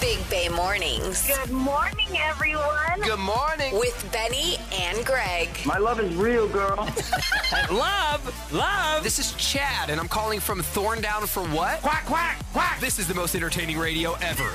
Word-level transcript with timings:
Big 0.00 0.18
Bay 0.30 0.48
Mornings 0.48 1.26
Good 1.26 1.50
morning, 1.50 2.08
everyone. 2.18 3.00
Good 3.02 3.18
morning. 3.18 3.74
with 3.78 4.08
Benny 4.12 4.56
and 4.72 5.04
Greg. 5.04 5.48
My 5.64 5.78
love 5.78 6.00
is 6.00 6.14
real, 6.14 6.48
girl. 6.48 6.76
Love, 7.70 8.52
love. 8.52 9.02
This 9.02 9.18
is 9.18 9.32
Chad, 9.34 9.90
and 9.90 10.00
I'm 10.00 10.08
calling 10.08 10.40
from 10.40 10.60
Thorndown 10.62 11.26
for 11.26 11.42
what? 11.44 11.80
Quack, 11.82 12.04
quack, 12.06 12.38
quack. 12.52 12.80
This 12.80 12.98
is 12.98 13.06
the 13.08 13.14
most 13.14 13.34
entertaining 13.34 13.78
radio 13.78 14.14
ever. 14.22 14.48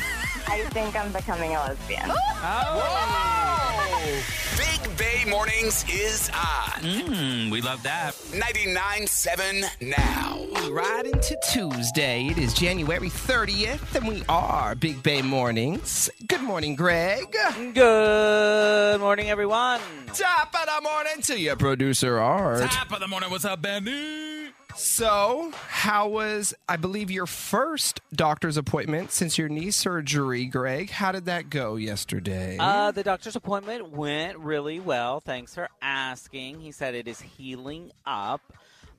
I 0.47 0.63
think 0.71 0.95
I'm 0.95 1.11
becoming 1.11 1.51
a 1.55 1.59
lesbian. 1.59 2.09
Oh. 2.11 3.61
Big 4.05 4.97
Bay 4.97 5.25
Mornings 5.27 5.83
is 5.89 6.29
on. 6.29 6.81
Mm, 6.83 7.51
we 7.51 7.59
love 7.59 7.81
that. 7.83 8.13
99.7 8.31 9.65
now. 9.81 10.45
Right 10.69 11.05
into 11.05 11.35
Tuesday. 11.51 12.27
It 12.27 12.37
is 12.37 12.53
January 12.53 13.09
30th, 13.09 13.95
and 13.95 14.07
we 14.07 14.23
are 14.29 14.75
Big 14.75 15.01
Bay 15.01 15.23
Mornings. 15.23 16.07
Good 16.27 16.43
morning, 16.43 16.75
Greg. 16.75 17.35
Good 17.73 18.99
morning, 18.99 19.29
everyone. 19.31 19.79
Top 20.13 20.53
of 20.53 20.67
the 20.67 20.81
morning 20.83 21.21
to 21.23 21.39
you, 21.39 21.55
producer 21.55 22.19
Art. 22.19 22.69
Top 22.69 22.91
of 22.91 22.99
the 22.99 23.07
morning. 23.07 23.31
What's 23.31 23.45
up, 23.45 23.63
Benny? 23.63 24.51
So, 24.77 25.51
how 25.69 26.09
was, 26.09 26.53
I 26.67 26.75
believe, 26.75 27.09
your 27.09 27.25
first 27.25 28.01
doctor's 28.13 28.57
appointment 28.57 29.11
since 29.11 29.37
your 29.37 29.47
knee 29.47 29.71
surgery, 29.71 30.45
Greg? 30.45 30.89
How 30.89 31.13
did 31.13 31.25
that 31.25 31.49
go 31.49 31.77
yesterday? 31.77 32.57
Uh, 32.59 32.91
the 32.91 33.03
doctor's 33.03 33.37
appointment 33.37 33.91
went 33.91 34.37
really 34.37 34.81
well. 34.81 35.21
Thanks 35.21 35.55
for 35.55 35.69
asking. 35.81 36.59
He 36.59 36.71
said 36.71 36.93
it 36.93 37.07
is 37.07 37.21
healing 37.21 37.91
up. 38.05 38.41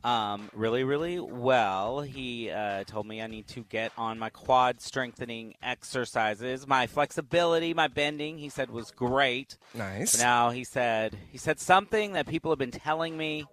Um, 0.02 0.50
really, 0.54 0.84
really 0.84 1.18
well. 1.18 2.00
He 2.00 2.50
uh, 2.50 2.84
told 2.84 3.06
me 3.06 3.20
I 3.20 3.26
need 3.26 3.48
to 3.48 3.64
get 3.64 3.92
on 3.98 4.18
my 4.18 4.30
quad 4.30 4.80
strengthening 4.80 5.54
exercises. 5.62 6.66
My 6.66 6.86
flexibility, 6.86 7.74
my 7.74 7.88
bending, 7.88 8.38
he 8.38 8.48
said 8.48 8.70
was 8.70 8.92
great. 8.92 9.58
nice. 9.74 10.18
Now 10.18 10.50
he 10.50 10.62
said 10.62 11.16
he 11.30 11.38
said 11.38 11.58
something 11.58 12.12
that 12.12 12.26
people 12.28 12.52
have 12.52 12.58
been 12.58 12.70
telling 12.70 13.16
me 13.16 13.46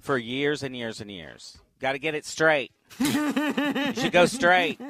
for 0.00 0.18
years 0.18 0.62
and 0.62 0.76
years 0.76 1.00
and 1.00 1.10
years. 1.10 1.58
Got 1.80 1.92
to 1.92 1.98
get 1.98 2.14
it 2.14 2.26
straight. 2.26 2.72
you 2.98 3.12
should 3.94 4.12
go 4.12 4.26
straight. 4.26 4.80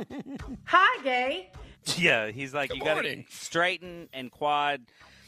Hi, 0.65 1.03
gay. 1.05 1.51
Yeah, 1.97 2.31
he's 2.31 2.53
like 2.53 2.75
you 2.75 2.81
got 2.81 2.89
to 2.89 3.03
morning. 3.03 3.27
straighten 3.29 4.09
and 4.13 4.31
quad. 4.31 4.83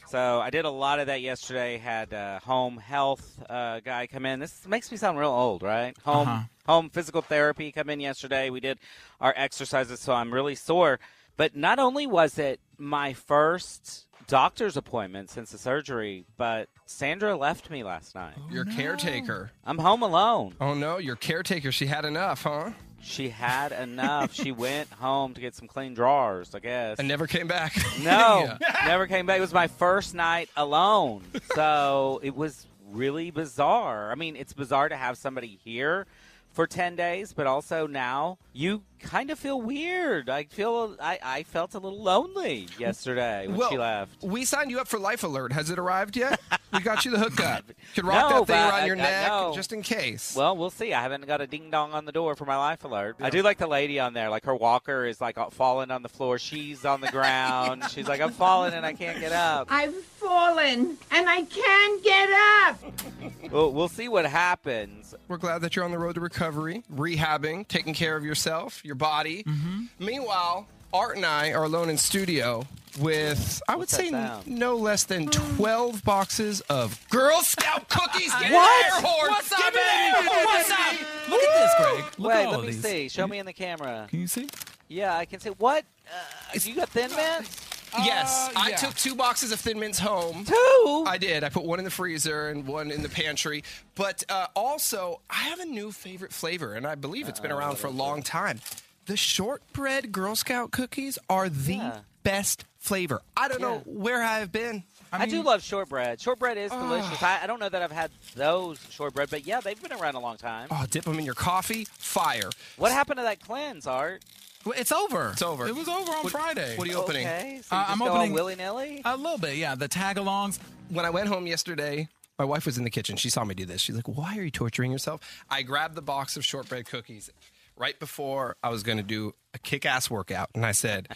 So 0.07 0.39
I 0.39 0.49
did 0.49 0.65
a 0.65 0.69
lot 0.69 0.99
of 0.99 1.07
that 1.07 1.21
yesterday. 1.21 1.77
Had 1.77 2.13
a 2.13 2.39
home 2.43 2.77
health 2.77 3.41
uh, 3.49 3.79
guy 3.79 4.07
come 4.07 4.25
in. 4.25 4.39
This 4.39 4.67
makes 4.67 4.91
me 4.91 4.97
sound 4.97 5.17
real 5.17 5.31
old, 5.31 5.63
right? 5.63 5.97
Home 6.05 6.49
home 6.67 6.89
physical 6.89 7.21
therapy 7.21 7.71
come 7.71 7.89
in 7.89 7.99
yesterday. 7.99 8.49
We 8.49 8.59
did 8.59 8.77
our 9.19 9.33
exercises, 9.35 9.99
so 9.99 10.13
I'm 10.13 10.33
really 10.33 10.55
sore. 10.55 10.99
But 11.37 11.55
not 11.55 11.79
only 11.79 12.05
was 12.05 12.37
it 12.37 12.59
my 12.77 13.13
first 13.13 14.05
doctor's 14.27 14.77
appointment 14.77 15.29
since 15.29 15.51
the 15.51 15.57
surgery, 15.57 16.25
but 16.37 16.69
Sandra 16.85 17.35
left 17.35 17.69
me 17.69 17.83
last 17.83 18.15
night. 18.15 18.33
Oh, 18.37 18.51
your 18.53 18.65
caretaker. 18.65 19.51
I'm 19.65 19.77
home 19.77 20.01
alone. 20.03 20.55
Oh 20.59 20.73
no, 20.73 20.97
your 20.97 21.15
caretaker. 21.15 21.71
She 21.71 21.85
had 21.87 22.05
enough, 22.05 22.43
huh? 22.43 22.71
She 23.01 23.29
had 23.29 23.71
enough. 23.73 24.33
she 24.33 24.51
went 24.65 24.89
home 24.93 25.33
to 25.33 25.41
get 25.41 25.55
some 25.55 25.67
clean 25.67 25.93
drawers, 25.93 26.55
I 26.55 26.59
guess. 26.59 26.99
And 26.99 27.07
never 27.07 27.27
came 27.27 27.47
back. 27.47 27.75
No, 28.03 28.57
never 28.85 29.07
came 29.07 29.25
back. 29.25 29.37
It 29.37 29.41
was 29.41 29.53
my 29.53 29.67
first 29.67 30.13
night 30.13 30.49
alone. 30.57 31.23
So 31.55 32.19
it 32.23 32.35
was 32.35 32.65
really 32.91 33.31
bizarre. 33.31 34.11
I 34.11 34.15
mean, 34.15 34.35
it's 34.35 34.53
bizarre 34.53 34.89
to 34.89 34.95
have 34.97 35.17
somebody 35.17 35.59
here 35.63 36.05
for 36.53 36.67
10 36.67 36.95
days, 36.95 37.33
but 37.33 37.47
also 37.47 37.87
now 37.87 38.37
you 38.53 38.83
kind 38.99 39.29
of 39.31 39.37
feel 39.39 39.59
weird. 39.61 40.29
I 40.29 40.43
feel 40.45 40.95
I, 41.01 41.19
I 41.21 41.43
felt 41.43 41.73
a 41.73 41.79
little 41.79 42.01
lonely 42.01 42.67
yesterday 42.79 43.47
when 43.47 43.57
well, 43.57 43.69
she 43.69 43.77
left. 43.77 44.23
we 44.23 44.45
signed 44.45 44.71
you 44.71 44.79
up 44.79 44.87
for 44.87 44.97
Life 44.99 45.23
Alert. 45.23 45.51
Has 45.51 45.69
it 45.69 45.77
arrived 45.79 46.15
yet? 46.15 46.39
we 46.71 46.79
got 46.79 47.03
you 47.03 47.11
the 47.11 47.19
hookup. 47.19 47.63
You 47.67 47.75
can 47.95 48.05
rock 48.05 48.29
No, 48.29 48.39
that 48.39 48.47
thing 48.47 48.55
but 48.55 48.69
around 48.71 48.83
I- 48.83 48.85
your 48.85 48.95
I 48.95 48.99
neck 48.99 49.27
know. 49.27 49.51
just 49.55 49.73
in 49.73 49.81
case. 49.81 50.35
Well, 50.37 50.55
we'll 50.55 50.69
see. 50.69 50.93
I 50.93 51.01
haven't 51.01 51.25
got 51.25 51.41
a 51.41 51.47
ding 51.47 51.69
dong 51.71 51.91
on 51.93 52.05
the 52.05 52.11
door 52.11 52.35
for 52.35 52.45
my 52.45 52.55
life 52.55 52.83
alert. 52.85 53.17
I 53.19 53.29
do 53.31 53.41
like 53.41 53.57
the 53.57 53.67
lady 53.67 53.99
on 53.99 54.13
there. 54.13 54.29
Like 54.29 54.45
her 54.45 54.55
walker 54.55 55.05
is 55.05 55.19
like 55.19 55.37
falling 55.51 55.89
on 55.91 56.01
the 56.03 56.09
floor. 56.09 56.37
She's 56.37 56.85
on 56.85 57.01
the 57.01 57.09
ground. 57.09 57.83
She's 57.89 58.07
like, 58.07 58.21
I'm 58.21 58.31
falling 58.31 58.73
and 58.73 58.85
I 58.85 58.93
can't 58.93 59.19
get 59.19 59.31
up. 59.33 59.67
I've 59.71 59.95
fallen 59.95 60.97
and 61.11 61.27
I 61.29 61.41
can't 61.41 62.03
get 62.03 62.29
up. 62.31 63.51
Well, 63.51 63.71
we'll 63.73 63.87
see 63.89 64.07
what 64.07 64.25
happens. 64.25 65.13
We're 65.27 65.37
glad 65.37 65.61
that 65.61 65.75
you're 65.75 65.83
on 65.83 65.91
the 65.91 65.97
road 65.97 66.15
to 66.15 66.21
recovery, 66.21 66.42
rehabbing, 66.51 67.67
taking 67.67 67.93
care 67.93 68.15
of 68.15 68.23
yourself, 68.25 68.83
your 68.85 68.95
body. 68.95 69.43
Mm-hmm. 69.43 69.83
Meanwhile, 69.99 70.67
Art 70.93 71.15
and 71.15 71.25
I 71.25 71.53
are 71.53 71.63
alone 71.63 71.89
in 71.89 71.97
studio 71.97 72.67
with, 72.99 73.61
I 73.67 73.73
would 73.73 73.79
What's 73.81 73.95
say, 73.95 74.09
sound? 74.11 74.45
no 74.45 74.75
less 74.75 75.05
than 75.05 75.27
12 75.27 76.03
boxes 76.03 76.61
of 76.61 76.99
Girl 77.09 77.41
Scout 77.41 77.89
cookies. 77.89 78.31
Get 78.39 78.51
What? 78.51 79.03
What's 79.03 79.51
up, 79.51 79.59
Give 79.59 79.73
baby? 79.73 80.27
air 80.29 80.45
What's 80.45 80.71
up? 80.71 80.95
Look 81.29 81.41
at 81.41 81.61
this, 81.61 81.73
Greg. 81.79 82.03
Look 82.19 82.31
Wait, 82.33 82.45
let 82.47 82.59
me 82.61 82.65
these. 82.67 82.81
see. 82.83 83.09
Show 83.09 83.27
me 83.27 83.39
in 83.39 83.45
the 83.45 83.53
camera. 83.53 84.05
Can 84.09 84.19
you 84.19 84.27
see? 84.27 84.47
Yeah, 84.87 85.17
I 85.17 85.25
can 85.25 85.39
see. 85.39 85.49
What? 85.49 85.85
Uh, 86.07 86.59
you 86.63 86.75
got 86.75 86.89
Thin 86.89 87.09
Mints? 87.15 87.62
Yes, 88.03 88.49
Uh, 88.49 88.59
I 88.59 88.69
yeah. 88.69 88.75
took 88.77 88.95
two 88.95 89.15
boxes 89.15 89.51
of 89.51 89.59
Thin 89.59 89.79
Mints 89.79 89.99
home. 89.99 90.45
Two? 90.45 91.03
I 91.07 91.17
did. 91.19 91.43
I 91.43 91.49
put 91.49 91.63
one 91.63 91.79
in 91.79 91.85
the 91.85 91.91
freezer 91.91 92.49
and 92.49 92.65
one 92.67 92.91
in 92.91 93.01
the 93.03 93.09
pantry. 93.09 93.63
But 93.95 94.23
uh, 94.29 94.47
also, 94.55 95.21
I 95.29 95.35
have 95.43 95.59
a 95.59 95.65
new 95.65 95.91
favorite 95.91 96.33
flavor, 96.33 96.73
and 96.73 96.87
I 96.87 96.95
believe 96.95 97.27
it's 97.29 97.39
been 97.39 97.51
around 97.51 97.77
for 97.77 97.87
a 97.87 97.91
long 97.91 98.23
time. 98.23 98.59
The 99.05 99.17
shortbread 99.17 100.11
Girl 100.11 100.35
Scout 100.35 100.71
cookies 100.71 101.19
are 101.29 101.49
the 101.49 101.75
Yeah. 101.75 101.99
best 102.23 102.65
flavor. 102.79 103.21
I 103.37 103.47
don't 103.47 103.61
know 103.61 103.81
where 103.85 104.23
I've 104.23 104.51
been. 104.51 104.83
I, 105.11 105.27
do 105.27 105.43
love 105.43 105.61
shortbread. 105.61 106.19
Shortbread 106.19 106.57
is 106.57 106.71
delicious. 106.71 107.21
I, 107.21 107.41
I 107.43 107.47
don't 107.47 107.59
know 107.59 107.69
that 107.69 107.83
I've 107.83 107.91
had 107.91 108.09
those 108.35 108.79
shortbread, 108.89 109.29
but 109.29 109.45
yeah, 109.45 109.59
they've 109.59 109.79
been 109.79 109.93
around 109.93 110.15
a 110.15 110.19
long 110.19 110.37
time. 110.37 110.67
Oh, 110.71 110.85
dip 110.89 111.03
them 111.03 111.19
in 111.19 111.25
your 111.25 111.35
coffee. 111.35 111.85
Fire. 111.99 112.49
What 112.77 112.91
happened 112.91 113.17
to 113.17 113.23
that 113.23 113.39
cleanse, 113.39 113.85
Art? 113.85 114.23
Well, 114.65 114.75
it's 114.77 114.91
over. 114.91 115.29
It's 115.31 115.41
over. 115.41 115.67
It 115.67 115.75
was 115.75 115.87
over 115.87 116.11
on 116.11 116.23
What- 116.23 116.31
Friday. 116.31 116.77
What 116.77 116.87
are 116.87 116.91
you 116.91 116.97
opening? 116.97 117.27
Okay, 117.27 117.61
so 117.63 117.75
Uh, 117.75 117.79
you 117.79 117.85
just 117.85 117.91
I'm 117.91 117.99
go 117.99 118.07
opening- 118.13 118.33
willy 118.33 118.55
nilly. 118.55 119.01
A 119.05 119.17
little 119.17 119.37
bit, 119.37 119.57
yeah. 119.57 119.75
The 119.75 119.87
tag-alongs. 119.89 120.59
When 120.89 121.05
I 121.05 121.09
went 121.09 121.27
home 121.27 121.47
yesterday, 121.47 122.07
my 122.39 122.45
wife 122.45 122.65
was 122.65 122.77
in 122.77 122.83
the 122.83 122.89
kitchen. 122.89 123.15
She 123.17 123.29
saw 123.29 123.43
me 123.43 123.55
do 123.55 123.65
this. 123.65 123.81
She's 123.81 123.95
like, 123.95 124.07
Why 124.07 124.37
are 124.37 124.43
you 124.43 124.51
torturing 124.51 124.91
yourself? 124.91 125.21
I 125.49 125.61
grabbed 125.63 125.95
the 125.95 126.01
box 126.01 126.37
of 126.37 126.45
shortbread 126.45 126.85
cookies 126.85 127.29
right 127.75 127.99
before 127.99 128.55
I 128.63 128.69
was 128.69 128.83
going 128.83 128.97
to 128.97 129.03
do 129.03 129.33
a 129.53 129.59
kick 129.59 129.85
ass 129.85 130.09
workout. 130.09 130.49
And 130.53 130.65
I 130.65 130.71
said, 130.73 131.09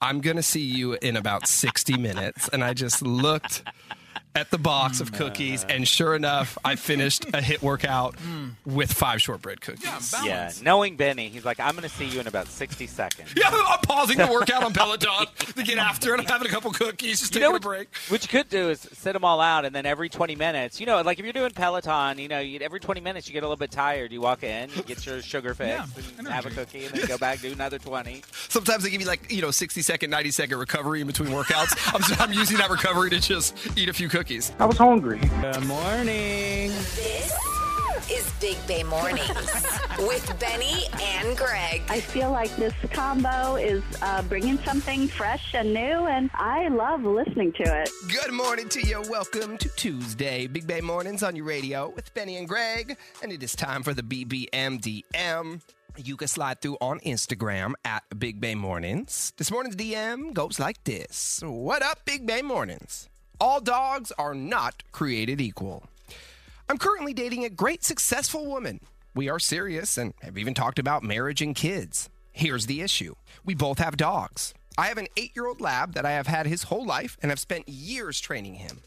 I'm 0.00 0.20
going 0.20 0.36
to 0.36 0.42
see 0.42 0.62
you 0.62 0.94
in 0.94 1.16
about 1.16 1.46
60 1.46 1.96
minutes. 1.96 2.48
And 2.52 2.64
I 2.64 2.74
just 2.74 3.00
looked 3.02 3.62
at 4.34 4.50
the 4.50 4.58
box 4.58 5.00
of 5.00 5.12
cookies. 5.12 5.64
And 5.64 5.86
sure 5.88 6.14
enough, 6.14 6.56
I 6.64 6.76
finished 6.76 7.24
a 7.26 7.38
HIIT 7.38 7.62
workout 7.62 8.14
with 8.64 8.92
five 8.92 9.20
shortbread 9.20 9.60
cookies. 9.60 10.12
Yeah, 10.22 10.24
Yeah, 10.24 10.52
knowing 10.62 10.96
Benny, 10.96 11.28
he's 11.28 11.44
like, 11.44 11.58
I'm 11.58 11.72
going 11.72 11.82
to 11.82 11.88
see 11.88 12.06
you 12.06 12.20
in 12.20 12.26
about 12.26 12.46
60 12.46 12.86
seconds. 12.86 13.30
Yeah, 13.36 13.50
I'm 13.50 13.80
pausing 13.80 14.18
the 14.18 14.26
workout 14.28 14.62
on 14.62 14.72
Peloton 14.74 15.26
to 15.56 15.62
get 15.62 15.78
after 15.78 16.14
it. 16.14 16.20
I'm 16.20 16.26
having 16.26 16.46
a 16.46 16.50
couple 16.50 16.70
cookies, 16.72 17.20
just 17.20 17.34
You 17.34 17.40
taking 17.40 17.42
know 17.42 17.48
a 17.50 17.52
what, 17.54 17.62
break. 17.62 17.88
what 18.08 18.22
you 18.22 18.28
could 18.28 18.48
do 18.48 18.70
is 18.70 18.80
sit 18.92 19.12
them 19.14 19.24
all 19.24 19.40
out, 19.40 19.64
and 19.64 19.74
then 19.74 19.84
every 19.86 20.08
20 20.08 20.36
minutes, 20.36 20.78
you 20.80 20.86
know, 20.86 21.00
like 21.02 21.18
if 21.18 21.24
you're 21.24 21.32
doing 21.32 21.50
Peloton, 21.50 22.18
you 22.18 22.28
know, 22.28 22.38
you, 22.40 22.60
every 22.60 22.80
20 22.80 23.00
minutes 23.00 23.26
you 23.28 23.32
get 23.32 23.42
a 23.42 23.46
little 23.46 23.56
bit 23.56 23.70
tired. 23.70 24.12
You 24.12 24.20
walk 24.20 24.42
in, 24.44 24.70
you 24.76 24.82
get 24.82 25.04
your 25.06 25.20
sugar 25.22 25.54
fix, 25.54 25.68
Yeah, 25.70 25.86
and 26.18 26.28
have 26.28 26.46
a 26.46 26.50
cookie, 26.50 26.84
and 26.84 26.94
then 26.94 27.06
go 27.06 27.18
back, 27.18 27.40
do 27.40 27.52
another 27.52 27.78
20. 27.78 28.22
Sometimes 28.48 28.84
they 28.84 28.90
give 28.90 29.00
you 29.00 29.06
like, 29.06 29.30
you 29.30 29.42
know, 29.42 29.50
60 29.50 29.82
second, 29.82 30.10
90 30.10 30.30
second 30.30 30.58
recovery 30.58 31.00
in 31.00 31.06
between 31.06 31.30
workouts. 31.30 31.74
I'm, 31.94 32.28
I'm 32.30 32.32
using 32.32 32.58
that 32.58 32.70
recovery 32.70 33.10
to 33.10 33.20
just 33.20 33.56
eat 33.76 33.88
a 33.88 33.92
few 33.92 34.08
cookies. 34.20 34.52
I 34.58 34.66
was 34.66 34.76
hungry. 34.76 35.18
Good 35.18 35.64
morning. 35.64 36.68
This 36.68 37.34
is 38.10 38.30
Big 38.38 38.58
Bay 38.66 38.82
Mornings 38.82 39.30
with 40.00 40.38
Benny 40.38 40.88
and 41.00 41.34
Greg. 41.38 41.80
I 41.88 42.00
feel 42.00 42.30
like 42.30 42.54
this 42.56 42.74
combo 42.92 43.56
is 43.56 43.82
uh, 44.02 44.20
bringing 44.24 44.58
something 44.58 45.08
fresh 45.08 45.54
and 45.54 45.72
new, 45.72 45.80
and 45.80 46.28
I 46.34 46.68
love 46.68 47.02
listening 47.02 47.52
to 47.52 47.62
it. 47.62 47.88
Good 48.12 48.34
morning 48.34 48.68
to 48.68 48.86
you. 48.86 49.00
Welcome 49.08 49.56
to 49.56 49.70
Tuesday, 49.70 50.46
Big 50.46 50.66
Bay 50.66 50.82
Mornings 50.82 51.22
on 51.22 51.34
your 51.34 51.46
radio 51.46 51.88
with 51.88 52.12
Benny 52.12 52.36
and 52.36 52.46
Greg. 52.46 52.98
And 53.22 53.32
it 53.32 53.42
is 53.42 53.56
time 53.56 53.82
for 53.82 53.94
the 53.94 54.02
BBMDM. 54.02 55.62
You 55.96 56.16
can 56.18 56.28
slide 56.28 56.60
through 56.60 56.76
on 56.82 57.00
Instagram 57.00 57.72
at 57.86 58.02
Big 58.18 58.38
Bay 58.38 58.54
Mornings. 58.54 59.32
This 59.38 59.50
morning's 59.50 59.76
DM 59.76 60.34
goes 60.34 60.60
like 60.60 60.84
this 60.84 61.42
What 61.42 61.82
up, 61.82 62.04
Big 62.04 62.26
Bay 62.26 62.42
Mornings? 62.42 63.08
All 63.40 63.60
dogs 63.60 64.12
are 64.18 64.34
not 64.34 64.82
created 64.92 65.40
equal. 65.40 65.84
I'm 66.68 66.76
currently 66.76 67.14
dating 67.14 67.44
a 67.44 67.50
great, 67.50 67.82
successful 67.82 68.44
woman. 68.46 68.80
We 69.14 69.30
are 69.30 69.38
serious 69.38 69.96
and 69.96 70.12
have 70.20 70.36
even 70.36 70.52
talked 70.52 70.78
about 70.78 71.02
marriage 71.02 71.40
and 71.40 71.54
kids. 71.56 72.10
Here's 72.32 72.66
the 72.66 72.82
issue 72.82 73.14
we 73.44 73.54
both 73.54 73.78
have 73.78 73.96
dogs. 73.96 74.52
I 74.76 74.86
have 74.88 74.98
an 74.98 75.08
eight 75.16 75.32
year 75.34 75.46
old 75.46 75.60
lab 75.60 75.94
that 75.94 76.04
I 76.04 76.12
have 76.12 76.26
had 76.26 76.46
his 76.46 76.64
whole 76.64 76.84
life 76.84 77.16
and 77.22 77.30
have 77.30 77.40
spent 77.40 77.68
years 77.68 78.20
training 78.20 78.56
him. 78.56 78.80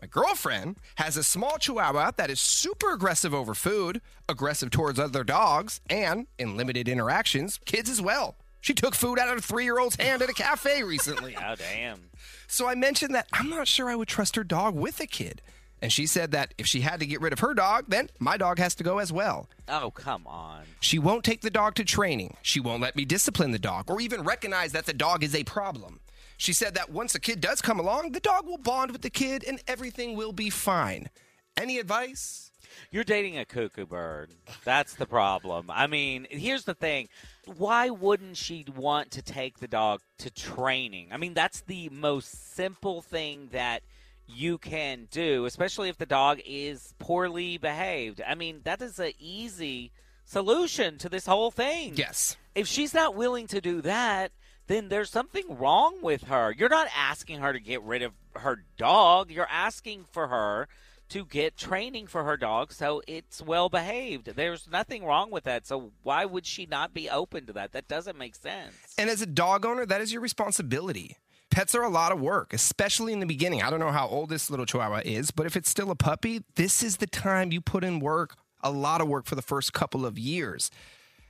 My 0.00 0.06
girlfriend 0.06 0.76
has 0.96 1.16
a 1.16 1.24
small 1.24 1.56
chihuahua 1.56 2.12
that 2.18 2.30
is 2.30 2.38
super 2.38 2.92
aggressive 2.92 3.32
over 3.32 3.54
food, 3.54 4.02
aggressive 4.28 4.70
towards 4.70 4.98
other 4.98 5.24
dogs, 5.24 5.80
and 5.88 6.26
in 6.38 6.54
limited 6.56 6.86
interactions, 6.86 7.58
kids 7.64 7.88
as 7.88 8.00
well. 8.02 8.36
She 8.60 8.74
took 8.74 8.94
food 8.94 9.18
out 9.18 9.30
of 9.30 9.38
a 9.38 9.42
three 9.42 9.64
year 9.64 9.78
old's 9.78 9.96
hand 9.96 10.20
at 10.20 10.28
a 10.28 10.34
cafe 10.34 10.82
recently. 10.82 11.34
Oh, 11.48 11.54
damn. 11.54 12.10
So 12.46 12.68
I 12.68 12.74
mentioned 12.74 13.14
that 13.14 13.26
I'm 13.32 13.50
not 13.50 13.68
sure 13.68 13.88
I 13.88 13.96
would 13.96 14.08
trust 14.08 14.36
her 14.36 14.44
dog 14.44 14.74
with 14.74 15.00
a 15.00 15.06
kid. 15.06 15.42
And 15.82 15.92
she 15.92 16.06
said 16.06 16.30
that 16.30 16.54
if 16.56 16.66
she 16.66 16.80
had 16.80 17.00
to 17.00 17.06
get 17.06 17.20
rid 17.20 17.32
of 17.32 17.40
her 17.40 17.52
dog, 17.52 17.84
then 17.88 18.08
my 18.18 18.36
dog 18.36 18.58
has 18.58 18.74
to 18.76 18.84
go 18.84 18.98
as 18.98 19.12
well. 19.12 19.48
Oh, 19.68 19.90
come 19.90 20.26
on. 20.26 20.62
She 20.80 20.98
won't 20.98 21.22
take 21.22 21.42
the 21.42 21.50
dog 21.50 21.74
to 21.74 21.84
training. 21.84 22.36
She 22.40 22.60
won't 22.60 22.80
let 22.80 22.96
me 22.96 23.04
discipline 23.04 23.50
the 23.50 23.58
dog 23.58 23.90
or 23.90 24.00
even 24.00 24.22
recognize 24.22 24.72
that 24.72 24.86
the 24.86 24.94
dog 24.94 25.22
is 25.22 25.34
a 25.34 25.44
problem. 25.44 26.00
She 26.38 26.52
said 26.52 26.74
that 26.74 26.90
once 26.90 27.14
a 27.14 27.20
kid 27.20 27.40
does 27.40 27.60
come 27.60 27.78
along, 27.78 28.12
the 28.12 28.20
dog 28.20 28.46
will 28.46 28.58
bond 28.58 28.90
with 28.90 29.02
the 29.02 29.10
kid 29.10 29.44
and 29.46 29.60
everything 29.68 30.16
will 30.16 30.32
be 30.32 30.50
fine. 30.50 31.08
Any 31.56 31.78
advice? 31.78 32.45
You're 32.90 33.04
dating 33.04 33.38
a 33.38 33.44
cuckoo 33.44 33.86
bird. 33.86 34.30
That's 34.64 34.94
the 34.94 35.06
problem. 35.06 35.70
I 35.70 35.86
mean, 35.86 36.26
here's 36.30 36.64
the 36.64 36.74
thing. 36.74 37.08
Why 37.56 37.90
wouldn't 37.90 38.36
she 38.36 38.64
want 38.74 39.10
to 39.12 39.22
take 39.22 39.58
the 39.58 39.68
dog 39.68 40.00
to 40.18 40.30
training? 40.30 41.08
I 41.12 41.16
mean, 41.16 41.34
that's 41.34 41.60
the 41.62 41.88
most 41.90 42.54
simple 42.54 43.02
thing 43.02 43.48
that 43.52 43.82
you 44.28 44.58
can 44.58 45.08
do, 45.10 45.44
especially 45.44 45.88
if 45.88 45.98
the 45.98 46.06
dog 46.06 46.40
is 46.44 46.94
poorly 46.98 47.58
behaved. 47.58 48.20
I 48.26 48.34
mean, 48.34 48.60
that 48.64 48.82
is 48.82 48.98
an 48.98 49.12
easy 49.18 49.92
solution 50.24 50.98
to 50.98 51.08
this 51.08 51.26
whole 51.26 51.50
thing. 51.50 51.94
Yes. 51.96 52.36
If 52.54 52.66
she's 52.66 52.94
not 52.94 53.14
willing 53.14 53.46
to 53.48 53.60
do 53.60 53.80
that, 53.82 54.32
then 54.66 54.88
there's 54.88 55.10
something 55.10 55.44
wrong 55.56 56.02
with 56.02 56.24
her. 56.24 56.52
You're 56.56 56.68
not 56.68 56.88
asking 56.96 57.40
her 57.40 57.52
to 57.52 57.60
get 57.60 57.82
rid 57.82 58.02
of 58.02 58.12
her 58.34 58.64
dog. 58.76 59.30
You're 59.30 59.48
asking 59.50 60.06
for 60.10 60.26
her 60.26 60.68
to 61.08 61.24
get 61.24 61.56
training 61.56 62.06
for 62.06 62.24
her 62.24 62.36
dog 62.36 62.72
so 62.72 63.02
it's 63.06 63.40
well 63.40 63.68
behaved. 63.68 64.34
There's 64.34 64.68
nothing 64.70 65.04
wrong 65.04 65.30
with 65.30 65.44
that. 65.44 65.66
So 65.66 65.92
why 66.02 66.24
would 66.24 66.46
she 66.46 66.66
not 66.66 66.92
be 66.92 67.08
open 67.08 67.46
to 67.46 67.52
that? 67.54 67.72
That 67.72 67.88
doesn't 67.88 68.18
make 68.18 68.34
sense. 68.34 68.74
And 68.98 69.10
as 69.10 69.22
a 69.22 69.26
dog 69.26 69.64
owner, 69.64 69.86
that 69.86 70.00
is 70.00 70.12
your 70.12 70.22
responsibility. 70.22 71.16
Pets 71.50 71.74
are 71.74 71.82
a 71.82 71.88
lot 71.88 72.12
of 72.12 72.20
work, 72.20 72.52
especially 72.52 73.12
in 73.12 73.20
the 73.20 73.26
beginning. 73.26 73.62
I 73.62 73.70
don't 73.70 73.80
know 73.80 73.92
how 73.92 74.08
old 74.08 74.28
this 74.28 74.50
little 74.50 74.66
chihuahua 74.66 75.02
is, 75.04 75.30
but 75.30 75.46
if 75.46 75.56
it's 75.56 75.70
still 75.70 75.90
a 75.90 75.96
puppy, 75.96 76.42
this 76.56 76.82
is 76.82 76.98
the 76.98 77.06
time 77.06 77.52
you 77.52 77.60
put 77.60 77.84
in 77.84 78.00
work, 78.00 78.36
a 78.62 78.70
lot 78.70 79.00
of 79.00 79.08
work 79.08 79.26
for 79.26 79.36
the 79.36 79.42
first 79.42 79.72
couple 79.72 80.04
of 80.04 80.18
years. 80.18 80.70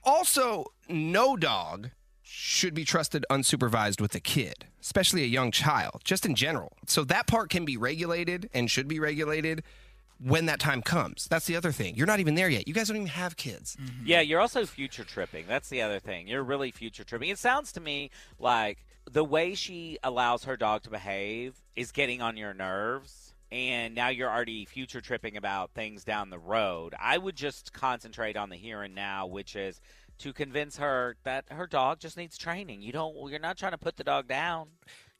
Also, 0.02 0.66
no 0.88 1.36
dog 1.36 1.90
should 2.28 2.74
be 2.74 2.84
trusted 2.84 3.24
unsupervised 3.30 4.00
with 4.00 4.14
a 4.14 4.20
kid, 4.20 4.66
especially 4.80 5.22
a 5.22 5.26
young 5.26 5.50
child, 5.50 6.00
just 6.04 6.26
in 6.26 6.34
general. 6.34 6.72
So 6.86 7.04
that 7.04 7.26
part 7.26 7.50
can 7.50 7.64
be 7.64 7.76
regulated 7.76 8.50
and 8.52 8.70
should 8.70 8.88
be 8.88 8.98
regulated 8.98 9.62
when 10.18 10.46
that 10.46 10.58
time 10.58 10.82
comes. 10.82 11.28
That's 11.28 11.46
the 11.46 11.56
other 11.56 11.70
thing. 11.72 11.94
You're 11.94 12.06
not 12.06 12.20
even 12.20 12.34
there 12.34 12.48
yet. 12.48 12.66
You 12.66 12.74
guys 12.74 12.88
don't 12.88 12.96
even 12.96 13.08
have 13.08 13.36
kids. 13.36 13.76
Mm-hmm. 13.76 14.06
Yeah, 14.06 14.20
you're 14.22 14.40
also 14.40 14.66
future 14.66 15.04
tripping. 15.04 15.44
That's 15.46 15.68
the 15.68 15.82
other 15.82 16.00
thing. 16.00 16.26
You're 16.26 16.42
really 16.42 16.70
future 16.70 17.04
tripping. 17.04 17.28
It 17.28 17.38
sounds 17.38 17.70
to 17.72 17.80
me 17.80 18.10
like 18.38 18.84
the 19.10 19.24
way 19.24 19.54
she 19.54 19.98
allows 20.02 20.44
her 20.44 20.56
dog 20.56 20.82
to 20.82 20.90
behave 20.90 21.54
is 21.76 21.92
getting 21.92 22.22
on 22.22 22.36
your 22.36 22.54
nerves. 22.54 23.34
And 23.52 23.94
now 23.94 24.08
you're 24.08 24.30
already 24.30 24.64
future 24.64 25.00
tripping 25.00 25.36
about 25.36 25.70
things 25.70 26.02
down 26.02 26.30
the 26.30 26.38
road. 26.38 26.94
I 26.98 27.16
would 27.16 27.36
just 27.36 27.72
concentrate 27.72 28.36
on 28.36 28.48
the 28.50 28.56
here 28.56 28.82
and 28.82 28.94
now, 28.94 29.26
which 29.26 29.54
is 29.54 29.80
to 30.18 30.32
convince 30.32 30.76
her 30.78 31.16
that 31.24 31.44
her 31.50 31.66
dog 31.66 32.00
just 32.00 32.16
needs 32.16 32.36
training. 32.38 32.82
You 32.82 32.92
don't. 32.92 33.14
You're 33.30 33.38
not 33.38 33.56
trying 33.56 33.72
to 33.72 33.78
put 33.78 33.96
the 33.96 34.04
dog 34.04 34.28
down. 34.28 34.68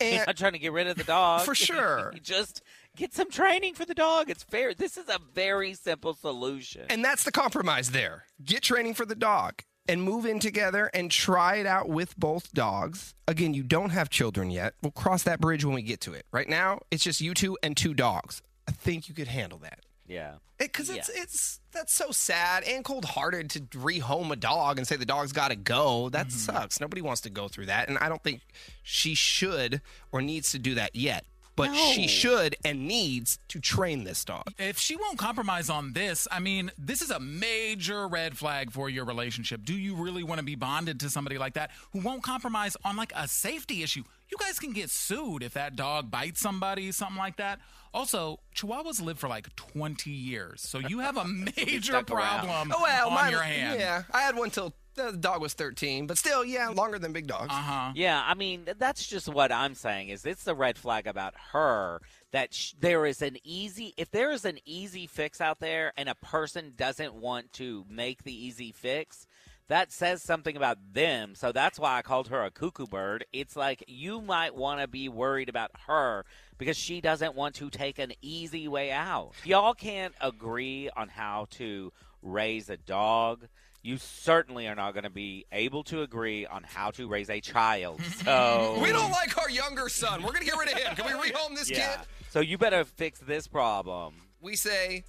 you're 0.01 0.27
not 0.27 0.37
trying 0.37 0.53
to 0.53 0.59
get 0.59 0.73
rid 0.73 0.87
of 0.87 0.97
the 0.97 1.05
dog 1.05 1.43
For 1.43 1.55
sure. 1.69 2.11
you 2.15 2.21
just 2.21 2.63
get 2.97 3.15
some 3.15 3.31
training 3.31 3.75
for 3.75 3.85
the 3.85 3.95
dog. 3.95 4.31
It's 4.31 4.43
fair. 4.43 4.75
This 4.75 4.97
is 4.97 5.09
a 5.09 5.19
very 5.35 5.75
simple 5.75 6.15
solution. 6.15 6.83
And 6.91 7.05
that's 7.05 7.25
the 7.25 7.33
compromise 7.33 7.91
there. 7.91 8.25
Get 8.45 8.63
training 8.63 8.95
for 8.95 9.07
the 9.07 9.15
dog 9.15 9.63
and 9.89 10.03
move 10.03 10.27
in 10.27 10.41
together 10.41 10.91
and 10.93 11.11
try 11.11 11.57
it 11.57 11.67
out 11.67 11.89
with 11.89 12.17
both 12.19 12.53
dogs. 12.53 13.15
Again, 13.29 13.55
you 13.55 13.63
don't 13.63 13.91
have 13.91 14.11
children 14.11 14.51
yet. 14.51 14.75
We'll 14.83 14.91
cross 14.93 15.23
that 15.23 15.41
bridge 15.41 15.65
when 15.65 15.75
we 15.75 15.83
get 15.83 16.01
to 16.03 16.13
it. 16.13 16.27
Right 16.33 16.49
now, 16.49 16.81
it's 16.91 17.05
just 17.05 17.21
you 17.21 17.35
two 17.35 17.57
and 17.63 17.77
two 17.77 17.95
dogs. 17.95 18.43
I 18.69 18.73
think 18.73 19.09
you 19.09 19.15
could 19.15 19.29
handle 19.29 19.59
that. 19.61 19.81
Yeah. 20.09 20.35
Because 20.59 20.89
it's 20.89 21.11
it's 21.11 21.61
that's 21.73 21.93
so 21.93 22.11
sad 22.11 22.65
and 22.65 22.83
cold 22.83 23.05
hearted 23.05 23.51
to 23.51 23.61
rehome 23.79 24.31
a 24.31 24.37
dog 24.37 24.79
and 24.79 24.87
say 24.87 24.97
the 24.97 25.05
dog's 25.05 25.33
got 25.33 25.49
to 25.49 25.57
go. 25.57 26.09
That 26.09 26.29
mm-hmm. 26.29 26.55
sucks. 26.55 26.81
Nobody 26.81 27.03
wants 27.03 27.21
to 27.23 27.31
go 27.31 27.49
through 27.49 27.67
that, 27.67 27.89
and 27.89 27.99
I 27.99 28.09
don't 28.09 28.23
think 28.23 28.41
she 28.83 29.15
should 29.15 29.83
or 30.13 30.23
needs 30.23 30.53
to 30.53 30.59
do 30.59 30.75
that 30.77 30.97
yet. 30.97 31.27
But 31.57 31.75
she 31.75 32.07
should 32.07 32.55
and 32.65 32.87
needs 32.87 33.39
to 33.49 33.59
train 33.61 34.05
this 34.05 34.25
dog. 34.25 34.45
If 34.59 34.79
she 34.79 34.95
won't 34.95 35.17
compromise 35.19 35.71
on 35.71 35.95
this, 35.95 36.29
I 36.31 36.39
mean, 36.39 36.71
this 36.77 37.01
is 37.01 37.11
a 37.11 37.19
major 37.19 38.07
red 38.09 38.37
flag 38.37 38.71
for 38.71 38.91
your 38.91 39.07
relationship. 39.07 39.65
Do 39.65 39.73
you 39.75 39.95
really 39.97 40.23
want 40.23 40.39
to 40.39 40.45
be 40.45 40.55
bonded 40.55 41.01
to 41.01 41.09
somebody 41.11 41.39
like 41.39 41.55
that 41.55 41.71
who 41.93 42.01
won't 42.01 42.23
compromise 42.23 42.77
on 42.85 42.97
like 42.97 43.13
a 43.17 43.27
safety 43.27 43.83
issue? 43.83 44.03
You 44.31 44.37
guys 44.39 44.59
can 44.59 44.73
get 44.73 44.91
sued 44.91 45.43
if 45.43 45.55
that 45.55 45.77
dog 45.77 46.11
bites 46.11 46.41
somebody, 46.41 46.93
something 46.93 47.17
like 47.17 47.37
that. 47.37 47.61
Also, 47.95 48.41
Chihuahuas 48.55 49.01
live 49.01 49.19
for 49.19 49.29
like 49.29 49.55
20 49.57 50.11
years, 50.11 50.61
so 50.61 50.79
you 50.79 50.99
have 50.99 51.17
a 51.17 51.25
major 51.57 52.03
problem 52.03 52.71
Oh 52.75 52.83
well, 52.83 53.09
on 53.09 53.15
mine, 53.15 53.31
your 53.31 53.41
hand. 53.41 53.81
yeah. 53.81 54.03
I 54.13 54.21
had 54.23 54.37
one 54.37 54.51
till 54.51 54.75
the 54.97 55.13
dog 55.13 55.41
was 55.41 55.55
thirteen, 55.55 56.07
but 56.07 56.19
still, 56.19 56.45
yeah, 56.45 56.69
longer 56.69 56.99
than 56.99 57.13
big 57.13 57.27
dogs. 57.27 57.51
Uh 57.51 57.63
huh. 57.63 57.93
Yeah, 57.95 58.23
I 58.27 58.35
mean 58.35 58.67
that's 58.79 59.07
just 59.07 59.29
what 59.29 59.53
I'm 59.53 59.75
saying 59.75 60.09
is 60.09 60.27
it's 60.27 60.45
the 60.45 60.55
red 60.55 60.79
flag 60.79 61.07
about 61.07 61.35
her 61.53 62.01
that 62.33 62.53
sh- 62.53 62.75
there 62.81 63.07
is 63.07 63.23
an 63.23 63.37
easy 63.45 63.95
if 63.97 64.11
there 64.11 64.31
is 64.31 64.45
an 64.45 64.59
easy 64.65 65.07
fix 65.07 65.41
out 65.41 65.61
there 65.61 65.93
and 65.97 66.09
a 66.09 66.15
person 66.17 66.73
doesn't 66.77 67.15
want 67.15 67.53
to 67.55 67.85
make 67.89 68.25
the 68.25 68.35
easy 68.35 68.73
fix, 68.73 69.27
that 69.69 69.93
says 69.93 70.23
something 70.23 70.57
about 70.57 70.79
them. 70.93 71.35
So 71.35 71.53
that's 71.53 71.79
why 71.79 71.99
I 71.99 72.03
called 72.03 72.29
her 72.29 72.45
a 72.45 72.51
cuckoo 72.51 72.87
bird. 72.87 73.25
It's 73.33 73.57
like 73.57 73.85
you 73.87 74.21
might 74.21 74.55
want 74.55 74.81
to 74.81 74.89
be 74.89 75.09
worried 75.09 75.49
about 75.49 75.71
her 75.87 76.25
because 76.59 76.77
she 76.77 77.01
doesn't 77.01 77.35
want 77.35 77.55
to 77.57 77.71
take 77.71 77.99
an 77.99 78.13
easy 78.23 78.69
way 78.69 78.91
out. 78.91 79.33
Y'all 79.45 79.75
can't 79.75 80.15
agree 80.21 80.89
on 80.97 81.09
how 81.09 81.47
to 81.51 81.93
raise 82.23 82.71
a 82.71 82.77
dog. 82.77 83.49
You 83.87 83.99
certainly 83.99 84.67
are 84.67 84.75
not 84.75 84.95
going 84.95 85.05
to 85.05 85.11
be 85.11 85.47
able 85.53 85.85
to 85.85 86.03
agree 86.03 86.45
on 86.45 86.65
how 86.65 86.91
to 86.93 87.07
raise 87.07 87.31
a 87.31 87.41
child. 87.41 88.01
So 88.25 88.81
We 88.83 88.91
don't 88.91 89.13
like 89.13 89.39
our 89.39 89.49
younger 89.49 89.89
son. 89.89 90.23
We're 90.23 90.33
gonna 90.33 90.47
get 90.47 90.59
rid 90.59 90.73
of 90.73 90.79
him. 90.79 90.97
Can 90.97 91.05
we 91.07 91.31
rehome 91.31 91.55
this 91.55 91.71
yeah. 91.71 91.99
kid? 91.99 92.07
So 92.31 92.41
you 92.41 92.59
better 92.59 92.85
fix 92.85 93.21
this 93.21 93.47
problem. 93.47 94.15
We 94.41 94.57
say 94.57 95.05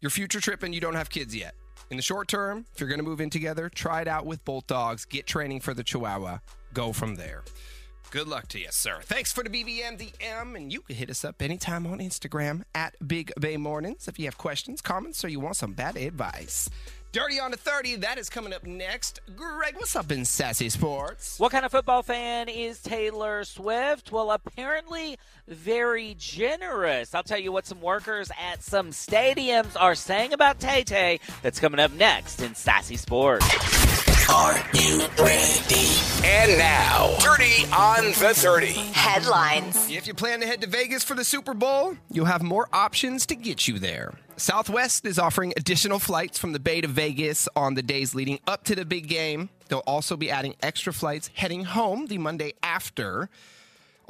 your 0.00 0.10
future 0.10 0.40
trip 0.40 0.62
and 0.62 0.74
You 0.74 0.80
don't 0.80 0.94
have 0.94 1.10
kids 1.10 1.36
yet. 1.36 1.54
In 1.90 1.98
the 1.98 2.02
short 2.02 2.28
term, 2.28 2.64
if 2.72 2.80
you're 2.80 2.88
gonna 2.88 3.02
move 3.02 3.20
in 3.20 3.28
together, 3.28 3.68
try 3.68 4.00
it 4.00 4.08
out 4.08 4.24
with 4.24 4.42
both 4.46 4.66
dogs. 4.66 5.04
Get 5.04 5.26
training 5.26 5.60
for 5.60 5.74
the 5.74 5.84
Chihuahua. 5.84 6.38
Go 6.72 6.94
from 6.94 7.16
there. 7.16 7.42
Good 8.10 8.28
luck 8.28 8.48
to 8.48 8.58
you, 8.58 8.68
sir. 8.70 9.00
Thanks 9.02 9.32
for 9.32 9.42
the 9.42 9.50
BBMDM, 9.50 10.56
and 10.56 10.72
you 10.72 10.80
can 10.82 10.96
hit 10.96 11.10
us 11.10 11.24
up 11.24 11.42
anytime 11.42 11.86
on 11.86 11.98
Instagram 11.98 12.62
at 12.74 12.94
Big 13.06 13.32
Bay 13.38 13.56
Mornings 13.58 14.08
if 14.08 14.18
you 14.18 14.24
have 14.26 14.38
questions, 14.38 14.80
comments, 14.80 15.24
or 15.24 15.28
you 15.28 15.40
want 15.40 15.56
some 15.56 15.72
bad 15.72 15.96
advice. 15.96 16.70
Dirty 17.12 17.38
on 17.38 17.50
the 17.50 17.58
30, 17.58 17.96
that 17.96 18.16
is 18.16 18.30
coming 18.30 18.54
up 18.54 18.64
next. 18.64 19.20
Greg, 19.36 19.74
what's 19.76 19.94
up 19.94 20.10
in 20.10 20.24
Sassy 20.24 20.70
Sports? 20.70 21.38
What 21.38 21.52
kind 21.52 21.66
of 21.66 21.70
football 21.70 22.02
fan 22.02 22.48
is 22.48 22.80
Taylor 22.80 23.44
Swift? 23.44 24.10
Well, 24.10 24.30
apparently 24.30 25.18
very 25.46 26.16
generous. 26.18 27.14
I'll 27.14 27.22
tell 27.22 27.38
you 27.38 27.52
what 27.52 27.66
some 27.66 27.82
workers 27.82 28.30
at 28.42 28.62
some 28.62 28.92
stadiums 28.92 29.78
are 29.78 29.94
saying 29.94 30.32
about 30.32 30.58
Tay 30.58 30.84
Tay. 30.84 31.20
That's 31.42 31.60
coming 31.60 31.80
up 31.80 31.92
next 31.92 32.40
in 32.40 32.54
Sassy 32.54 32.96
Sports. 32.96 33.46
Are 34.30 34.56
you 34.74 35.06
ready? 35.18 35.88
And 36.24 36.58
now, 36.58 37.16
Dirty 37.20 37.64
on 37.72 38.04
the 38.06 38.32
30. 38.34 38.66
Headlines. 38.92 39.90
If 39.90 40.06
you 40.06 40.14
plan 40.14 40.40
to 40.40 40.46
head 40.46 40.60
to 40.62 40.66
Vegas 40.66 41.04
for 41.04 41.14
the 41.14 41.24
Super 41.24 41.54
Bowl, 41.54 41.96
you'll 42.10 42.26
have 42.26 42.42
more 42.42 42.68
options 42.72 43.26
to 43.26 43.34
get 43.34 43.68
you 43.68 43.78
there. 43.78 44.14
Southwest 44.36 45.04
is 45.06 45.18
offering 45.18 45.52
additional 45.56 45.98
flights 45.98 46.38
from 46.38 46.52
the 46.52 46.60
Bay 46.60 46.80
to 46.80 46.88
Vegas 46.88 47.48
on 47.54 47.74
the 47.74 47.82
days 47.82 48.14
leading 48.14 48.40
up 48.46 48.64
to 48.64 48.74
the 48.74 48.84
big 48.84 49.08
game. 49.08 49.50
They'll 49.68 49.80
also 49.86 50.16
be 50.16 50.30
adding 50.30 50.54
extra 50.62 50.92
flights 50.92 51.30
heading 51.34 51.64
home 51.64 52.06
the 52.06 52.18
Monday 52.18 52.54
after. 52.62 53.28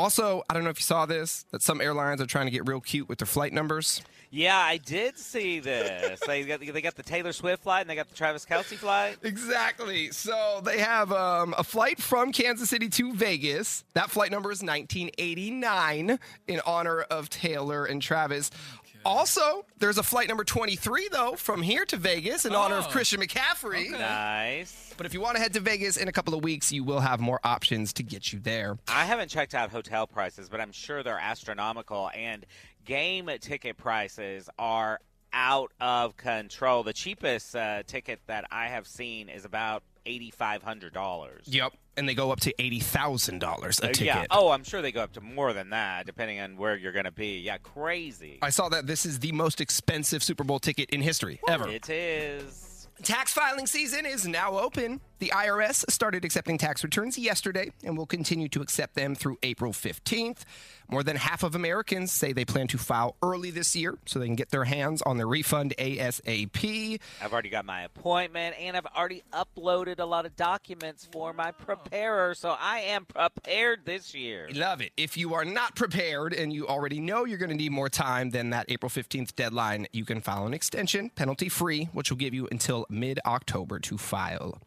Also, 0.03 0.43
I 0.51 0.55
don't 0.55 0.65
know 0.65 0.71
if 0.71 0.81
you 0.81 0.85
saw 0.85 1.07
this, 1.07 1.45
that 1.53 1.63
some 1.63 1.81
airlines 1.81 2.21
are 2.21 2.27
trying 2.27 2.47
to 2.47 2.51
get 2.51 2.67
real 2.67 2.81
cute 2.81 3.09
with 3.09 3.19
their 3.19 3.27
flight 3.27 3.53
numbers. 3.53 4.03
Yeah, 4.33 4.59
I 4.59 4.79
did 4.79 5.17
see 5.17 5.61
this. 5.61 6.19
they, 6.27 6.43
got, 6.43 6.59
they 6.59 6.81
got 6.81 6.97
the 6.97 7.05
Taylor 7.05 7.33
Swift 7.33 7.63
flight 7.63 7.83
and 7.83 7.91
they 7.91 7.95
got 7.95 8.09
the 8.09 8.17
Travis 8.17 8.45
Kelce 8.45 8.77
flight. 8.77 9.19
Exactly. 9.23 10.11
So 10.11 10.61
they 10.65 10.79
have 10.79 11.13
um, 11.13 11.55
a 11.57 11.63
flight 11.63 12.01
from 12.01 12.33
Kansas 12.33 12.69
City 12.69 12.89
to 12.89 13.15
Vegas. 13.15 13.85
That 13.95 14.11
flight 14.11 14.33
number 14.33 14.51
is 14.51 14.61
1989 14.61 16.19
in 16.49 16.61
honor 16.67 17.03
of 17.03 17.31
Taylor 17.31 17.85
and 17.85 18.03
Travis. 18.03 18.51
Also, 19.05 19.65
there's 19.79 19.99
a 19.99 20.03
flight 20.03 20.29
number 20.29 20.45
23, 20.45 21.09
though, 21.11 21.35
from 21.37 21.63
here 21.63 21.85
to 21.87 21.97
Vegas 21.97 22.45
in 22.45 22.55
honor 22.55 22.77
of 22.77 22.87
Oh. 22.87 22.91
Christian 22.91 23.21
McCaffrey. 23.21 23.91
Nice. 23.91 24.95
But 24.97 25.07
if 25.07 25.15
you 25.15 25.21
want 25.21 25.37
to 25.37 25.43
head 25.43 25.53
to 25.55 25.61
Vegas 25.61 25.97
in 25.97 26.09
a 26.09 26.13
couple 26.13 26.35
of 26.35 26.45
weeks, 26.45 26.71
you 26.71 26.85
will 26.85 27.01
have 27.01 27.19
more 27.21 27.41
options 27.45 27.93
to 27.95 28.03
get 28.03 28.33
you 28.33 28.39
there. 28.39 28.79
I 28.89 29.05
haven't 29.05 29.29
checked 29.29 29.55
out 29.55 29.71
hotel 29.71 30.07
prices, 30.07 30.49
but 30.49 30.61
I'm 30.61 30.73
sure 30.73 31.03
they're 31.03 31.19
astronomical. 31.19 32.11
And 32.15 32.47
game 32.85 33.29
ticket 33.41 33.77
prices 33.77 34.49
are 34.59 35.01
out 35.33 35.73
of 35.81 36.17
control. 36.17 36.83
The 36.83 36.93
cheapest 36.93 37.57
uh, 37.57 37.83
ticket 37.87 38.21
that 38.27 38.45
I 38.51 38.69
have 38.69 38.87
seen 38.87 39.29
is 39.29 39.45
about 39.45 39.83
$8,500. 40.07 41.41
Yep. 41.45 41.73
And 41.97 42.09
they 42.09 42.15
go 42.15 42.31
up 42.31 42.41
to 42.41 42.55
$80,000 42.59 43.69
a 43.69 43.87
ticket. 43.89 44.01
Yeah. 44.01 44.25
Oh, 44.31 44.51
I'm 44.51 44.65
sure 44.65 44.81
they 44.81 44.93
go 44.93 45.03
up 45.03 45.13
to 45.13 45.21
more 45.21 45.53
than 45.53 45.71
that, 45.71 46.07
depending 46.07 46.41
on 46.41 46.57
where 46.57 46.77
you're 46.77 46.93
going 46.93 47.05
to 47.05 47.13
be. 47.13 47.41
Yeah, 47.41 47.59
crazy. 47.59 48.39
I 48.41 48.51
saw 48.51 48.69
that 48.71 48.87
this 48.87 49.05
is 49.05 49.19
the 49.19 49.33
most 49.33 49.61
expensive 49.61 50.23
Super 50.23 50.45
Bowl 50.45 50.59
ticket 50.59 50.89
in 50.91 51.03
history 51.03 51.41
ever. 51.49 51.69
It 51.69 51.91
is. 51.91 52.89
Tax 53.03 53.33
filing 53.33 53.67
season 53.67 54.07
is 54.07 54.27
now 54.27 54.59
open. 54.59 55.01
The 55.23 55.29
IRS 55.29 55.89
started 55.89 56.25
accepting 56.25 56.59
tax 56.59 56.83
returns 56.83 57.17
yesterday 57.17 57.71
and 57.85 57.97
will 57.97 58.07
continue 58.07 58.49
to 58.49 58.61
accept 58.61 58.97
them 58.97 59.15
through 59.15 59.39
April 59.45 59.71
15th. 59.73 60.39
More 60.91 61.05
than 61.05 61.15
half 61.15 61.45
of 61.45 61.55
Americans 61.55 62.11
say 62.11 62.33
they 62.33 62.45
plan 62.45 62.67
to 62.67 62.77
file 62.77 63.15
early 63.23 63.53
this 63.53 63.77
year 63.77 63.97
so 64.05 64.19
they 64.19 64.27
can 64.27 64.35
get 64.35 64.51
their 64.51 64.65
hands 64.65 65.01
on 65.03 65.19
their 65.19 65.29
refund 65.29 65.75
ASAP. 65.79 67.01
I've 67.23 67.33
already 67.33 67.51
got 67.51 67.65
my 67.65 67.83
appointment 67.83 68.57
and 68.59 68.77
I've 68.77 68.87
already 68.87 69.23
uploaded 69.33 70.01
a 70.01 70.05
lot 70.05 70.27
of 70.27 70.35
documents 70.35 71.09
for 71.13 71.33
my 71.33 71.53
preparer, 71.53 72.35
so 72.35 72.57
I 72.59 72.81
am 72.81 73.05
prepared 73.05 73.85
this 73.85 74.17
year. 74.17 74.49
Love 74.53 74.81
it. 74.81 74.91
If 74.97 75.17
you 75.17 75.35
are 75.35 75.45
not 75.45 75.77
prepared 75.77 76.35
and 76.35 76.53
you 76.53 76.67
already 76.67 76.99
know 76.99 77.27
you're 77.27 77.39
going 77.39 77.49
to 77.51 77.57
need 77.57 77.71
more 77.71 77.89
time 77.89 78.31
than 78.31 78.51
that 78.51 78.67
April 78.69 78.91
15th 78.91 79.37
deadline, 79.37 79.87
you 79.93 80.05
can 80.05 80.21
file 80.21 80.47
an 80.47 80.53
extension, 80.53 81.11
penalty 81.11 81.49
free, 81.49 81.85
which 81.93 82.11
will 82.11 82.19
give 82.19 82.35
you 82.35 82.49
until 82.51 82.87
mid 82.91 83.21
October 83.25 83.79
to 83.79 83.97
file. 83.97 84.59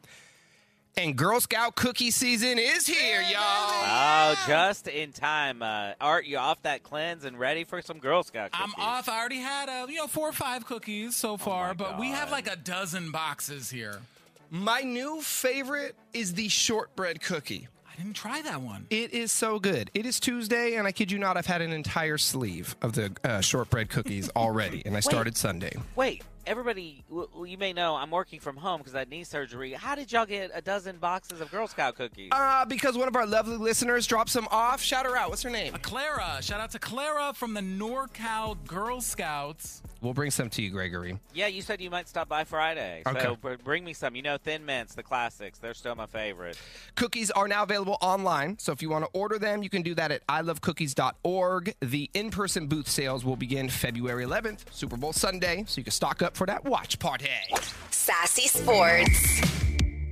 And 0.98 1.18
Girl 1.18 1.42
Scout 1.42 1.76
cookie 1.76 2.10
season 2.10 2.58
is 2.58 2.88
here, 2.88 3.22
y'all. 3.22 3.42
Oh, 3.42 4.36
just 4.48 4.88
in 4.88 5.12
time. 5.12 5.62
Uh, 5.62 5.92
Art, 6.00 6.26
you 6.26 6.38
off 6.38 6.62
that 6.62 6.84
cleanse 6.84 7.26
and 7.26 7.38
ready 7.38 7.66
for 7.66 7.82
some 7.82 8.00
Girl 8.00 8.24
Scout 8.24 8.54
cookies? 8.54 8.74
I'm 8.78 8.82
off. 8.82 9.10
I 9.10 9.20
already 9.20 9.40
had 9.40 9.68
uh, 9.68 9.88
you 9.90 9.98
know 9.98 10.08
four 10.08 10.30
or 10.30 10.34
five 10.34 10.66
cookies 10.66 11.18
Oh 11.18 11.36
so 11.36 11.38
far, 11.38 11.74
but 11.74 12.00
we 12.00 12.12
have 12.12 12.32
like 12.32 12.50
a 12.50 12.56
dozen 12.56 13.12
boxes 13.12 13.70
here. 13.70 14.00
My 14.50 14.82
new 14.82 15.22
favorite 15.22 15.96
is 16.14 16.34
the 16.34 16.48
shortbread 16.48 17.22
cookie. 17.22 17.68
I 17.92 17.98
didn't 18.02 18.16
try 18.16 18.42
that 18.44 18.62
one. 18.62 18.88
It 18.90 19.14
is 19.14 19.34
so 19.34 19.60
good. 19.60 19.92
It 19.94 20.06
is 20.06 20.22
Tuesday, 20.22 20.76
and 20.76 20.88
I 20.88 20.94
kid 20.94 21.12
you 21.12 21.20
not, 21.20 21.36
I've 21.36 21.46
had 21.46 21.62
an 21.62 21.74
entire 21.74 22.18
sleeve 22.18 22.76
of 22.82 22.94
the 22.94 23.12
uh, 23.26 23.42
shortbread 23.42 23.90
cookies 23.90 24.30
already, 24.36 24.82
and 24.86 24.96
I 24.96 25.02
started 25.02 25.36
Sunday. 25.36 25.76
Wait, 25.98 26.24
everybody, 26.46 27.04
well, 27.10 27.46
you 27.46 27.58
may 27.58 27.74
know 27.74 27.96
I'm 27.96 28.12
working 28.12 28.40
from 28.40 28.58
home 28.58 28.80
because 28.80 28.96
I 28.96 29.00
had 29.00 29.10
knee 29.10 29.24
surgery. 29.24 29.74
How 29.74 29.96
did 29.96 30.12
y'all 30.12 30.26
get 30.26 30.52
a 30.54 30.62
dozen 30.62 30.98
boxes 30.98 31.42
of 31.42 31.52
Girl 31.52 31.68
Scout 31.68 31.96
cookies? 31.96 32.30
Uh, 32.32 32.66
because 32.66 32.98
one 32.98 33.08
of 33.08 33.16
our 33.16 33.26
lovely 33.26 33.58
listeners 33.58 34.08
dropped 34.08 34.30
some 34.30 34.48
off. 34.52 34.82
Shout 34.82 35.06
her 35.06 35.16
out. 35.18 35.30
What's 35.30 35.44
her 35.44 35.50
name? 35.50 35.74
Clara, 35.82 36.40
shout 36.42 36.60
out 36.60 36.72
to 36.72 36.80
Clara 36.80 37.34
from 37.34 37.54
the 37.54 37.62
NorCal 37.62 38.58
Girl 38.68 39.02
Scouts. 39.02 39.82
We'll 40.06 40.14
bring 40.14 40.30
some 40.30 40.52
to 40.52 40.62
you, 40.62 40.70
Gregory. 40.70 41.18
yeah, 41.34 41.48
you 41.48 41.64
said 41.64 41.82
you 41.82 41.90
might 41.90 42.08
stop 42.08 42.30
by 42.30 42.44
Friday. 42.44 43.02
Okay. 43.08 43.22
So 43.22 43.36
br- 43.38 43.56
bring 43.64 43.84
me 43.84 43.94
some. 43.94 44.16
You 44.16 44.22
know, 44.22 44.38
Thin 44.38 44.64
Mints, 44.64 44.94
the 44.94 45.02
classics. 45.02 45.58
They're 45.58 45.74
still 45.74 45.96
my 45.96 46.06
favorite. 46.06 46.60
Cookies 46.94 47.32
are 47.32 47.48
now 47.48 47.64
available 47.64 47.98
online, 48.02 48.60
so 48.60 48.72
if 48.72 48.84
you 48.84 48.90
want 48.92 49.04
to 49.06 49.10
order 49.20 49.40
them, 49.40 49.64
you 49.64 49.70
can 49.70 49.82
do 49.82 49.96
that 49.96 50.12
at 50.12 50.26
ilovecookies.org. 50.28 51.74
The 51.82 52.10
in 52.14 52.30
person 52.30 52.68
booth 52.68 52.88
sales 52.88 53.26
will 53.26 53.36
begin 53.36 53.68
February 53.68 54.26
11th, 54.26 54.66
Super 54.72 54.96
Bowl 54.96 55.12
Sunday, 55.12 55.64
so 55.68 55.80
you 55.80 55.84
can 55.84 55.92
stock 55.92 56.22
up 56.22 56.38
for 56.38 56.46
that 56.46 56.64
watch 56.66 57.00
party. 57.00 57.26
Sassy 57.90 58.48
Sports. 58.48 59.65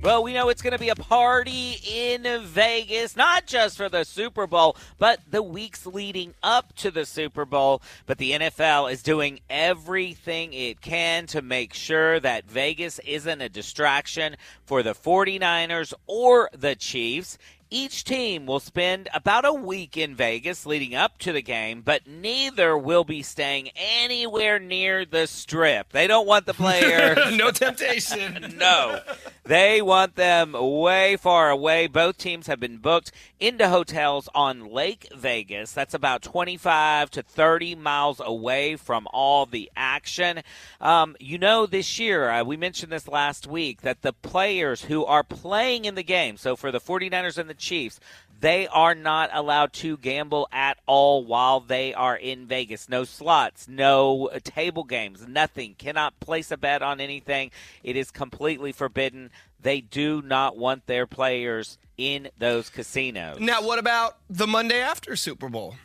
Well, 0.04 0.22
we 0.22 0.34
know 0.34 0.50
it's 0.50 0.60
going 0.60 0.74
to 0.74 0.78
be 0.78 0.90
a 0.90 0.94
party 0.94 1.80
in 1.82 2.26
Vegas, 2.42 3.16
not 3.16 3.46
just 3.46 3.78
for 3.78 3.88
the 3.88 4.04
Super 4.04 4.46
Bowl, 4.46 4.76
but 4.98 5.20
the 5.30 5.42
weeks 5.42 5.86
leading 5.86 6.34
up 6.42 6.76
to 6.76 6.90
the 6.90 7.06
Super 7.06 7.46
Bowl. 7.46 7.80
But 8.04 8.18
the 8.18 8.32
NFL 8.32 8.92
is 8.92 9.02
doing 9.02 9.40
everything 9.48 10.52
it 10.52 10.82
can 10.82 11.24
to 11.28 11.40
make 11.40 11.72
sure 11.72 12.20
that 12.20 12.44
Vegas 12.44 12.98
isn't 12.98 13.40
a 13.40 13.48
distraction 13.48 14.36
for 14.66 14.82
the 14.82 14.92
49ers 14.92 15.94
or 16.06 16.50
the 16.52 16.74
Chiefs. 16.74 17.38
Each 17.76 18.04
team 18.04 18.46
will 18.46 18.60
spend 18.60 19.08
about 19.12 19.44
a 19.44 19.52
week 19.52 19.96
in 19.96 20.14
Vegas 20.14 20.64
leading 20.64 20.94
up 20.94 21.18
to 21.18 21.32
the 21.32 21.42
game, 21.42 21.82
but 21.82 22.06
neither 22.06 22.78
will 22.78 23.02
be 23.02 23.20
staying 23.20 23.70
anywhere 23.74 24.60
near 24.60 25.04
the 25.04 25.26
strip. 25.26 25.90
They 25.90 26.06
don't 26.06 26.24
want 26.24 26.46
the 26.46 26.54
players. 26.54 27.18
no 27.36 27.50
temptation. 27.50 28.54
no. 28.58 29.00
They 29.42 29.82
want 29.82 30.14
them 30.14 30.52
way 30.52 31.16
far 31.16 31.50
away. 31.50 31.88
Both 31.88 32.16
teams 32.16 32.46
have 32.46 32.60
been 32.60 32.78
booked 32.78 33.10
into 33.40 33.68
hotels 33.68 34.28
on 34.36 34.70
Lake 34.70 35.08
Vegas. 35.12 35.72
That's 35.72 35.94
about 35.94 36.22
25 36.22 37.10
to 37.10 37.24
30 37.24 37.74
miles 37.74 38.20
away 38.24 38.76
from 38.76 39.08
all 39.12 39.46
the 39.46 39.68
action. 39.76 40.42
Um, 40.80 41.16
you 41.18 41.38
know, 41.38 41.66
this 41.66 41.98
year, 41.98 42.30
uh, 42.30 42.44
we 42.44 42.56
mentioned 42.56 42.92
this 42.92 43.08
last 43.08 43.48
week, 43.48 43.80
that 43.80 44.02
the 44.02 44.12
players 44.12 44.84
who 44.84 45.04
are 45.04 45.24
playing 45.24 45.86
in 45.86 45.96
the 45.96 46.04
game, 46.04 46.36
so 46.36 46.54
for 46.54 46.70
the 46.70 46.80
49ers 46.80 47.36
and 47.36 47.50
the 47.50 47.63
Chiefs, 47.64 47.98
they 48.40 48.66
are 48.68 48.94
not 48.94 49.30
allowed 49.32 49.72
to 49.74 49.96
gamble 49.96 50.48
at 50.52 50.78
all 50.86 51.24
while 51.24 51.60
they 51.60 51.94
are 51.94 52.16
in 52.16 52.46
Vegas. 52.46 52.88
No 52.88 53.04
slots, 53.04 53.66
no 53.66 54.30
table 54.44 54.84
games, 54.84 55.26
nothing. 55.26 55.74
Cannot 55.78 56.20
place 56.20 56.50
a 56.50 56.56
bet 56.56 56.82
on 56.82 57.00
anything. 57.00 57.50
It 57.82 57.96
is 57.96 58.10
completely 58.10 58.72
forbidden. 58.72 59.30
They 59.60 59.80
do 59.80 60.20
not 60.20 60.58
want 60.58 60.86
their 60.86 61.06
players 61.06 61.78
in 61.96 62.28
those 62.38 62.68
casinos. 62.68 63.40
Now, 63.40 63.62
what 63.62 63.78
about 63.78 64.18
the 64.28 64.46
Monday 64.46 64.80
after 64.80 65.16
Super 65.16 65.48
Bowl? 65.48 65.76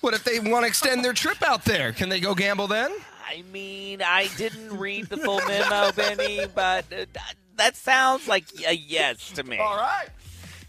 What 0.00 0.14
if 0.14 0.22
they 0.22 0.38
want 0.38 0.62
to 0.62 0.68
extend 0.68 1.04
their 1.04 1.12
trip 1.12 1.42
out 1.42 1.64
there? 1.64 1.92
Can 1.92 2.08
they 2.08 2.20
go 2.20 2.34
gamble 2.34 2.68
then? 2.68 2.92
I 3.28 3.42
mean, 3.52 4.00
I 4.02 4.28
didn't 4.36 4.78
read 4.78 5.06
the 5.06 5.16
full 5.16 5.40
memo, 5.48 5.90
Benny, 5.90 6.46
but 6.54 6.84
uh, 6.92 7.06
that 7.56 7.74
sounds 7.74 8.28
like 8.28 8.44
a 8.68 8.76
yes 8.76 9.32
to 9.32 9.42
me. 9.42 9.58
All 9.58 9.76
right. 9.76 10.08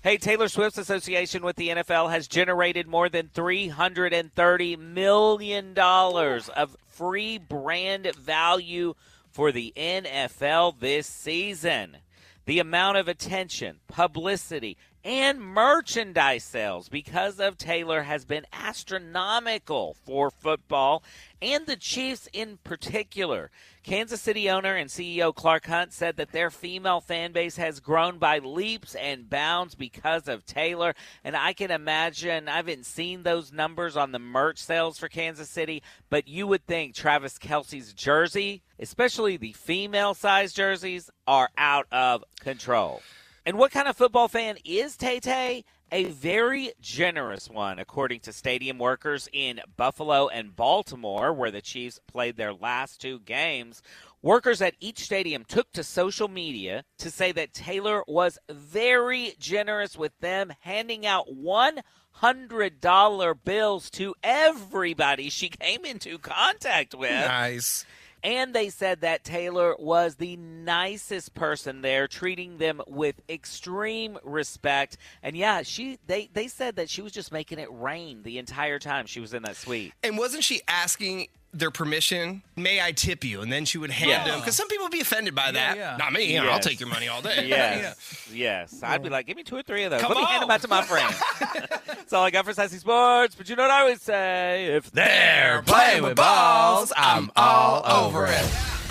Hey, 0.04 0.18
Taylor 0.18 0.48
Swift's 0.48 0.78
association 0.78 1.44
with 1.44 1.56
the 1.56 1.70
NFL 1.70 2.12
has 2.12 2.28
generated 2.28 2.88
more 2.88 3.10
than 3.10 3.30
$330 3.34 4.78
million 4.78 5.78
of 5.78 6.78
free 6.88 7.40
brand 7.40 8.16
value 8.16 8.94
for 9.32 9.52
the 9.52 9.74
NFL 9.76 10.80
this 10.80 11.08
season. 11.08 11.98
The 12.46 12.60
amount 12.60 12.98
of 12.98 13.08
attention, 13.08 13.80
publicity, 13.88 14.78
and 15.08 15.40
merchandise 15.40 16.44
sales 16.44 16.90
because 16.90 17.40
of 17.40 17.58
Taylor 17.58 18.02
has 18.04 18.26
been 18.26 18.46
astronomical 18.52 19.96
for 20.04 20.30
football 20.30 21.02
and 21.42 21.66
the 21.66 21.78
Chiefs 21.78 22.28
in 22.34 22.58
particular. 22.66 23.50
Kansas 23.84 24.20
City 24.20 24.50
owner 24.50 24.76
and 24.76 24.90
CEO 24.90 25.34
Clark 25.34 25.68
Hunt 25.68 25.94
said 25.94 26.18
that 26.18 26.34
their 26.34 26.50
female 26.50 27.00
fan 27.00 27.32
base 27.32 27.56
has 27.56 27.80
grown 27.80 28.18
by 28.18 28.40
leaps 28.40 28.96
and 28.96 29.30
bounds 29.30 29.76
because 29.76 30.28
of 30.28 30.46
Taylor. 30.46 30.94
And 31.24 31.38
I 31.38 31.54
can 31.54 31.72
imagine, 31.72 32.50
I 32.50 32.58
haven't 32.58 32.86
seen 32.86 33.24
those 33.24 33.54
numbers 33.54 33.96
on 33.96 34.12
the 34.12 34.20
merch 34.20 34.58
sales 34.58 35.00
for 35.00 35.08
Kansas 35.08 35.50
City, 35.50 35.84
but 36.10 36.28
you 36.28 36.48
would 36.48 36.66
think 36.66 36.96
Travis 36.96 37.38
Kelce's 37.40 37.94
jersey, 37.94 38.62
especially 38.78 39.38
the 39.38 39.54
female 39.54 40.14
size 40.14 40.52
jerseys, 40.52 41.10
are 41.26 41.50
out 41.58 41.88
of 41.94 42.26
control. 42.42 43.02
And 43.48 43.58
what 43.58 43.72
kind 43.72 43.88
of 43.88 43.96
football 43.96 44.28
fan 44.28 44.58
is 44.66 44.98
Tay 44.98 45.22
Tay? 45.22 45.64
A 45.90 46.04
very 46.04 46.74
generous 46.82 47.50
one, 47.50 47.80
according 47.80 48.20
to 48.20 48.34
stadium 48.34 48.78
workers 48.78 49.30
in 49.32 49.62
Buffalo 49.78 50.28
and 50.28 50.54
Baltimore, 50.54 51.32
where 51.32 51.50
the 51.50 51.62
Chiefs 51.62 52.02
played 52.08 52.36
their 52.36 52.54
last 52.54 53.00
two 53.00 53.22
games. 53.22 53.82
Workers 54.22 54.62
at 54.62 54.76
each 54.82 55.00
stadium 55.00 55.46
took 55.46 55.72
to 55.72 55.86
social 55.86 56.28
media 56.28 56.84
to 56.98 57.10
say 57.10 57.32
that 57.32 57.54
Taylor 57.54 58.04
was 58.06 58.38
very 58.50 59.36
generous 59.40 59.98
with 59.98 60.12
them, 60.20 60.52
handing 60.60 61.06
out 61.06 61.30
$100 61.30 63.44
bills 63.46 63.90
to 63.92 64.14
everybody 64.22 65.30
she 65.30 65.48
came 65.48 65.86
into 65.86 66.18
contact 66.18 66.94
with. 66.94 67.12
Nice. 67.12 67.86
And 68.24 68.54
they 68.54 68.70
said 68.70 69.02
that 69.02 69.24
Taylor 69.24 69.76
was 69.78 70.16
the 70.16 70.36
nicest 70.38 71.34
person 71.34 71.82
there, 71.82 72.08
treating 72.08 72.58
them 72.58 72.82
with 72.88 73.22
extreme 73.30 74.18
respect. 74.24 74.98
And 75.22 75.38
yeah, 75.38 75.62
she 75.62 76.00
they 76.08 76.30
they 76.34 76.48
said 76.48 76.76
that 76.78 76.90
she 76.90 77.02
was 77.02 77.12
just 77.12 77.32
making 77.32 77.60
it 77.60 77.70
rain 77.72 78.24
the 78.24 78.38
entire 78.38 78.80
time 78.80 79.06
she 79.06 79.20
was 79.20 79.34
in 79.34 79.44
that 79.44 79.56
suite. 79.56 79.94
And 80.04 80.18
wasn't 80.18 80.44
she 80.44 80.62
asking 80.68 81.28
their 81.54 81.72
permission? 81.72 82.44
May 82.56 82.82
I 82.82 82.92
tip 82.92 83.24
you? 83.24 83.42
And 83.42 83.52
then 83.52 83.66
she 83.66 83.78
would 83.78 83.90
hand 83.92 84.10
Yeah. 84.10 84.24
them 84.26 84.40
because 84.40 84.56
some 84.56 84.68
people 84.68 84.86
would 84.86 84.92
be 84.92 85.00
offended 85.00 85.34
by 85.34 85.52
that. 85.52 85.78
yeah. 85.78 85.96
Not 85.98 86.14
me. 86.14 86.32
you 86.34 86.42
know, 86.42 86.50
I'll 86.50 86.60
take 86.60 86.80
your 86.80 86.90
money 86.90 87.08
all 87.08 87.22
day. 87.22 87.48
Yes, 87.48 88.28
yes. 88.34 88.84
I'd 88.84 89.02
be 89.04 89.10
like, 89.10 89.26
give 89.26 89.38
me 89.38 89.44
two 89.44 89.56
or 89.56 89.64
three 89.64 89.84
of 89.84 89.92
those. 89.92 90.02
Come 90.02 90.12
Let 90.12 90.18
me 90.20 90.26
hand 90.26 90.44
them 90.44 90.52
out 90.52 90.62
to 90.62 90.68
my 90.68 90.82
friends. 90.84 91.16
That's 91.88 92.14
all 92.14 92.24
I 92.24 92.30
got 92.30 92.46
for 92.46 92.54
Sassy 92.54 92.78
Sports. 92.78 93.36
But 93.36 93.50
you 93.50 93.56
know 93.56 93.64
what 93.64 93.72
I 93.72 93.82
always 93.82 94.02
say? 94.02 94.68
If 94.76 94.92
They're 94.92 95.62
playing 95.66 96.04
with 96.04 96.16
balls. 96.18 96.92
I'm 96.96 97.32
all 97.36 97.84
over 97.86 98.28
it. 98.28 98.46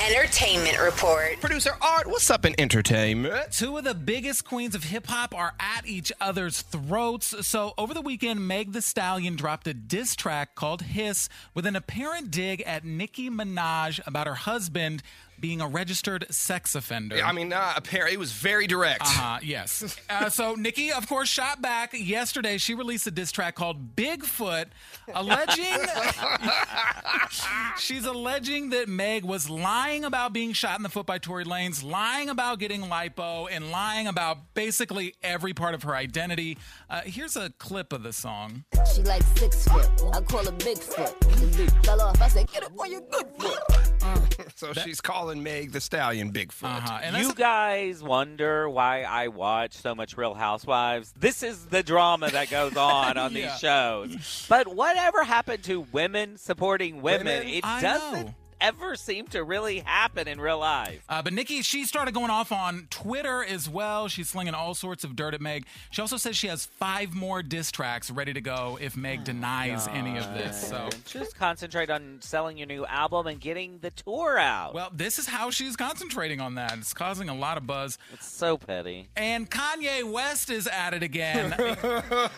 Entertainment 0.04 0.78
report. 0.78 1.40
Producer 1.40 1.70
Art, 1.80 2.06
what's 2.06 2.30
up 2.30 2.44
in 2.44 2.54
entertainment? 2.60 3.50
Two 3.50 3.78
of 3.78 3.84
the 3.84 3.94
biggest 3.94 4.44
queens 4.44 4.74
of 4.74 4.84
hip 4.84 5.06
hop 5.06 5.34
are 5.34 5.54
at 5.58 5.86
each 5.86 6.12
other's 6.20 6.60
throats. 6.60 7.46
So, 7.46 7.72
over 7.78 7.94
the 7.94 8.02
weekend, 8.02 8.46
Meg 8.46 8.72
the 8.72 8.82
Stallion 8.82 9.36
dropped 9.36 9.66
a 9.66 9.74
diss 9.74 10.14
track 10.14 10.54
called 10.54 10.82
Hiss 10.82 11.30
with 11.54 11.64
an 11.64 11.76
apparent 11.76 12.30
dig 12.30 12.60
at 12.62 12.84
Nicki 12.84 13.30
Minaj 13.30 14.06
about 14.06 14.26
her 14.26 14.34
husband 14.34 15.02
being 15.40 15.60
a 15.60 15.68
registered 15.68 16.26
sex 16.30 16.74
offender. 16.74 17.20
I 17.24 17.32
mean, 17.32 17.52
uh, 17.52 17.72
apparently 17.76 18.14
it 18.14 18.18
was 18.18 18.32
very 18.32 18.66
direct. 18.66 19.02
Uh-huh, 19.02 19.38
yes. 19.42 19.96
Uh, 20.08 20.28
so 20.28 20.54
Nicki, 20.54 20.92
of 20.92 21.08
course, 21.08 21.28
shot 21.28 21.60
back 21.60 21.90
yesterday. 21.92 22.58
She 22.58 22.74
released 22.74 23.06
a 23.06 23.10
diss 23.10 23.32
track 23.32 23.54
called 23.54 23.96
Bigfoot, 23.96 24.66
alleging 25.14 25.64
she's 27.78 28.04
alleging 28.04 28.70
that 28.70 28.88
Meg 28.88 29.24
was 29.24 29.50
lying 29.50 30.04
about 30.04 30.32
being 30.32 30.52
shot 30.52 30.78
in 30.78 30.82
the 30.82 30.88
foot 30.88 31.06
by 31.06 31.18
Tory 31.18 31.44
Lanez, 31.44 31.84
lying 31.84 32.28
about 32.28 32.58
getting 32.58 32.82
lipo, 32.82 33.48
and 33.50 33.70
lying 33.70 34.06
about 34.06 34.54
basically 34.54 35.14
every 35.22 35.54
part 35.54 35.74
of 35.74 35.82
her 35.82 35.94
identity. 35.94 36.58
Uh, 36.88 37.02
here's 37.02 37.36
a 37.36 37.50
clip 37.58 37.92
of 37.92 38.02
the 38.02 38.12
song. 38.12 38.64
She 38.94 39.02
like 39.02 39.22
six 39.36 39.66
foot. 39.68 39.88
I 40.12 40.20
call 40.20 40.44
her 40.44 40.52
Bigfoot. 40.52 41.18
The 41.20 41.56
big 41.56 41.84
fell 41.84 42.00
off. 42.00 42.20
I 42.20 42.28
said, 42.28 42.50
get 42.50 42.64
up 42.64 42.72
on 42.78 42.90
your 42.90 43.02
good 43.02 43.26
foot. 43.38 43.58
so 44.54 44.72
she's 44.72 45.00
calling 45.00 45.25
Meg 45.34 45.72
the 45.72 45.80
Stallion 45.80 46.32
Bigfoot. 46.32 46.64
Uh-huh. 46.64 46.98
And 47.02 47.16
you 47.16 47.24
that's 47.28 47.38
guys 47.38 48.02
wonder 48.02 48.68
why 48.68 49.02
I 49.02 49.28
watch 49.28 49.74
so 49.74 49.94
much 49.94 50.16
Real 50.16 50.34
Housewives? 50.34 51.12
This 51.18 51.42
is 51.42 51.66
the 51.66 51.82
drama 51.82 52.30
that 52.30 52.50
goes 52.50 52.76
on 52.76 53.16
on 53.18 53.32
Yeah. 53.32 53.50
these 53.50 53.58
shows. 53.60 54.46
But 54.48 54.68
whatever 54.68 55.24
happened 55.24 55.64
to 55.64 55.80
women 55.92 56.36
supporting 56.36 57.02
women? 57.02 57.26
Women? 57.26 57.48
It 57.48 57.64
I 57.64 57.80
doesn't 57.80 58.26
know. 58.26 58.34
Ever 58.60 58.96
seem 58.96 59.26
to 59.28 59.44
really 59.44 59.80
happen 59.80 60.26
in 60.28 60.40
real 60.40 60.58
life. 60.58 61.04
Uh, 61.08 61.22
but 61.22 61.32
Nicki, 61.32 61.62
she 61.62 61.84
started 61.84 62.14
going 62.14 62.30
off 62.30 62.52
on 62.52 62.86
Twitter 62.90 63.44
as 63.44 63.68
well. 63.68 64.08
She's 64.08 64.28
slinging 64.28 64.54
all 64.54 64.74
sorts 64.74 65.04
of 65.04 65.14
dirt 65.14 65.34
at 65.34 65.40
Meg. 65.40 65.66
She 65.90 66.00
also 66.00 66.16
says 66.16 66.36
she 66.36 66.46
has 66.46 66.64
five 66.66 67.14
more 67.14 67.42
diss 67.42 67.70
tracks 67.70 68.10
ready 68.10 68.32
to 68.32 68.40
go 68.40 68.78
if 68.80 68.96
Meg 68.96 69.24
denies 69.24 69.86
any 69.88 70.16
of 70.16 70.24
this. 70.34 70.68
So, 70.68 70.88
Just 71.04 71.36
concentrate 71.36 71.90
on 71.90 72.18
selling 72.20 72.56
your 72.56 72.66
new 72.66 72.86
album 72.86 73.26
and 73.26 73.40
getting 73.40 73.78
the 73.80 73.90
tour 73.90 74.38
out. 74.38 74.74
well, 74.74 74.90
this 74.92 75.18
is 75.18 75.26
how 75.26 75.50
she's 75.50 75.76
concentrating 75.76 76.40
on 76.40 76.54
that. 76.54 76.78
It's 76.78 76.94
causing 76.94 77.28
a 77.28 77.34
lot 77.34 77.58
of 77.58 77.66
buzz. 77.66 77.98
it's 78.12 78.26
so 78.26 78.56
petty. 78.56 79.08
And 79.16 79.50
Kanye 79.50 80.10
West 80.10 80.50
is 80.50 80.66
at 80.66 80.94
it 80.94 81.02
again. 81.02 81.54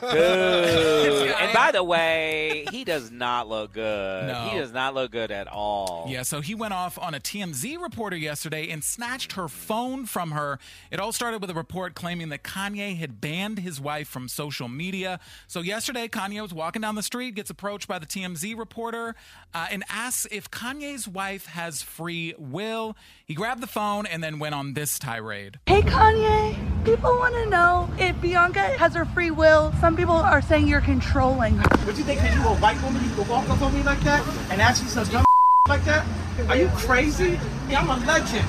And 1.39 1.53
by 1.55 1.71
the 1.73 1.83
way, 1.85 2.65
he 2.71 2.85
does 2.85 3.11
not 3.11 3.49
look 3.49 3.73
good. 3.73 4.27
No. 4.27 4.49
He 4.51 4.59
does 4.59 4.73
not 4.73 4.95
look 4.95 5.11
good 5.11 5.31
at 5.31 5.47
all. 5.49 6.07
Yeah, 6.09 6.18
so 6.23 6.41
he 6.41 6.55
went 6.55 6.73
off 6.73 6.99
on 6.99 7.15
a 7.15 7.21
TMZ 7.21 7.81
reporter 7.81 8.17
yesterday 8.17 8.71
and 8.71 8.83
snatched 8.83 9.33
her 9.33 9.49
phone 9.49 10.07
from 10.07 10.33
her. 10.33 10.59
It 10.91 11.01
all 11.01 11.13
started 11.13 11.41
with 11.41 11.51
a 11.51 11.55
report 11.55 11.95
claiming 11.95 12.31
that 12.31 12.43
Kanye 12.43 12.97
had 12.97 13.21
banned 13.21 13.59
his 13.59 13.81
wife 13.81 14.09
from 14.09 14.29
social 14.29 14.69
media. 14.69 15.21
So 15.47 15.61
yesterday, 15.61 16.09
Kanye 16.09 16.41
was 16.43 16.55
walking 16.55 16.83
down 16.83 16.95
the 16.95 17.03
street, 17.03 17.35
gets 17.35 17.51
approached 17.51 17.89
by 17.89 17.99
the 17.99 18.07
TMZ 18.07 18.59
reporter, 18.59 19.15
uh, 19.55 19.67
and 19.71 19.85
asks 19.89 20.27
if 20.31 20.51
Kanye's 20.51 21.07
wife 21.07 21.47
has 21.47 21.83
free 21.83 22.35
will. 22.39 22.97
He 23.25 23.35
grabbed 23.35 23.63
the 23.63 23.67
phone 23.67 24.07
and 24.07 24.23
then 24.23 24.39
went 24.39 24.55
on 24.55 24.75
this 24.75 24.99
tirade. 24.99 25.59
Hey 25.67 25.83
Kanye, 25.83 26.85
people 26.85 27.11
want 27.11 27.35
to 27.35 27.47
know 27.47 27.89
if 27.99 28.21
Bianca 28.21 28.61
has 28.79 28.95
her 28.95 29.05
free 29.05 29.31
will. 29.31 29.73
Some 29.81 29.97
people 29.97 30.17
are 30.17 30.43
saying 30.43 30.67
you're 30.67 30.81
controlling 30.81 31.57
her. 31.59 31.87
What 31.87 31.97
you 31.99 32.05
think? 32.05 32.21
Cause 32.21 32.35
you 32.35 32.43
a 32.43 32.57
white 32.57 32.83
woman, 32.83 33.03
you 33.05 33.11
can 33.11 33.29
walk 33.29 33.49
up 33.51 33.61
on 33.63 33.75
me 33.75 33.83
like 33.83 34.01
that 34.01 34.27
and 34.51 34.61
ask 34.61 34.83
me 34.83 34.89
some 34.89 35.07
dumb 35.09 35.28
like 35.69 35.85
that? 35.85 36.07
Are 36.49 36.57
you 36.57 36.69
crazy? 36.69 37.39
Yeah, 37.69 37.81
I'm 37.81 37.91
a 37.91 38.07
legend. 38.07 38.47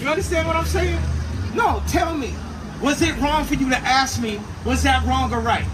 You 0.00 0.08
understand 0.08 0.46
what 0.46 0.56
I'm 0.56 0.64
saying? 0.64 1.00
No, 1.54 1.82
tell 1.86 2.16
me. 2.16 2.34
Was 2.80 3.02
it 3.02 3.16
wrong 3.20 3.44
for 3.44 3.54
you 3.54 3.68
to 3.70 3.76
ask 3.76 4.20
me? 4.20 4.40
Was 4.64 4.82
that 4.82 5.04
wrong 5.06 5.32
or 5.32 5.40
right? 5.40 5.66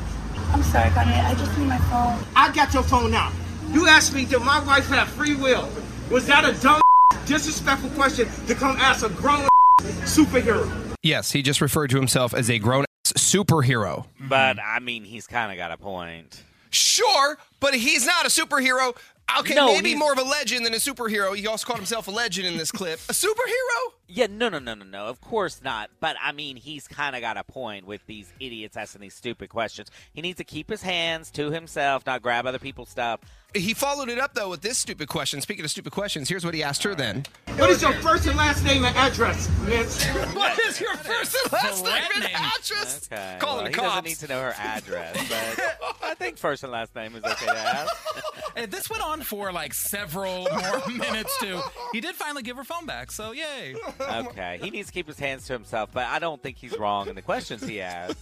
I'm 0.51 0.63
sorry, 0.63 0.91
Kanye. 0.91 1.25
I 1.25 1.35
just 1.35 1.57
need 1.59 1.69
my 1.69 1.79
phone. 1.79 2.19
I 2.35 2.53
got 2.53 2.75
your 2.75 2.83
phone 2.83 3.11
now. 3.11 3.33
You 3.71 3.87
asked 3.87 4.15
me, 4.15 4.25
did 4.25 4.41
my 4.41 4.61
wife 4.65 4.89
have 4.89 5.09
free 5.09 5.35
will? 5.35 5.69
Was 6.11 6.27
that 6.27 6.45
a 6.45 6.61
dumb, 6.61 6.81
disrespectful 7.27 7.91
question 7.91 8.29
to 8.47 8.55
come 8.55 8.77
ask 8.79 9.05
a 9.05 9.11
grown 9.11 9.47
superhero? 9.81 10.71
Yes, 11.03 11.31
he 11.31 11.43
just 11.43 11.61
referred 11.61 11.91
to 11.91 11.97
himself 11.97 12.35
as 12.35 12.51
a 12.51 12.59
grown 12.59 12.85
ass 13.05 13.13
superhero. 13.13 14.07
But 14.21 14.59
I 14.59 14.81
mean, 14.81 15.05
he's 15.05 15.27
kind 15.27 15.53
of 15.53 15.59
got 15.59 15.71
a 15.71 15.77
point. 15.77 16.43
Sure, 16.71 17.39
but 17.61 17.75
he's 17.75 18.05
not 18.07 18.25
a 18.25 18.29
superhero. 18.29 18.97
Okay, 19.41 19.55
No, 19.55 19.67
maybe 19.75 19.91
he's- 19.91 19.99
more 19.99 20.13
of 20.13 20.19
a 20.19 20.23
legend 20.23 20.65
than 20.65 20.73
a 20.73 20.79
superhero. 20.79 21.37
He 21.37 21.47
also 21.47 21.67
called 21.67 21.79
himself 21.79 22.09
a 22.09 22.11
legend 22.11 22.47
in 22.47 22.57
this 22.57 22.73
clip. 22.73 22.99
A 23.09 23.13
superhero? 23.13 23.93
Yeah, 24.09 24.27
no, 24.29 24.49
no, 24.49 24.59
no, 24.59 24.75
no, 24.75 24.85
no. 24.87 25.05
Of 25.07 25.21
course 25.21 25.61
not. 25.63 25.91
But 26.01 26.17
I 26.23 26.33
mean, 26.33 26.57
he's 26.57 26.89
kind 26.89 27.15
of 27.15 27.21
got 27.21 27.37
a 27.37 27.45
point 27.45 27.87
with 27.87 28.05
these 28.07 28.33
idiots 28.41 28.77
asking 28.77 29.03
these 29.03 29.15
stupid 29.15 29.51
questions. 29.51 29.91
He 30.15 30.23
needs 30.23 30.39
to 30.39 30.45
keep 30.45 30.71
his 30.71 30.83
hands 30.83 31.31
to 31.33 31.51
himself, 31.51 32.07
not 32.07 32.23
grab 32.23 32.47
other 32.47 32.59
people's 32.59 32.89
stuff. 32.89 33.21
He 33.55 33.73
followed 33.73 34.11
it 34.11 34.19
up 34.19 34.35
though 34.35 34.51
with 34.51 34.61
this 34.61 34.77
stupid 34.77 35.09
question. 35.09 35.41
Speaking 35.41 35.65
of 35.65 35.71
stupid 35.71 35.91
questions, 35.91 36.29
here's 36.29 36.45
what 36.45 36.53
he 36.53 36.63
asked 36.63 36.83
her 36.83 36.95
then. 36.95 37.25
What 37.57 37.71
is 37.71 37.81
your 37.81 37.95
first 37.95 38.27
and 38.27 38.37
last 38.37 38.63
name 38.63 38.85
and 38.85 38.95
address, 38.95 39.49
miss? 39.65 40.05
What 40.35 40.59
is 40.61 40.79
your 40.81 40.95
first 40.97 41.35
and 41.43 41.53
last 41.53 41.83
name 41.83 42.03
and 42.17 42.25
address? 42.25 43.09
Okay. 43.11 43.39
Calling 43.41 43.57
well, 43.57 43.65
the 43.65 43.71
he 43.71 43.75
doesn't 43.77 44.05
need 44.05 44.17
to 44.19 44.29
know 44.29 44.43
her 44.43 44.55
address, 44.59 45.17
but 45.29 45.79
I 46.03 46.15
think 46.15 46.37
first 46.37 46.63
and 46.63 46.71
last 46.71 46.95
name 46.95 47.17
is 47.17 47.25
okay 47.25 47.47
to 47.47 47.57
ask. 47.59 47.97
And 48.57 48.73
this 48.73 48.91
went 48.91 49.05
on 49.05 49.21
for 49.21 49.53
like 49.53 49.73
several 49.73 50.49
more 50.51 50.83
minutes 50.89 51.39
too. 51.39 51.61
He 51.93 52.01
did 52.01 52.17
finally 52.17 52.43
give 52.43 52.57
her 52.57 52.65
phone 52.65 52.87
back, 52.87 53.13
so 53.13 53.31
yay. 53.31 53.77
Okay, 54.01 54.59
he 54.61 54.71
needs 54.71 54.89
to 54.89 54.93
keep 54.93 55.07
his 55.07 55.19
hands 55.19 55.47
to 55.47 55.53
himself, 55.53 55.91
but 55.93 56.07
I 56.09 56.19
don't 56.19 56.43
think 56.43 56.57
he's 56.57 56.77
wrong 56.77 57.09
in 57.09 57.15
the 57.15 57.23
questions 57.23 57.63
he 57.65 57.81
asked. 57.81 58.17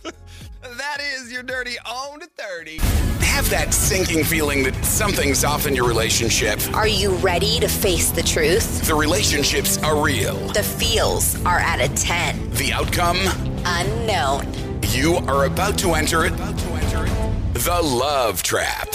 That 0.61 0.99
is 1.01 1.33
your 1.33 1.43
dirty 1.43 1.77
on 1.87 2.21
to 2.21 2.27
30. 2.37 2.77
Have 3.25 3.49
that 3.49 3.73
sinking 3.73 4.25
feeling 4.25 4.62
that 4.65 4.75
something's 5.16 5.44
off 5.44 5.66
in 5.66 5.74
your 5.74 5.88
relationship. 5.88 6.61
Are 6.74 6.87
you 6.87 7.11
ready 7.16 7.59
to 7.61 7.68
face 7.68 8.11
the 8.11 8.22
truth? 8.22 8.87
The 8.87 8.94
relationships 8.94 9.83
are 9.83 9.98
real. 9.98 10.37
The 10.48 10.62
feels 10.62 11.42
are 11.46 11.59
at 11.59 11.81
a 11.81 11.88
10. 11.94 12.50
The 12.50 12.74
outcome? 12.74 13.16
Unknown. 13.64 14.46
You 14.88 15.14
are 15.26 15.46
about 15.46 15.79
to 15.79 15.94
enter 15.94 16.26
it. 16.26 16.37
The 17.55 17.81
Love 17.83 18.42
Trap. 18.42 18.88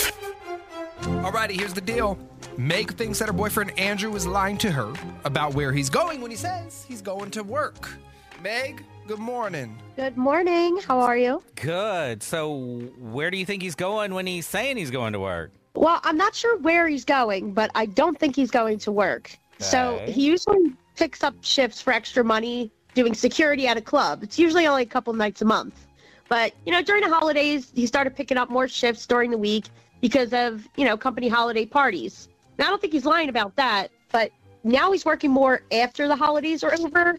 Alrighty, 1.02 1.60
here's 1.60 1.74
the 1.74 1.82
deal. 1.82 2.20
Meg 2.56 2.94
thinks 2.94 3.18
that 3.18 3.28
her 3.28 3.34
boyfriend 3.34 3.78
Andrew 3.80 4.14
is 4.16 4.28
lying 4.28 4.60
to 4.60 4.72
her 4.72 4.94
about 5.26 5.56
where 5.56 5.74
he's 5.74 5.90
going 5.90 6.22
when 6.22 6.30
he 6.30 6.38
says 6.38 6.86
he's 6.88 7.02
going 7.02 7.32
to 7.32 7.42
work. 7.42 7.90
Meg, 8.44 8.86
good 9.08 9.18
morning. 9.18 9.76
Good 9.96 10.18
morning. 10.18 10.82
How 10.86 11.00
are 11.00 11.18
you? 11.18 11.42
Good. 11.56 12.22
So, 12.22 12.92
where 13.00 13.32
do 13.32 13.38
you 13.38 13.46
think 13.48 13.64
he's 13.64 13.74
going 13.74 14.14
when 14.14 14.28
he's 14.28 14.46
saying 14.46 14.78
he's 14.78 14.92
going 14.92 15.14
to 15.14 15.20
work? 15.20 15.52
Well, 15.76 16.00
I'm 16.04 16.18
not 16.18 16.36
sure 16.36 16.58
where 16.58 16.88
he's 16.88 17.06
going, 17.06 17.54
but 17.54 17.72
I 17.76 17.86
don't 17.86 18.20
think 18.20 18.36
he's 18.36 18.52
going 18.52 18.80
to 18.80 18.92
work. 18.92 19.38
So 19.60 20.02
he 20.08 20.26
usually 20.26 20.74
picks 20.96 21.24
up 21.24 21.36
shifts 21.42 21.80
for 21.82 21.94
extra 21.94 22.24
money 22.24 22.72
doing 22.94 23.14
security 23.14 23.68
at 23.68 23.78
a 23.78 23.82
club. 23.82 24.24
It's 24.24 24.40
usually 24.40 24.68
only 24.68 24.84
a 24.84 24.88
couple 24.88 25.14
nights 25.14 25.42
a 25.42 25.46
month. 25.46 25.88
But, 26.30 26.54
you 26.66 26.72
know, 26.72 26.82
during 26.82 27.04
the 27.04 27.10
holidays, 27.10 27.72
he 27.76 27.86
started 27.86 28.16
picking 28.16 28.38
up 28.38 28.50
more 28.50 28.68
shifts 28.68 29.06
during 29.06 29.32
the 29.32 29.38
week 29.38 29.66
because 30.02 30.34
of, 30.34 30.68
you 30.78 30.86
know, 30.86 30.98
company 30.98 31.28
holiday 31.30 31.66
parties. 31.66 32.28
Now, 32.58 32.68
I 32.68 32.70
don't 32.70 32.82
think 32.82 32.94
he's 32.94 33.06
lying 33.06 33.30
about 33.30 33.56
that, 33.58 33.92
but 34.12 34.32
now 34.64 34.92
he's 34.92 35.06
working 35.06 35.32
more 35.32 35.62
after 35.72 36.08
the 36.08 36.16
holidays 36.16 36.64
are 36.64 36.74
over. 36.74 37.18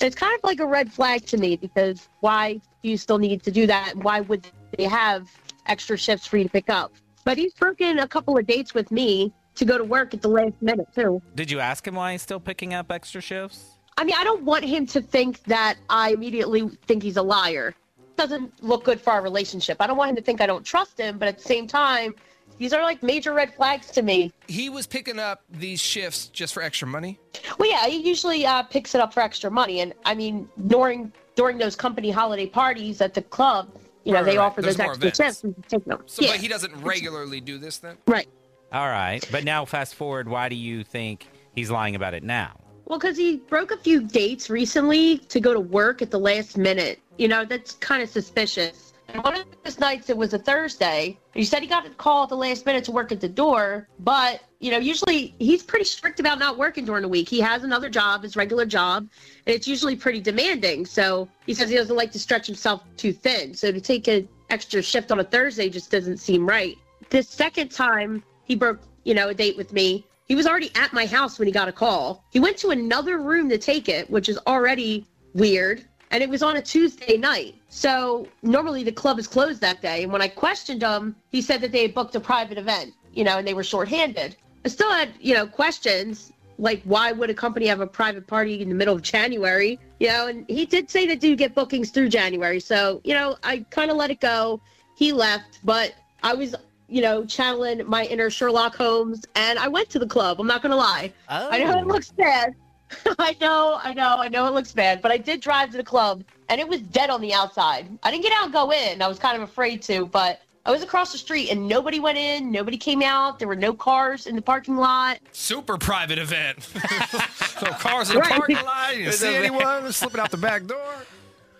It's 0.00 0.16
kind 0.16 0.36
of 0.36 0.44
like 0.44 0.60
a 0.60 0.66
red 0.66 0.92
flag 0.92 1.24
to 1.26 1.36
me 1.36 1.56
because 1.56 2.08
why 2.20 2.60
do 2.82 2.88
you 2.88 2.96
still 2.96 3.18
need 3.18 3.42
to 3.44 3.50
do 3.50 3.66
that? 3.66 3.94
And 3.94 4.04
why 4.04 4.20
would 4.20 4.46
they 4.76 4.84
have 4.84 5.30
extra 5.66 5.96
shifts 5.96 6.26
for 6.26 6.36
you 6.36 6.44
to 6.44 6.50
pick 6.50 6.68
up? 6.68 6.92
But 7.28 7.36
he's 7.36 7.52
broken 7.52 7.98
a 7.98 8.08
couple 8.08 8.38
of 8.38 8.46
dates 8.46 8.72
with 8.72 8.90
me 8.90 9.34
to 9.56 9.66
go 9.66 9.76
to 9.76 9.84
work 9.84 10.14
at 10.14 10.22
the 10.22 10.28
last 10.28 10.54
minute, 10.62 10.86
too. 10.94 11.20
Did 11.34 11.50
you 11.50 11.60
ask 11.60 11.86
him 11.86 11.94
why 11.94 12.12
he's 12.12 12.22
still 12.22 12.40
picking 12.40 12.72
up 12.72 12.90
extra 12.90 13.20
shifts? 13.20 13.76
I 13.98 14.04
mean, 14.04 14.14
I 14.16 14.24
don't 14.24 14.44
want 14.44 14.64
him 14.64 14.86
to 14.86 15.02
think 15.02 15.42
that 15.42 15.76
I 15.90 16.12
immediately 16.12 16.70
think 16.86 17.02
he's 17.02 17.18
a 17.18 17.22
liar. 17.22 17.74
Doesn't 18.16 18.64
look 18.64 18.84
good 18.84 18.98
for 18.98 19.12
our 19.12 19.20
relationship. 19.20 19.76
I 19.78 19.86
don't 19.86 19.98
want 19.98 20.08
him 20.08 20.16
to 20.16 20.22
think 20.22 20.40
I 20.40 20.46
don't 20.46 20.64
trust 20.64 20.98
him, 20.98 21.18
but 21.18 21.28
at 21.28 21.36
the 21.36 21.44
same 21.44 21.66
time, 21.66 22.14
these 22.56 22.72
are 22.72 22.82
like 22.82 23.02
major 23.02 23.34
red 23.34 23.52
flags 23.54 23.90
to 23.90 24.00
me. 24.00 24.32
He 24.46 24.70
was 24.70 24.86
picking 24.86 25.18
up 25.18 25.42
these 25.50 25.80
shifts 25.80 26.28
just 26.28 26.54
for 26.54 26.62
extra 26.62 26.88
money. 26.88 27.20
Well, 27.58 27.68
yeah, 27.68 27.88
he 27.88 27.98
usually 28.08 28.46
uh, 28.46 28.62
picks 28.62 28.94
it 28.94 29.02
up 29.02 29.12
for 29.12 29.20
extra 29.20 29.50
money, 29.50 29.80
and 29.80 29.92
I 30.06 30.14
mean, 30.14 30.48
during 30.66 31.12
during 31.34 31.58
those 31.58 31.76
company 31.76 32.10
holiday 32.10 32.46
parties 32.46 33.02
at 33.02 33.12
the 33.12 33.20
club, 33.20 33.68
you 34.08 34.14
know, 34.14 34.20
Right, 34.20 34.26
they 34.26 34.38
right, 34.38 34.44
offer 34.46 34.62
There's 34.62 34.76
those 34.76 34.86
extra 34.86 35.08
events. 35.08 35.16
shifts. 35.18 35.44
We 35.44 35.54
take 35.68 35.84
them. 35.84 36.02
So, 36.06 36.22
yeah, 36.22 36.32
but 36.32 36.40
he 36.40 36.48
doesn't 36.48 36.74
regularly 36.82 37.40
do 37.42 37.58
this 37.58 37.76
then? 37.78 37.98
right. 38.06 38.26
All 38.72 38.88
right. 38.88 39.26
But 39.30 39.44
now, 39.44 39.64
fast 39.66 39.94
forward, 39.94 40.28
why 40.28 40.48
do 40.48 40.56
you 40.56 40.82
think 40.82 41.26
he's 41.54 41.70
lying 41.70 41.94
about 41.94 42.14
it 42.14 42.22
now? 42.22 42.58
Well, 42.86 42.98
because 42.98 43.18
he 43.18 43.36
broke 43.36 43.70
a 43.70 43.76
few 43.76 44.02
dates 44.02 44.48
recently 44.48 45.18
to 45.18 45.40
go 45.40 45.52
to 45.52 45.60
work 45.60 46.00
at 46.00 46.10
the 46.10 46.18
last 46.18 46.56
minute. 46.56 47.00
You 47.18 47.28
know, 47.28 47.44
that's 47.44 47.74
kind 47.74 48.02
of 48.02 48.08
suspicious. 48.08 48.94
And 49.08 49.24
one 49.24 49.34
of 49.34 49.46
those 49.64 49.78
nights, 49.78 50.10
it 50.10 50.16
was 50.16 50.34
a 50.34 50.38
Thursday. 50.38 51.18
He 51.32 51.44
said 51.44 51.62
he 51.62 51.66
got 51.66 51.86
a 51.86 51.90
call 51.90 52.24
at 52.24 52.28
the 52.28 52.36
last 52.36 52.66
minute 52.66 52.84
to 52.84 52.92
work 52.92 53.10
at 53.10 53.20
the 53.20 53.28
door, 53.28 53.88
but, 54.00 54.42
you 54.60 54.70
know, 54.70 54.76
usually 54.78 55.34
he's 55.38 55.62
pretty 55.62 55.86
strict 55.86 56.20
about 56.20 56.38
not 56.38 56.58
working 56.58 56.84
during 56.84 57.02
the 57.02 57.08
week. 57.08 57.28
He 57.28 57.40
has 57.40 57.64
another 57.64 57.88
job, 57.88 58.22
his 58.22 58.36
regular 58.36 58.66
job, 58.66 59.08
and 59.46 59.56
it's 59.56 59.66
usually 59.66 59.96
pretty 59.96 60.20
demanding. 60.20 60.84
So 60.84 61.26
he 61.46 61.54
says 61.54 61.70
he 61.70 61.76
doesn't 61.76 61.96
like 61.96 62.12
to 62.12 62.18
stretch 62.18 62.46
himself 62.46 62.84
too 62.98 63.14
thin. 63.14 63.54
So 63.54 63.72
to 63.72 63.80
take 63.80 64.08
an 64.08 64.28
extra 64.50 64.82
shift 64.82 65.10
on 65.10 65.20
a 65.20 65.24
Thursday 65.24 65.70
just 65.70 65.90
doesn't 65.90 66.18
seem 66.18 66.46
right. 66.46 66.76
The 67.08 67.22
second 67.22 67.70
time 67.70 68.22
he 68.44 68.54
broke, 68.56 68.80
you 69.04 69.14
know, 69.14 69.28
a 69.28 69.34
date 69.34 69.56
with 69.56 69.72
me, 69.72 70.04
He 70.28 70.34
was 70.34 70.46
already 70.46 70.70
at 70.74 70.92
my 70.92 71.06
house 71.06 71.38
when 71.38 71.46
he 71.48 71.52
got 71.52 71.68
a 71.68 71.72
call. 71.72 72.22
He 72.30 72.38
went 72.38 72.58
to 72.58 72.68
another 72.68 73.18
room 73.18 73.48
to 73.48 73.56
take 73.56 73.88
it, 73.88 74.08
which 74.10 74.28
is 74.28 74.38
already 74.46 75.06
weird. 75.32 75.84
And 76.10 76.22
it 76.22 76.28
was 76.28 76.42
on 76.42 76.56
a 76.56 76.62
Tuesday 76.62 77.16
night. 77.16 77.54
So 77.68 78.26
normally 78.42 78.82
the 78.82 78.92
club 78.92 79.18
is 79.18 79.26
closed 79.26 79.60
that 79.60 79.82
day. 79.82 80.04
And 80.04 80.12
when 80.12 80.22
I 80.22 80.28
questioned 80.28 80.82
him, 80.82 81.14
he 81.30 81.42
said 81.42 81.60
that 81.60 81.72
they 81.72 81.82
had 81.82 81.94
booked 81.94 82.14
a 82.14 82.20
private 82.20 82.58
event, 82.58 82.94
you 83.12 83.24
know, 83.24 83.38
and 83.38 83.46
they 83.46 83.54
were 83.54 83.64
shorthanded. 83.64 84.36
I 84.64 84.68
still 84.68 84.90
had, 84.90 85.10
you 85.20 85.34
know, 85.34 85.46
questions 85.46 86.32
like 86.58 86.82
why 86.84 87.12
would 87.12 87.30
a 87.30 87.34
company 87.34 87.66
have 87.66 87.80
a 87.80 87.86
private 87.86 88.26
party 88.26 88.60
in 88.60 88.68
the 88.68 88.74
middle 88.74 88.94
of 88.94 89.02
January? 89.02 89.78
You 90.00 90.08
know, 90.08 90.26
and 90.26 90.44
he 90.48 90.66
did 90.66 90.90
say 90.90 91.06
that 91.06 91.20
do 91.20 91.36
get 91.36 91.54
bookings 91.54 91.90
through 91.90 92.08
January. 92.08 92.60
So, 92.60 93.00
you 93.04 93.14
know, 93.14 93.36
I 93.44 93.64
kind 93.70 93.90
of 93.90 93.96
let 93.96 94.10
it 94.10 94.20
go. 94.20 94.60
He 94.96 95.12
left, 95.12 95.60
but 95.64 95.94
I 96.22 96.34
was, 96.34 96.56
you 96.88 97.00
know, 97.00 97.24
channeling 97.24 97.86
my 97.86 98.04
inner 98.06 98.30
Sherlock 98.30 98.74
Holmes 98.74 99.24
and 99.36 99.58
I 99.58 99.68
went 99.68 99.88
to 99.90 99.98
the 99.98 100.06
club. 100.06 100.40
I'm 100.40 100.46
not 100.46 100.62
going 100.62 100.70
to 100.70 100.76
lie. 100.76 101.12
I 101.28 101.58
know 101.58 101.78
it 101.78 101.84
oh. 101.84 101.86
looks 101.86 102.10
bad. 102.10 102.54
I 103.18 103.36
know, 103.40 103.78
I 103.82 103.92
know, 103.94 104.16
I 104.18 104.28
know 104.28 104.46
it 104.46 104.54
looks 104.54 104.72
bad, 104.72 105.02
but 105.02 105.10
I 105.10 105.16
did 105.18 105.40
drive 105.40 105.70
to 105.70 105.76
the 105.76 105.84
club 105.84 106.24
and 106.48 106.60
it 106.60 106.68
was 106.68 106.80
dead 106.80 107.10
on 107.10 107.20
the 107.20 107.32
outside. 107.34 107.86
I 108.02 108.10
didn't 108.10 108.22
get 108.22 108.32
out 108.32 108.44
and 108.44 108.52
go 108.52 108.72
in. 108.72 109.02
I 109.02 109.08
was 109.08 109.18
kind 109.18 109.36
of 109.40 109.48
afraid 109.48 109.82
to, 109.82 110.06
but 110.06 110.40
I 110.66 110.70
was 110.70 110.82
across 110.82 111.12
the 111.12 111.18
street 111.18 111.50
and 111.50 111.66
nobody 111.68 112.00
went 112.00 112.18
in, 112.18 112.50
nobody 112.52 112.76
came 112.76 113.02
out. 113.02 113.38
There 113.38 113.48
were 113.48 113.56
no 113.56 113.72
cars 113.72 114.26
in 114.26 114.36
the 114.36 114.42
parking 114.42 114.76
lot. 114.76 115.18
Super 115.32 115.78
private 115.78 116.18
event. 116.18 116.62
so 117.60 117.66
cars 117.72 118.10
in 118.10 118.16
the 118.16 118.20
Right. 118.20 118.30
parking 118.32 118.56
lot. 118.56 118.96
You 118.96 119.08
It's 119.08 119.18
see 119.18 119.34
anyone 119.34 119.90
slipping 119.92 120.20
out 120.20 120.30
the 120.30 120.36
back 120.36 120.66
door? 120.66 120.94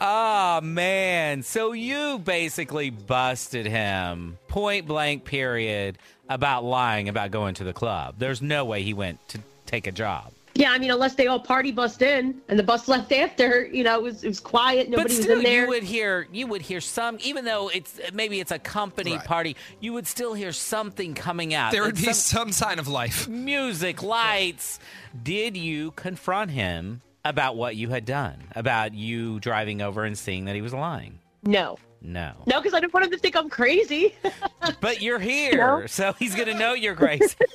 Oh 0.01 0.61
man. 0.61 1.43
So 1.43 1.73
you 1.73 2.19
basically 2.21 2.91
busted 2.91 3.67
him 3.67 4.39
point 4.49 4.87
blank 4.87 5.25
period 5.25 5.99
about 6.29 6.63
lying 6.65 7.09
about 7.09 7.31
going 7.31 7.55
to 7.55 7.65
the 7.65 7.73
club. 7.73 8.15
There's 8.19 8.41
no 8.43 8.65
way 8.65 8.83
he 8.83 8.95
went 8.95 9.27
to 9.31 9.41
take 9.67 9.87
a 9.87 9.93
job. 9.93 10.33
Yeah, 10.59 10.73
I 10.73 10.79
mean, 10.79 10.91
unless 10.91 11.15
they 11.15 11.29
all 11.29 11.39
party 11.39 11.71
bust 11.71 12.03
in 12.03 12.41
and 12.49 12.59
the 12.59 12.65
bus 12.65 12.89
left 12.89 13.13
after, 13.13 13.67
you 13.67 13.85
know, 13.85 13.95
it 13.95 14.03
was 14.03 14.25
it 14.25 14.29
was 14.29 14.41
quiet, 14.41 14.89
nobody 14.91 15.05
but 15.05 15.09
was 15.17 15.23
still, 15.23 15.37
in 15.39 15.45
there. 15.45 15.63
you 15.63 15.69
would 15.69 15.85
hear 15.85 16.27
you 16.33 16.49
would 16.49 16.63
hear 16.63 16.81
some, 16.81 17.17
even 17.21 17.45
though 17.45 17.69
it's 17.69 18.01
maybe 18.13 18.41
it's 18.41 18.51
a 18.51 18.59
company 18.59 19.13
Right. 19.13 19.25
party, 19.25 19.57
you 19.79 19.93
would 19.93 20.09
still 20.09 20.35
hear 20.35 20.51
something 20.51 21.15
coming 21.15 21.55
out. 21.55 21.71
There 21.71 21.85
would 21.85 21.95
be 21.95 22.13
Some- 22.13 22.15
some 22.15 22.53
sign 22.53 22.81
of 22.81 22.89
life. 22.89 23.29
music, 23.29 24.03
lights. 24.03 24.81
Did 25.23 25.57
you 25.57 25.93
confront 25.93 26.51
him 26.51 27.03
about 27.25 27.55
what 27.55 27.77
you 27.77 27.91
had 27.91 28.05
done? 28.05 28.43
About 28.57 28.95
you 28.95 29.39
driving 29.39 29.81
over 29.81 30.03
and 30.03 30.19
seeing 30.19 30.47
that 30.47 30.57
he 30.57 30.61
was 30.61 30.75
lying? 30.75 31.21
No, 31.45 31.79
No. 32.03 32.33
no, 32.47 32.61
because 32.61 32.75
I 32.75 32.81
don't 32.81 32.93
want 32.93 33.07
him 33.07 33.13
to 33.13 33.19
think 33.19 33.37
I'm 33.37 33.49
crazy. 33.49 34.13
But 34.81 35.03
you're 35.03 35.19
here, 35.33 35.57
No. 35.83 35.87
so 35.87 36.15
he's 36.15 36.35
gonna 36.35 36.59
know 36.59 36.73
you're 36.75 36.97
crazy. 36.97 37.37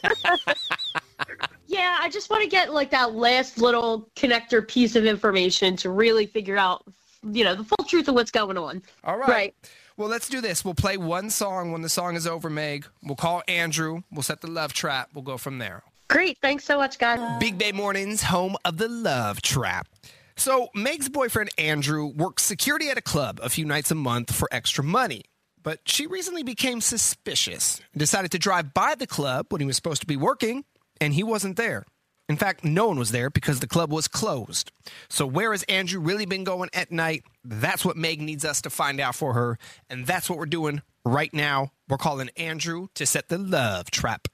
yeah, 1.68 1.98
I 2.00 2.10
just 2.10 2.30
want 2.30 2.44
to 2.44 2.50
get 2.50 2.74
like 2.74 2.92
that 2.92 3.16
last 3.16 3.58
little 3.58 4.10
connector 4.16 4.68
piece 4.68 4.96
of 4.96 5.06
information 5.06 5.76
to 5.78 5.90
really 5.90 6.26
figure 6.26 6.58
out, 6.58 6.84
you 7.24 7.44
know, 7.44 7.56
the 7.56 7.64
full 7.64 7.86
truth 7.86 8.08
of 8.08 8.16
what's 8.16 8.32
going 8.32 8.58
on. 8.58 8.82
All 9.04 9.18
right. 9.18 9.30
Right. 9.30 9.56
Well, 9.96 10.10
let's 10.10 10.28
do 10.28 10.42
this. 10.42 10.66
We'll 10.66 10.74
play 10.74 10.98
one 10.98 11.30
song. 11.30 11.72
When 11.72 11.84
the 11.84 11.90
song 11.90 12.16
is 12.16 12.26
over, 12.26 12.50
Meg, 12.50 12.88
we'll 13.04 13.16
call 13.16 13.44
Andrew. 13.48 14.02
We'll 14.12 14.24
set 14.24 14.42
the 14.42 14.50
love 14.50 14.74
trap. 14.74 15.10
We'll 15.14 15.24
go 15.24 15.38
from 15.38 15.60
there. 15.60 15.84
Great, 16.10 16.38
thanks 16.40 16.64
so 16.64 16.78
much, 16.78 17.00
guys. 17.00 17.20
Big 17.40 17.58
Bay 17.58 17.72
Mornings, 17.72 18.24
home 18.24 18.56
of 18.66 18.78
the 18.78 18.88
love 18.88 19.42
trap. 19.42 19.88
So, 20.36 20.70
Meg's 20.74 21.10
boyfriend 21.10 21.52
Andrew 21.58 22.08
works 22.08 22.44
security 22.44 22.90
at 22.90 22.98
a 22.98 23.02
club 23.02 23.40
a 23.42 23.50
few 23.50 23.66
nights 23.66 23.92
a 23.92 23.96
month 23.96 24.34
for 24.34 24.48
extra 24.52 24.84
money. 24.84 25.24
But 25.62 25.80
she 25.86 26.08
recently 26.08 26.44
became 26.44 26.82
suspicious 26.82 27.80
and 27.94 28.00
decided 28.00 28.32
to 28.32 28.40
drive 28.40 28.74
by 28.74 28.96
the 28.96 29.08
club 29.08 29.48
when 29.50 29.62
he 29.62 29.68
was 29.68 29.76
supposed 29.76 30.02
to 30.02 30.08
be 30.08 30.18
working, 30.18 30.66
and 31.04 31.14
he 31.14 31.24
wasn't 31.24 31.58
there. 31.58 31.86
In 32.30 32.38
fact, 32.38 32.64
no 32.64 32.88
one 32.88 32.98
was 32.98 33.12
there 33.12 33.30
because 33.30 33.60
the 33.60 33.68
club 33.68 33.92
was 33.92 34.08
closed. 34.08 34.72
So, 35.10 35.26
where 35.28 35.52
has 35.52 35.64
Andrew 35.64 36.00
really 36.00 36.26
been 36.26 36.46
going 36.46 36.70
at 36.74 36.92
night? 36.92 37.24
That's 37.44 37.84
what 37.84 37.98
Meg 37.98 38.22
needs 38.22 38.46
us 38.46 38.62
to 38.62 38.70
find 38.70 39.02
out 39.02 39.14
for 39.14 39.34
her. 39.34 39.60
And 39.90 40.08
that's 40.08 40.30
what 40.30 40.40
we're 40.40 40.46
doing 40.46 40.82
right 41.04 41.34
now. 41.34 41.72
We're 41.90 41.98
calling 41.98 42.30
Andrew 42.38 42.88
to 42.96 43.06
set 43.06 43.28
the 43.28 43.38
love 43.38 43.92
trap. 43.92 44.30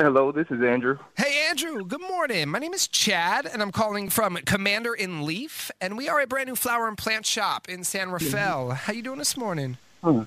Hello, 0.00 0.32
this 0.32 0.46
is 0.50 0.62
Andrew. 0.62 0.98
Hey, 1.16 1.46
Andrew. 1.48 1.84
Good 1.84 2.00
morning. 2.00 2.48
My 2.48 2.58
name 2.58 2.74
is 2.74 2.88
Chad, 2.88 3.46
and 3.46 3.62
I'm 3.62 3.72
calling 3.72 4.10
from 4.10 4.36
Commander 4.38 4.94
in 4.94 5.24
Leaf, 5.24 5.70
and 5.80 5.96
we 5.96 6.08
are 6.08 6.20
a 6.20 6.26
brand 6.26 6.48
new 6.48 6.56
flower 6.56 6.88
and 6.88 6.98
plant 6.98 7.26
shop 7.26 7.68
in 7.68 7.84
San 7.84 8.10
Rafael. 8.10 8.70
How 8.70 8.92
you 8.92 9.02
doing 9.02 9.18
this 9.18 9.36
morning? 9.36 9.76
Uh, 10.02 10.24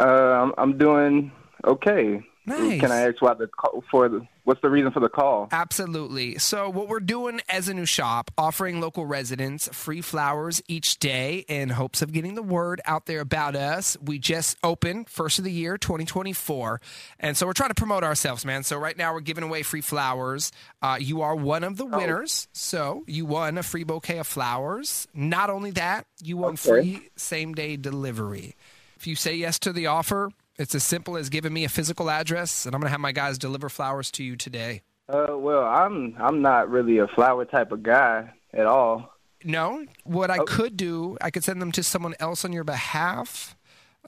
I'm, 0.00 0.52
I'm 0.58 0.78
doing 0.78 1.30
okay. 1.64 2.24
Nice. 2.50 2.80
Can 2.80 2.92
I 2.92 3.08
ask 3.08 3.20
what 3.22 3.38
the 3.38 3.46
call 3.46 3.82
for 3.90 4.08
the 4.08 4.26
what's 4.44 4.60
the 4.62 4.70
reason 4.70 4.90
for 4.90 5.00
the 5.00 5.08
call? 5.08 5.48
Absolutely. 5.52 6.38
So, 6.38 6.68
what 6.68 6.88
we're 6.88 7.00
doing 7.00 7.40
as 7.48 7.68
a 7.68 7.74
new 7.74 7.86
shop, 7.86 8.30
offering 8.36 8.80
local 8.80 9.06
residents 9.06 9.68
free 9.72 10.00
flowers 10.00 10.62
each 10.66 10.98
day 10.98 11.44
in 11.48 11.68
hopes 11.70 12.02
of 12.02 12.12
getting 12.12 12.34
the 12.34 12.42
word 12.42 12.80
out 12.84 13.06
there 13.06 13.20
about 13.20 13.54
us. 13.54 13.96
We 14.02 14.18
just 14.18 14.56
opened 14.64 15.08
first 15.08 15.38
of 15.38 15.44
the 15.44 15.52
year, 15.52 15.78
2024. 15.78 16.80
And 17.20 17.36
so, 17.36 17.46
we're 17.46 17.52
trying 17.52 17.70
to 17.70 17.74
promote 17.74 18.02
ourselves, 18.04 18.44
man. 18.44 18.62
So, 18.64 18.76
right 18.78 18.96
now, 18.96 19.12
we're 19.14 19.20
giving 19.20 19.44
away 19.44 19.62
free 19.62 19.80
flowers. 19.82 20.50
Uh, 20.82 20.96
you 21.00 21.22
are 21.22 21.36
one 21.36 21.62
of 21.64 21.76
the 21.76 21.84
winners. 21.86 22.48
So, 22.52 23.04
you 23.06 23.26
won 23.26 23.58
a 23.58 23.62
free 23.62 23.84
bouquet 23.84 24.18
of 24.18 24.26
flowers. 24.26 25.06
Not 25.14 25.50
only 25.50 25.70
that, 25.72 26.06
you 26.22 26.36
won 26.36 26.54
Okay. 26.54 26.56
free 26.56 27.08
same 27.16 27.54
day 27.54 27.76
delivery. 27.76 28.56
If 28.96 29.06
you 29.06 29.14
say 29.16 29.34
yes 29.34 29.58
to 29.60 29.72
the 29.72 29.86
offer, 29.86 30.30
it's 30.60 30.74
as 30.74 30.84
simple 30.84 31.16
as 31.16 31.28
giving 31.30 31.52
me 31.52 31.64
a 31.64 31.68
physical 31.68 32.10
address, 32.10 32.66
and 32.66 32.74
I'm 32.74 32.80
going 32.80 32.88
to 32.88 32.92
have 32.92 33.00
my 33.00 33.12
guys 33.12 33.38
deliver 33.38 33.68
flowers 33.68 34.10
to 34.12 34.22
you 34.22 34.36
today. 34.36 34.82
Uh, 35.08 35.36
well, 35.36 35.64
I'm 35.64 36.14
I'm 36.20 36.42
not 36.42 36.70
really 36.70 36.98
a 36.98 37.08
flower 37.08 37.44
type 37.44 37.72
of 37.72 37.82
guy 37.82 38.32
at 38.52 38.66
all. 38.66 39.12
No, 39.42 39.86
what 40.04 40.30
I 40.30 40.38
could 40.38 40.76
do, 40.76 41.16
I 41.20 41.30
could 41.30 41.42
send 41.42 41.60
them 41.62 41.72
to 41.72 41.82
someone 41.82 42.14
else 42.20 42.44
on 42.44 42.52
your 42.52 42.62
behalf. 42.62 43.56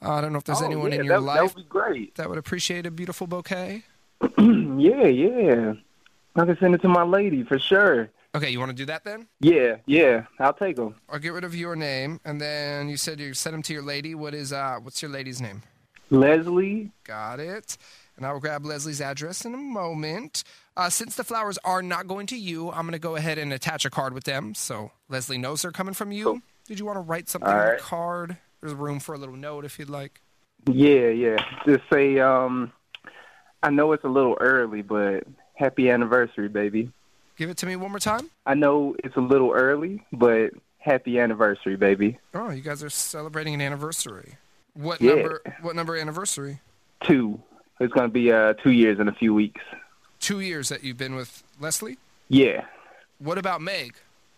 Uh, 0.01 0.13
I 0.13 0.21
don't 0.21 0.33
know 0.33 0.39
if 0.39 0.45
there's 0.45 0.61
Oh, 0.63 0.67
anyone 0.67 0.93
yeah, 0.93 0.99
in 1.01 1.05
your 1.07 1.21
that, 1.21 1.27
life 1.27 1.37
That 1.39 1.57
would 1.57 1.65
be 1.65 1.69
great. 1.69 2.15
that 2.17 2.29
would 2.29 2.39
appreciate 2.39 2.85
a 2.87 2.91
beautiful 2.91 3.27
bouquet. 3.27 3.83
yeah, 4.39 5.07
yeah. 5.07 5.73
I 6.37 6.45
can 6.45 6.57
send 6.61 6.75
it 6.75 6.83
to 6.83 6.89
my 6.89 7.03
lady 7.03 7.45
for 7.45 7.59
sure. 7.59 8.11
Okay, 8.35 8.51
you 8.51 8.59
want 8.59 8.71
to 8.71 8.77
do 8.77 8.87
that 8.87 9.05
then? 9.05 9.27
Yeah, 9.41 9.77
yeah. 9.87 10.25
I'll 10.39 10.55
take 10.55 10.77
them. 10.77 10.95
I'll 11.09 11.19
get 11.19 11.33
rid 11.33 11.45
of 11.45 11.55
your 11.55 11.77
name, 11.77 12.21
and 12.25 12.41
then 12.41 12.89
you 12.89 12.97
said 12.97 13.19
you 13.21 13.35
sent 13.35 13.53
them 13.55 13.63
to 13.63 13.73
your 13.73 13.83
lady. 13.83 14.15
What 14.15 14.35
is 14.35 14.53
uh? 14.53 14.79
What's 14.83 15.03
your 15.03 15.11
lady's 15.11 15.41
name? 15.41 15.63
Leslie. 16.13 16.93
Got 17.05 17.41
it. 17.41 17.77
And 18.17 18.27
I 18.27 18.33
will 18.33 18.41
grab 18.41 18.65
Leslie's 18.65 19.01
address 19.01 19.45
in 19.45 19.55
a 19.55 19.59
moment. 19.59 20.45
Uh, 20.77 20.91
since 20.91 21.17
the 21.17 21.25
flowers 21.25 21.59
are 21.65 21.83
not 21.83 22.07
going 22.07 22.27
to 22.29 22.37
you, 22.37 22.71
I'm 22.71 22.83
going 22.83 22.93
to 22.93 22.99
go 22.99 23.17
ahead 23.17 23.39
and 23.39 23.53
attach 23.53 23.85
a 23.85 23.91
card 23.91 24.15
with 24.15 24.25
them, 24.25 24.55
so 24.55 24.93
Leslie 25.09 25.39
knows 25.39 25.63
they're 25.63 25.73
coming 25.73 25.95
from 25.95 26.13
you. 26.13 26.43
Did 26.67 26.79
you 26.79 26.85
want 26.85 26.97
to 26.97 27.01
write 27.01 27.29
something 27.29 27.51
All 27.51 27.59
on 27.59 27.75
the 27.75 27.81
card? 27.81 28.37
There's 28.61 28.75
room 28.75 29.01
for 29.01 29.15
a 29.15 29.19
little 29.19 29.37
note 29.37 29.65
if 29.65 29.79
you'd 29.79 29.91
like. 29.91 30.21
Yeah, 30.71 31.09
yeah. 31.09 31.45
Just 31.67 31.83
say 31.93 32.21
um, 32.21 32.73
I 33.63 33.71
know 33.71 33.93
it's 33.93 34.05
a 34.05 34.09
little 34.09 34.37
early, 34.41 34.83
but 34.83 35.25
happy 35.55 35.91
anniversary, 35.91 36.49
baby. 36.49 36.93
Give 37.37 37.51
it 37.51 37.57
to 37.59 37.67
me 37.67 37.77
one 37.77 37.91
more 37.91 37.99
time. 37.99 38.31
I 38.47 38.55
know 38.55 38.95
it's 39.03 39.17
a 39.17 39.21
little 39.21 39.53
early, 39.53 40.05
but 40.13 40.51
happy 40.79 41.19
anniversary, 41.19 41.77
baby. 41.77 42.19
Oh, 42.35 42.51
you 42.51 42.63
guys 42.63 42.83
are 42.85 42.91
celebrating 42.91 43.55
an 43.55 43.61
anniversary. 43.61 44.37
What 44.75 45.01
Yeah. 45.01 45.15
number? 45.15 45.43
What 45.61 45.77
number 45.77 45.97
anniversary? 45.97 46.61
Two. 47.05 47.43
It's 47.81 47.93
going 47.93 48.07
to 48.09 48.13
be 48.13 48.33
uh 48.33 48.55
two 48.55 48.71
years 48.73 48.99
in 49.01 49.09
a 49.09 49.13
few 49.13 49.35
weeks. 49.35 49.61
Two 50.21 50.41
years 50.41 50.69
that 50.69 50.85
you've 50.85 50.97
been 50.99 51.15
with 51.15 51.43
Leslie. 51.61 51.99
Yeah. 52.29 52.65
What 53.19 53.39
about 53.39 53.61
Meg? 53.61 53.95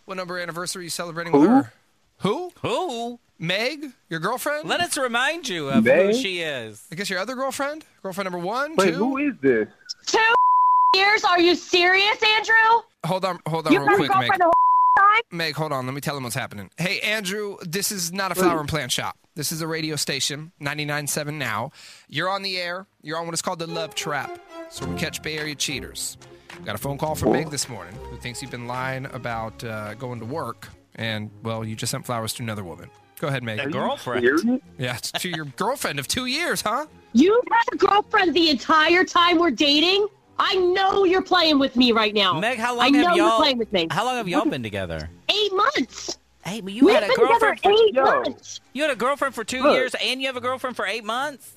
What 0.06 0.16
number 0.16 0.38
anniversary 0.38 0.80
are 0.80 0.84
you 0.84 0.90
celebrating 0.90 1.32
with 1.32 1.42
Who? 1.42 1.48
her? 1.48 1.72
Who? 2.20 2.52
Who? 2.62 3.18
Meg, 3.38 3.92
your 4.08 4.20
girlfriend? 4.20 4.68
Let 4.68 4.80
us 4.80 4.96
remind 4.96 5.48
you 5.48 5.68
of 5.68 5.84
Meg? 5.84 6.06
who 6.06 6.12
she 6.14 6.40
is. 6.40 6.86
I 6.90 6.94
guess 6.94 7.10
your 7.10 7.18
other 7.18 7.34
girlfriend? 7.34 7.84
Girlfriend 8.02 8.26
number 8.30 8.38
one, 8.44 8.76
Wait, 8.76 8.90
two? 8.92 8.94
who 8.94 9.18
is 9.18 9.34
this? 9.42 9.68
Two 10.06 10.34
years? 10.94 11.24
Are 11.24 11.40
you 11.40 11.54
serious, 11.54 12.22
Andrew? 12.22 12.82
Hold 13.04 13.24
on, 13.24 13.40
hold 13.46 13.66
on 13.66 13.72
You 13.72 13.80
real 13.80 13.88
got 13.88 13.94
a 13.94 13.96
quick, 14.06 14.10
Meg. 14.40 14.40
Girlfriend 14.96 14.96
the 14.96 15.00
whole 15.00 15.12
time? 15.12 15.22
Meg, 15.30 15.54
hold 15.54 15.72
on. 15.72 15.86
Let 15.86 15.94
me 15.94 16.00
tell 16.00 16.16
him 16.16 16.22
what's 16.24 16.34
happening. 16.34 16.70
Hey, 16.76 17.00
Andrew, 17.00 17.56
this 17.62 17.92
is 17.92 18.12
not 18.12 18.32
a 18.32 18.34
flower 18.34 18.60
and 18.60 18.68
plant 18.68 18.92
shop. 18.92 19.16
This 19.34 19.50
is 19.50 19.60
a 19.62 19.66
radio 19.66 19.96
station, 19.96 20.52
99.7 20.60 21.34
now. 21.34 21.72
You're 22.08 22.28
on 22.28 22.42
the 22.42 22.56
air. 22.58 22.86
You're 23.02 23.18
on 23.18 23.26
what 23.26 23.34
is 23.34 23.42
called 23.42 23.58
the 23.58 23.66
Love 23.66 23.94
Trap. 23.94 24.38
So 24.70 24.86
we 24.86 24.96
catch 24.96 25.22
Bay 25.22 25.38
Area 25.38 25.54
cheaters. 25.54 26.16
Got 26.64 26.76
a 26.76 26.78
phone 26.78 26.98
call 26.98 27.16
from 27.16 27.32
Meg 27.32 27.50
this 27.50 27.68
morning 27.68 27.94
who 28.10 28.16
thinks 28.16 28.40
you've 28.40 28.50
been 28.52 28.68
lying 28.68 29.06
about 29.06 29.62
uh, 29.64 29.94
going 29.94 30.20
to 30.20 30.26
work. 30.26 30.68
And, 30.94 31.30
well, 31.42 31.64
you 31.64 31.74
just 31.74 31.90
sent 31.90 32.06
flowers 32.06 32.32
to 32.34 32.44
another 32.44 32.62
woman. 32.62 32.88
Go 33.18 33.26
ahead, 33.28 33.42
Meg. 33.42 33.58
Are 33.58 33.64
you 33.64 33.70
girlfriend. 33.70 34.60
Yeah, 34.78 34.96
to 34.96 35.28
your 35.28 35.46
girlfriend 35.46 35.98
of 35.98 36.06
two 36.06 36.26
years, 36.26 36.60
huh? 36.60 36.86
You 37.12 37.40
had 37.50 37.74
a 37.74 37.76
girlfriend 37.76 38.34
the 38.34 38.50
entire 38.50 39.04
time 39.04 39.38
we're 39.38 39.50
dating? 39.50 40.06
I 40.38 40.54
know 40.56 41.04
you're 41.04 41.22
playing 41.22 41.58
with 41.58 41.76
me 41.76 41.92
right 41.92 42.14
now. 42.14 42.38
Meg, 42.38 42.58
how 42.58 42.74
I 42.78 42.84
long 42.88 42.92
know 42.92 43.08
have 43.08 43.16
you're 43.16 43.26
y'all? 43.28 43.38
playing 43.38 43.58
with 43.58 43.72
me. 43.72 43.86
How 43.90 44.04
long 44.04 44.16
have 44.16 44.28
y'all 44.28 44.44
been 44.46 44.62
together? 44.62 45.08
Eight 45.28 45.52
months. 45.54 46.18
Hey, 46.44 46.60
but 46.60 46.72
you 46.72 46.86
We've 46.86 46.94
had 46.94 47.04
a 47.04 47.06
been 47.08 47.16
together 47.16 47.30
girlfriend. 47.54 47.60
For, 47.60 47.70
eight 47.72 47.94
Yo. 47.94 48.02
months. 48.04 48.60
you 48.72 48.82
had 48.82 48.90
a 48.90 48.96
girlfriend 48.96 49.34
for 49.34 49.44
two 49.44 49.62
Look. 49.62 49.72
years, 49.74 49.94
and 50.02 50.20
you 50.20 50.26
have 50.26 50.36
a 50.36 50.40
girlfriend 50.40 50.76
for 50.76 50.86
eight 50.86 51.04
months. 51.04 51.54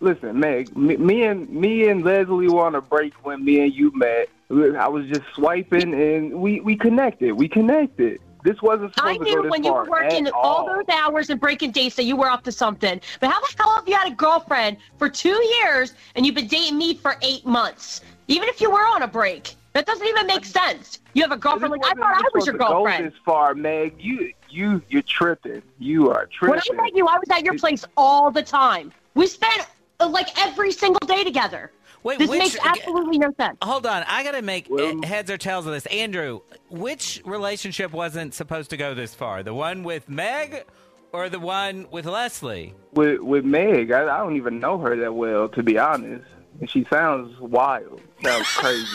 Listen, 0.00 0.38
Meg. 0.40 0.74
Me, 0.76 0.96
me 0.96 1.24
and 1.24 1.48
me 1.50 1.88
and 1.88 2.02
Leslie 2.04 2.48
were 2.48 2.64
on 2.64 2.74
a 2.74 2.80
break 2.80 3.12
when 3.24 3.44
me 3.44 3.60
and 3.60 3.74
you 3.74 3.90
met. 3.94 4.28
I 4.50 4.88
was 4.88 5.06
just 5.06 5.22
swiping, 5.34 5.92
and 5.94 6.34
we 6.40 6.60
we 6.60 6.76
connected. 6.76 7.32
We 7.32 7.48
connected. 7.48 8.20
This 8.44 8.60
wasn't 8.62 8.94
supposed 8.94 9.20
I 9.20 9.24
knew 9.24 9.50
when 9.50 9.64
you 9.64 9.72
were 9.72 9.84
working 9.84 10.28
all 10.28 10.42
all. 10.42 10.66
those 10.66 10.88
hours 10.88 11.30
and 11.30 11.40
breaking 11.40 11.72
dates 11.72 11.96
that 11.96 12.04
you 12.04 12.16
were 12.16 12.30
up 12.30 12.42
to 12.44 12.52
something. 12.52 13.00
But 13.20 13.30
how 13.30 13.40
the 13.40 13.54
hell 13.58 13.74
have 13.74 13.88
you 13.88 13.94
had 13.94 14.10
a 14.10 14.14
girlfriend 14.14 14.78
for 14.98 15.08
two 15.08 15.42
years 15.58 15.94
and 16.14 16.24
you've 16.24 16.34
been 16.34 16.48
dating 16.48 16.78
me 16.78 16.94
for 16.94 17.16
eight 17.22 17.44
months? 17.46 18.00
Even 18.28 18.48
if 18.48 18.60
you 18.60 18.70
were 18.70 18.86
on 18.86 19.02
a 19.02 19.08
break, 19.08 19.54
that 19.72 19.86
doesn't 19.86 20.06
even 20.06 20.26
make 20.26 20.44
sense. 20.44 21.00
You 21.14 21.22
have 21.22 21.32
a 21.32 21.36
girlfriend 21.36 21.72
like 21.72 21.84
I 21.84 21.94
thought 21.94 22.16
I 22.16 22.28
was 22.34 22.46
your 22.46 22.54
supposed 22.54 22.58
go 22.58 22.68
girlfriend. 22.84 23.06
this 23.06 23.18
far, 23.24 23.54
Meg. 23.54 23.94
You 23.98 24.32
you 24.48 24.82
you're 24.88 25.02
tripping. 25.02 25.62
You 25.78 26.10
are 26.10 26.26
tripping. 26.26 26.50
When 26.50 26.80
I 26.80 26.82
met 26.84 26.96
you, 26.96 27.06
I 27.06 27.16
was 27.16 27.28
at 27.30 27.44
your 27.44 27.58
place 27.58 27.84
all 27.96 28.30
the 28.30 28.42
time. 28.42 28.92
We 29.14 29.26
spent 29.26 29.66
uh, 30.00 30.08
like 30.08 30.28
every 30.40 30.72
single 30.72 31.06
day 31.06 31.24
together. 31.24 31.70
Wait, 32.02 32.18
this 32.18 32.28
which- 32.30 32.38
makes 32.38 32.56
absolutely 32.64 33.18
no 33.18 33.32
sense. 33.38 33.56
Hold 33.62 33.86
on, 33.86 34.04
I 34.06 34.22
gotta 34.24 34.42
make 34.42 34.68
uh, 34.70 34.94
heads 35.06 35.30
or 35.30 35.36
tails 35.38 35.66
of 35.66 35.72
this. 35.72 35.86
Andrew, 35.86 36.40
which 36.70 37.20
relationship 37.24 37.92
wasn't 37.92 38.32
supposed 38.34 38.70
to 38.70 38.76
go 38.76 38.94
this 38.94 39.14
far? 39.14 39.42
The 39.42 39.52
one 39.54 39.82
with 39.82 40.08
Meg, 40.08 40.64
or 41.12 41.28
the 41.28 41.40
one 41.40 41.86
with 41.90 42.06
Leslie? 42.06 42.74
with 42.92 43.20
with 43.20 43.44
Meg, 43.44 43.92
I, 43.92 44.02
I 44.04 44.18
don't 44.18 44.36
even 44.36 44.58
know 44.60 44.78
her 44.78 44.96
that 44.96 45.14
well, 45.14 45.48
to 45.50 45.62
be 45.62 45.78
honest. 45.78 46.24
And 46.60 46.70
she 46.70 46.86
sounds 46.90 47.38
wild. 47.38 48.00
Sounds 48.22 48.46
crazy. 48.56 48.86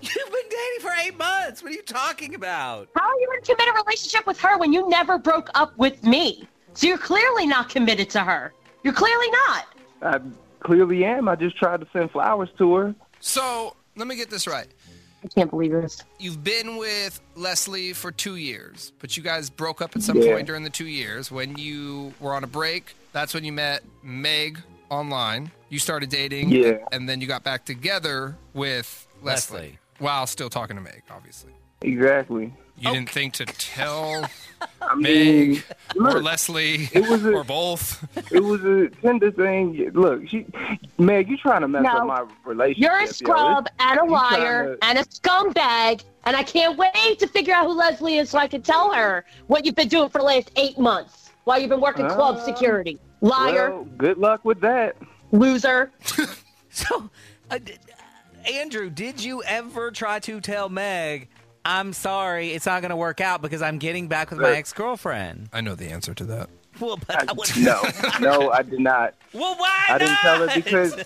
You've 0.00 0.14
been 0.14 0.48
dating 0.48 0.80
for 0.80 0.90
eight 1.04 1.16
months. 1.16 1.62
What 1.62 1.72
are 1.72 1.74
you 1.74 1.82
talking 1.82 2.34
about? 2.36 2.88
How 2.96 3.08
are 3.08 3.20
you 3.20 3.28
in 3.32 3.38
a 3.38 3.42
committed 3.42 3.74
relationship 3.84 4.26
with 4.26 4.38
her 4.40 4.56
when 4.58 4.72
you 4.72 4.88
never 4.88 5.18
broke 5.18 5.50
up 5.54 5.76
with 5.78 6.04
me? 6.04 6.46
So 6.74 6.86
you're 6.86 6.98
clearly 6.98 7.46
not 7.46 7.68
committed 7.68 8.08
to 8.10 8.20
her. 8.20 8.52
You're 8.84 8.94
clearly 8.94 9.26
not. 9.30 9.64
I 10.02 10.20
clearly 10.60 11.04
am. 11.04 11.28
I 11.28 11.36
just 11.36 11.56
tried 11.56 11.80
to 11.80 11.86
send 11.92 12.10
flowers 12.10 12.48
to 12.58 12.74
her. 12.74 12.94
So 13.20 13.74
let 13.96 14.06
me 14.06 14.16
get 14.16 14.30
this 14.30 14.46
right. 14.46 14.68
I 15.24 15.26
can't 15.28 15.50
believe 15.50 15.72
this. 15.72 16.04
You've 16.20 16.44
been 16.44 16.76
with 16.76 17.20
Leslie 17.34 17.92
for 17.92 18.12
two 18.12 18.36
years, 18.36 18.92
but 19.00 19.16
you 19.16 19.22
guys 19.22 19.50
broke 19.50 19.82
up 19.82 19.96
at 19.96 20.02
some 20.02 20.16
Yeah. 20.22 20.34
point 20.34 20.46
during 20.46 20.62
the 20.62 20.70
two 20.70 20.86
years. 20.86 21.30
When 21.30 21.58
you 21.58 22.14
were 22.20 22.32
on 22.34 22.44
a 22.44 22.46
break, 22.46 22.94
that's 23.12 23.34
when 23.34 23.44
you 23.44 23.52
met 23.52 23.82
Meg 24.02 24.60
online. 24.90 25.50
You 25.70 25.80
started 25.80 26.08
dating, 26.08 26.50
Yeah. 26.50 26.78
and 26.92 27.08
then 27.08 27.20
you 27.20 27.26
got 27.26 27.42
back 27.42 27.64
together 27.64 28.36
with 28.54 29.08
Leslie, 29.20 29.56
Leslie. 29.58 29.78
while 29.98 30.26
still 30.28 30.48
talking 30.48 30.76
to 30.76 30.82
Meg, 30.82 31.02
obviously. 31.10 31.52
Exactly. 31.82 32.54
You 32.76 32.92
didn't 32.92 33.10
think 33.10 33.34
to 33.34 33.44
tell 33.44 34.24
I 34.80 34.94
mean, 34.94 35.62
Meg 35.96 36.14
or 36.14 36.22
Leslie 36.22 36.88
it 36.92 37.08
was 37.08 37.24
a- 37.24 37.32
or 37.34 37.44
both. 37.44 38.02
it 38.32 38.40
was 38.42 38.64
a 38.64 38.88
tender 39.02 39.30
thing. 39.30 39.90
Look, 39.92 40.28
she, 40.28 40.46
Meg, 40.98 41.28
you're 41.28 41.36
trying 41.38 41.60
to 41.60 41.68
mess 41.68 41.82
No. 41.82 41.90
up 41.90 42.06
my 42.06 42.24
relationship? 42.44 42.82
You're 42.82 43.00
a 43.02 43.06
scrub 43.06 43.64
This- 43.64 43.74
and 43.80 44.00
a 44.00 44.04
liar 44.04 44.76
tryna- 44.76 44.78
and 44.82 44.98
a 44.98 45.04
scumbag, 45.04 46.04
and 46.24 46.36
I 46.36 46.42
can't 46.42 46.78
wait 46.78 47.18
to 47.18 47.26
figure 47.26 47.54
out 47.54 47.66
who 47.66 47.74
Leslie 47.74 48.16
is 48.18 48.30
so 48.30 48.38
I 48.38 48.48
can 48.48 48.62
tell 48.62 48.92
her 48.92 49.24
what 49.46 49.66
you've 49.66 49.74
been 49.74 49.88
doing 49.88 50.08
for 50.08 50.18
the 50.18 50.24
last 50.24 50.50
eight 50.56 50.78
months 50.78 51.30
while 51.44 51.58
you've 51.60 51.70
been 51.70 51.80
working 51.80 52.08
club 52.08 52.36
Uh, 52.36 52.44
security. 52.44 52.98
Liar, 53.20 53.70
Well, 53.70 53.84
good 53.98 54.16
luck 54.18 54.44
with 54.44 54.60
that. 54.60 54.96
loser. 55.32 55.90
So, 56.70 57.10
uh, 57.50 57.58
Andrew, 58.48 58.88
did 58.88 59.22
you 59.24 59.42
ever 59.42 59.90
try 59.90 60.20
to 60.20 60.40
tell 60.40 60.68
Meg, 60.68 61.28
I'm 61.68 61.92
sorry, 61.92 62.52
it's 62.52 62.64
not 62.64 62.80
going 62.80 62.90
to 62.90 62.96
work 62.96 63.20
out 63.20 63.42
because 63.42 63.60
I'm 63.60 63.76
getting 63.78 64.08
back 64.08 64.30
with 64.30 64.40
my 64.40 64.56
ex 64.56 64.72
girlfriend? 64.72 65.50
I 65.52 65.60
know 65.60 65.74
the 65.74 65.90
answer 65.90 66.14
to 66.14 66.24
that. 66.24 66.48
Well, 66.80 66.96
but 67.06 67.28
I 67.28 67.32
would- 67.34 67.56
No, 67.58 67.82
no, 68.20 68.50
I 68.50 68.62
did 68.62 68.80
not. 68.80 69.14
Well, 69.34 69.54
why 69.56 69.84
I 69.90 69.98
didn't 69.98 70.16
tell 70.16 70.48
her 70.48 70.54
because 70.54 71.04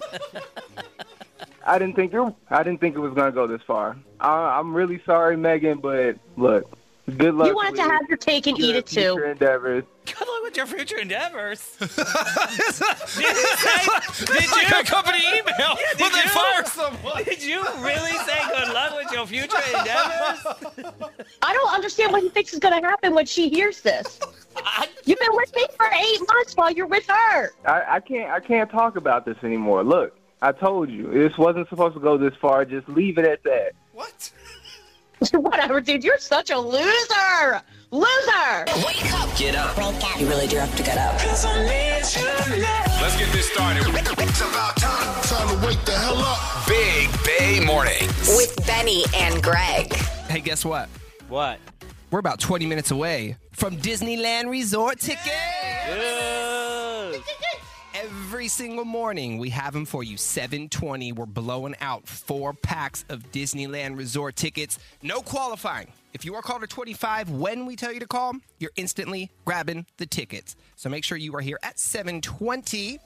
I 1.66 1.79
didn't 1.79 1.96
think 1.96 2.14
it. 2.14 2.35
I 2.51 2.62
didn't 2.62 2.81
think 2.81 2.94
it 2.94 3.01
was 3.01 3.12
gonna 3.14 3.33
go 3.33 3.46
this 3.48 3.62
far. 3.66 3.96
I, 4.20 4.59
I'm 4.59 4.72
really 4.75 5.03
sorry, 5.05 5.37
Megan, 5.37 5.79
but 5.79 6.16
look, 6.37 6.70
good 7.18 7.35
luck. 7.35 7.48
You 7.48 7.55
wanted 7.55 7.77
to 7.77 7.83
have 7.83 8.03
your 8.09 8.18
cake 8.18 8.46
and 8.46 8.59
eat 8.59 8.77
it 8.77 8.87
too. 8.87 9.01
future 9.14 9.31
endeavors. 9.31 9.85
Good 10.05 10.18
luck 10.20 10.42
with 10.42 10.57
your 10.57 10.66
future 10.66 10.98
endeavors. 10.98 11.77
did 11.79 11.88
you 11.90 11.96
That's 11.96 13.12
say? 13.12 14.27
Did 14.27 14.51
like 14.51 14.70
you? 14.70 14.81
a 14.81 14.85
company 14.85 15.18
email 15.29 15.55
Yeah, 15.59 15.75
when 15.98 16.11
did 16.11 16.12
they 16.12 16.22
you? 16.25 16.29
fire 16.31 16.64
someone. 16.64 17.25
Did 17.25 17.42
you 17.42 17.62
really 17.79 18.11
say 18.27 18.38
good 18.48 18.72
luck 18.75 18.96
with 18.96 19.12
your 19.12 19.27
future 19.27 19.57
endeavors? 19.79 20.46
I 21.42 21.53
don't 21.53 21.72
understand 21.72 22.12
what 22.12 22.22
he 22.22 22.29
thinks 22.31 22.53
is 22.53 22.59
going 22.59 22.81
to 22.81 22.87
happen 22.88 23.14
when 23.14 23.27
she 23.27 23.48
hears 23.48 23.81
this. 23.81 24.18
You've 25.05 25.18
been 25.18 25.29
with 25.37 25.55
me 25.55 25.66
for 25.77 25.87
eight 25.87 26.20
months 26.29 26.57
while 26.57 26.70
you're 26.72 26.87
with 26.87 27.07
her. 27.07 27.51
I, 27.64 27.96
I 27.96 28.01
can't. 28.01 28.31
I 28.31 28.40
can't 28.40 28.70
talk 28.70 28.96
about 28.96 29.25
this 29.25 29.37
anymore. 29.42 29.83
Look, 29.85 30.16
I 30.42 30.53
told 30.53 30.90
you 30.90 31.11
this 31.12 31.37
wasn't 31.38 31.68
supposed 31.68 31.94
to 31.94 32.01
go 32.01 32.18
this 32.18 32.35
far. 32.40 32.64
Just 32.64 32.88
leave 32.88 33.18
it 33.18 33.25
at 33.25 33.42
that. 33.44 33.72
What? 33.92 34.31
Whatever, 35.35 35.80
dude. 35.80 36.02
You're 36.02 36.18
such 36.18 36.50
a 36.50 36.58
loser. 36.58 37.62
Loser. 37.90 38.64
Wake 38.87 39.12
up. 39.14 39.37
Get 39.37 39.54
up. 39.54 39.76
You 40.18 40.28
really 40.28 40.46
do 40.46 40.56
have 40.56 40.74
to 40.76 40.82
get 40.82 40.98
up. 40.98 41.14
Let's 41.24 41.44
get 43.18 43.32
this 43.32 43.50
started. 43.52 43.85
It's 43.87 44.40
about 44.40 44.76
time. 44.76 45.22
Time 45.22 45.61
to 45.61 45.66
wake 45.66 45.85
the 45.85 45.92
hell 45.92 46.18
up. 46.18 46.66
Big 46.66 47.11
Bay 47.24 47.64
Mornings. 47.64 48.28
With 48.37 48.54
Benny 48.66 49.04
and 49.14 49.42
Greg. 49.42 49.92
Hey, 50.28 50.40
guess 50.40 50.64
what? 50.64 50.88
What? 51.28 51.58
We're 52.11 52.18
about 52.18 52.40
20 52.40 52.66
minutes 52.66 52.90
away 52.90 53.37
from 53.52 53.76
Disneyland 53.76 54.50
Resort 54.50 54.98
tickets. 54.98 55.30
Every 57.94 58.48
single 58.48 58.87
morning, 58.87 59.37
we 59.37 59.50
have 59.50 59.74
them 59.74 59.85
for 59.85 60.02
you. 60.02 60.16
720. 60.16 61.12
We're 61.12 61.26
blowing 61.26 61.74
out 61.83 62.09
four 62.09 62.55
packs 62.55 63.05
of 63.11 63.31
Disneyland 63.33 63.98
Resort 63.98 64.35
tickets. 64.35 64.78
No 65.02 65.20
qualifying. 65.20 65.88
If 66.14 66.24
you 66.24 66.35
are 66.35 66.40
caller 66.40 66.66
25 66.66 67.31
when 67.31 67.66
we 67.66 67.76
tell 67.76 67.92
you 67.92 68.00
to 68.00 68.07
call, 68.07 68.33
you're 68.59 68.72
instantly 68.76 69.31
grabbing 69.44 69.85
the 69.98 70.07
tickets. 70.07 70.57
So 70.76 70.88
make 70.88 71.05
sure 71.05 71.18
you 71.18 71.35
are 71.37 71.42
here 71.42 71.59
at 71.62 71.78
720. 71.78 72.98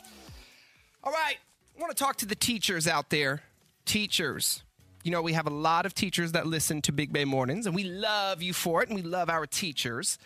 All 1.02 1.12
right. 1.12 1.36
I 1.76 1.80
want 1.80 1.94
to 1.94 2.02
talk 2.02 2.16
to 2.18 2.26
the 2.26 2.36
teachers 2.36 2.86
out 2.86 3.10
there. 3.10 3.42
Teachers. 3.86 4.62
You 5.02 5.10
know, 5.10 5.20
we 5.20 5.32
have 5.32 5.48
a 5.48 5.50
lot 5.50 5.84
of 5.84 5.94
teachers 5.94 6.32
that 6.32 6.46
listen 6.46 6.80
to 6.82 6.92
Big 6.92 7.12
Bay 7.12 7.24
Mornings, 7.24 7.66
and 7.66 7.74
we 7.74 7.84
love 7.84 8.40
you 8.40 8.52
for 8.52 8.82
it, 8.82 8.88
and 8.88 8.96
we 8.96 9.02
love 9.02 9.30
our 9.30 9.46
teachers. 9.46 10.16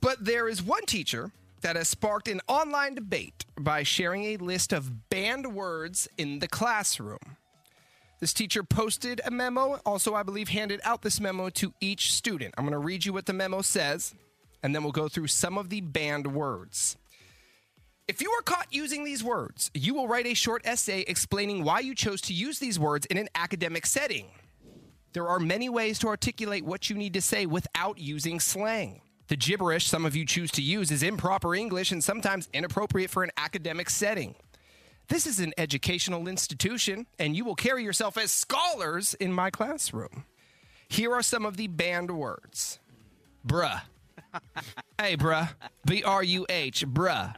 But 0.00 0.24
there 0.24 0.48
is 0.48 0.62
one 0.62 0.84
teacher 0.84 1.30
that 1.60 1.76
has 1.76 1.88
sparked 1.88 2.28
an 2.28 2.40
online 2.48 2.94
debate 2.94 3.44
by 3.58 3.82
sharing 3.82 4.24
a 4.24 4.36
list 4.36 4.72
of 4.72 5.08
banned 5.10 5.54
words 5.54 6.08
in 6.16 6.38
the 6.38 6.48
classroom. 6.48 7.36
This 8.20 8.32
teacher 8.32 8.62
posted 8.64 9.20
a 9.24 9.30
memo, 9.30 9.80
also, 9.86 10.14
I 10.14 10.22
believe, 10.24 10.48
handed 10.48 10.80
out 10.84 11.02
this 11.02 11.20
memo 11.20 11.50
to 11.50 11.72
each 11.80 12.12
student. 12.12 12.54
I'm 12.58 12.64
going 12.64 12.72
to 12.72 12.78
read 12.78 13.04
you 13.04 13.12
what 13.12 13.26
the 13.26 13.32
memo 13.32 13.62
says, 13.62 14.14
and 14.62 14.74
then 14.74 14.82
we'll 14.82 14.92
go 14.92 15.08
through 15.08 15.28
some 15.28 15.56
of 15.56 15.68
the 15.68 15.80
banned 15.80 16.26
words. 16.34 16.96
If 18.08 18.22
you 18.22 18.30
are 18.30 18.42
caught 18.42 18.68
using 18.70 19.04
these 19.04 19.22
words, 19.22 19.70
you 19.74 19.94
will 19.94 20.08
write 20.08 20.26
a 20.26 20.34
short 20.34 20.62
essay 20.64 21.04
explaining 21.06 21.62
why 21.62 21.80
you 21.80 21.94
chose 21.94 22.20
to 22.22 22.32
use 22.32 22.58
these 22.58 22.78
words 22.78 23.06
in 23.06 23.18
an 23.18 23.28
academic 23.34 23.86
setting. 23.86 24.26
There 25.12 25.28
are 25.28 25.38
many 25.38 25.68
ways 25.68 25.98
to 26.00 26.08
articulate 26.08 26.64
what 26.64 26.90
you 26.90 26.96
need 26.96 27.14
to 27.14 27.20
say 27.20 27.46
without 27.46 27.98
using 27.98 28.40
slang. 28.40 29.02
The 29.28 29.36
gibberish 29.36 29.86
some 29.86 30.06
of 30.06 30.16
you 30.16 30.24
choose 30.24 30.50
to 30.52 30.62
use 30.62 30.90
is 30.90 31.02
improper 31.02 31.54
English 31.54 31.92
and 31.92 32.02
sometimes 32.02 32.48
inappropriate 32.52 33.10
for 33.10 33.22
an 33.22 33.30
academic 33.36 33.90
setting. 33.90 34.34
This 35.08 35.26
is 35.26 35.38
an 35.40 35.54
educational 35.56 36.28
institution, 36.28 37.06
and 37.18 37.34
you 37.36 37.44
will 37.44 37.54
carry 37.54 37.82
yourself 37.82 38.18
as 38.18 38.30
scholars 38.30 39.14
in 39.14 39.32
my 39.32 39.50
classroom. 39.50 40.24
Here 40.88 41.12
are 41.12 41.22
some 41.22 41.44
of 41.44 41.56
the 41.56 41.66
banned 41.66 42.10
words 42.10 42.78
Bruh. 43.46 43.82
hey, 45.00 45.16
bruh. 45.16 45.50
B 45.86 46.02
R 46.02 46.22
U 46.22 46.46
H, 46.48 46.86
bruh. 46.86 47.34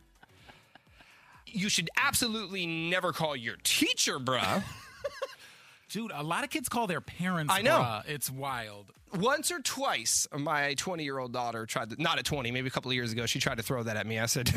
You 1.46 1.68
should 1.68 1.90
absolutely 1.96 2.66
never 2.66 3.12
call 3.12 3.34
your 3.34 3.56
teacher 3.64 4.18
bruh. 4.18 4.62
Dude, 5.88 6.12
a 6.14 6.22
lot 6.22 6.44
of 6.44 6.50
kids 6.50 6.68
call 6.68 6.86
their 6.86 7.00
parents. 7.00 7.52
I 7.52 7.62
know. 7.62 7.78
bruh. 7.78 8.08
It's 8.08 8.30
wild. 8.30 8.92
Once 9.14 9.50
or 9.50 9.60
twice, 9.60 10.26
my 10.36 10.74
20 10.74 11.02
year 11.04 11.18
old 11.18 11.32
daughter 11.32 11.66
tried 11.66 11.90
to, 11.90 12.02
not 12.02 12.18
at 12.18 12.24
20, 12.24 12.50
maybe 12.50 12.68
a 12.68 12.70
couple 12.70 12.90
of 12.90 12.94
years 12.94 13.12
ago, 13.12 13.26
she 13.26 13.38
tried 13.40 13.56
to 13.56 13.62
throw 13.62 13.82
that 13.82 13.96
at 13.96 14.06
me. 14.06 14.18
I 14.18 14.26
said, 14.26 14.48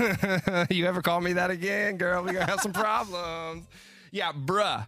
You 0.69 0.85
ever 0.85 1.01
call 1.01 1.21
me 1.21 1.33
that 1.33 1.49
again, 1.51 1.97
girl? 1.97 2.21
We're 2.23 2.33
going 2.33 2.45
to 2.45 2.51
have 2.51 2.61
some 2.61 2.73
problems. 2.73 3.65
Yeah, 4.11 4.31
bruh. 4.31 4.87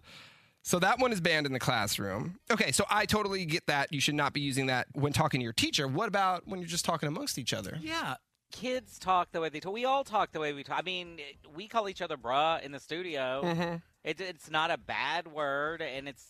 So 0.62 0.80
that 0.80 1.00
one 1.00 1.12
is 1.12 1.22
banned 1.22 1.46
in 1.46 1.54
the 1.54 1.60
classroom. 1.60 2.40
Okay, 2.52 2.72
so 2.72 2.86
I 2.90 3.06
totally 3.06 3.46
get 3.46 3.68
that. 3.68 3.94
You 3.94 4.00
should 4.00 4.16
not 4.16 4.34
be 4.34 4.42
using 4.42 4.66
that 4.68 4.88
when 4.94 5.14
talking 5.14 5.40
to 5.40 5.44
your 5.44 5.54
teacher. 5.54 5.88
What 5.88 6.08
about 6.08 6.48
when 6.48 6.60
you're 6.60 6.68
just 6.70 6.86
talking 6.86 7.08
amongst 7.08 7.38
each 7.38 7.54
other? 7.54 7.78
Yeah. 7.82 8.16
Kids 8.52 8.98
talk 8.98 9.32
the 9.32 9.42
way 9.42 9.50
they 9.50 9.60
talk. 9.60 9.74
We 9.74 9.86
all 9.86 10.04
talk 10.04 10.32
the 10.32 10.40
way 10.40 10.54
we 10.54 10.64
talk. 10.64 10.80
I 10.80 10.82
mean, 10.82 11.20
we 11.56 11.68
call 11.68 11.90
each 11.90 12.02
other 12.02 12.18
bruh 12.18 12.64
in 12.64 12.72
the 12.72 12.80
studio. 12.80 13.42
Mhm. 13.44 13.82
It, 14.04 14.22
it's 14.22 14.50
not 14.50 14.72
a 14.72 14.78
bad 14.78 15.28
word, 15.28 15.82
and 15.82 16.08
it's 16.08 16.24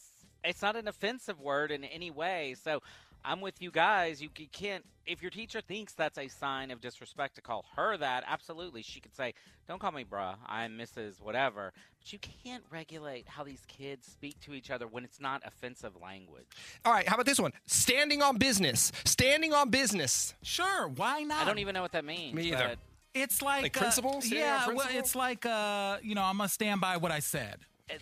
it's 0.44 0.62
not 0.62 0.76
an 0.76 0.88
offensive 0.88 1.40
word 1.40 1.72
in 1.72 1.84
any 1.84 2.12
way. 2.12 2.56
So 2.64 2.82
I'm 3.26 3.42
with 3.42 3.62
you 3.62 3.72
guys. 3.72 4.22
You 4.22 4.30
c- 4.38 4.50
can't. 4.52 4.86
If 5.08 5.22
your 5.22 5.32
teacher 5.32 5.62
thinks 5.62 5.94
that's 5.94 6.18
a 6.18 6.28
sign 6.28 6.72
of 6.72 6.82
disrespect 6.82 7.36
to 7.36 7.42
call 7.42 7.66
her 7.76 7.96
that, 7.98 8.24
absolutely, 8.28 8.82
she 8.84 9.00
could 9.00 9.16
say, 9.16 9.34
"Don't 9.68 9.80
call 9.80 9.92
me 9.92 10.04
bruh. 10.04 10.36
I'm 10.48 10.78
Mrs. 10.78 11.22
Whatever." 11.22 11.74
But 12.00 12.14
you 12.14 12.20
can't 12.20 12.64
regulate 12.72 13.28
how 13.28 13.44
these 13.44 13.64
kids 13.68 14.08
speak 14.08 14.40
to 14.42 14.54
each 14.54 14.70
other 14.72 14.88
when 14.88 15.04
it's 15.04 15.20
not 15.20 15.42
offensive 15.46 15.94
language. 16.02 16.46
All 16.86 16.94
right, 16.94 17.08
how 17.08 17.16
about 17.16 17.26
this 17.26 17.40
one? 17.40 17.52
Standing 17.66 18.22
on 18.22 18.38
business. 18.38 18.92
Standing 19.06 19.54
on 19.54 19.70
business. 19.70 20.34
Sure, 20.44 20.88
why 20.90 21.22
not? 21.24 21.42
I 21.44 21.46
don't 21.46 21.60
even 21.60 21.74
know 21.74 21.82
what 21.82 21.92
that 21.94 22.06
means. 22.06 22.36
Me 22.36 22.50
either. 22.52 22.70
but- 22.70 22.80
It's 23.14 23.42
like, 23.42 23.64
Like 23.64 23.78
uh, 23.78 23.80
principle? 23.80 24.22
Standing 24.22 24.44
on 24.44 24.70
yeah, 24.70 24.74
well, 24.76 24.88
it's 24.92 25.16
like 25.16 25.46
uh, 25.46 25.98
you 26.04 26.16
know, 26.16 26.24
I'm 26.24 26.38
gonna 26.38 26.50
stand 26.50 26.82
by 26.82 26.98
what 26.98 27.12
I 27.12 27.20
said. 27.20 27.60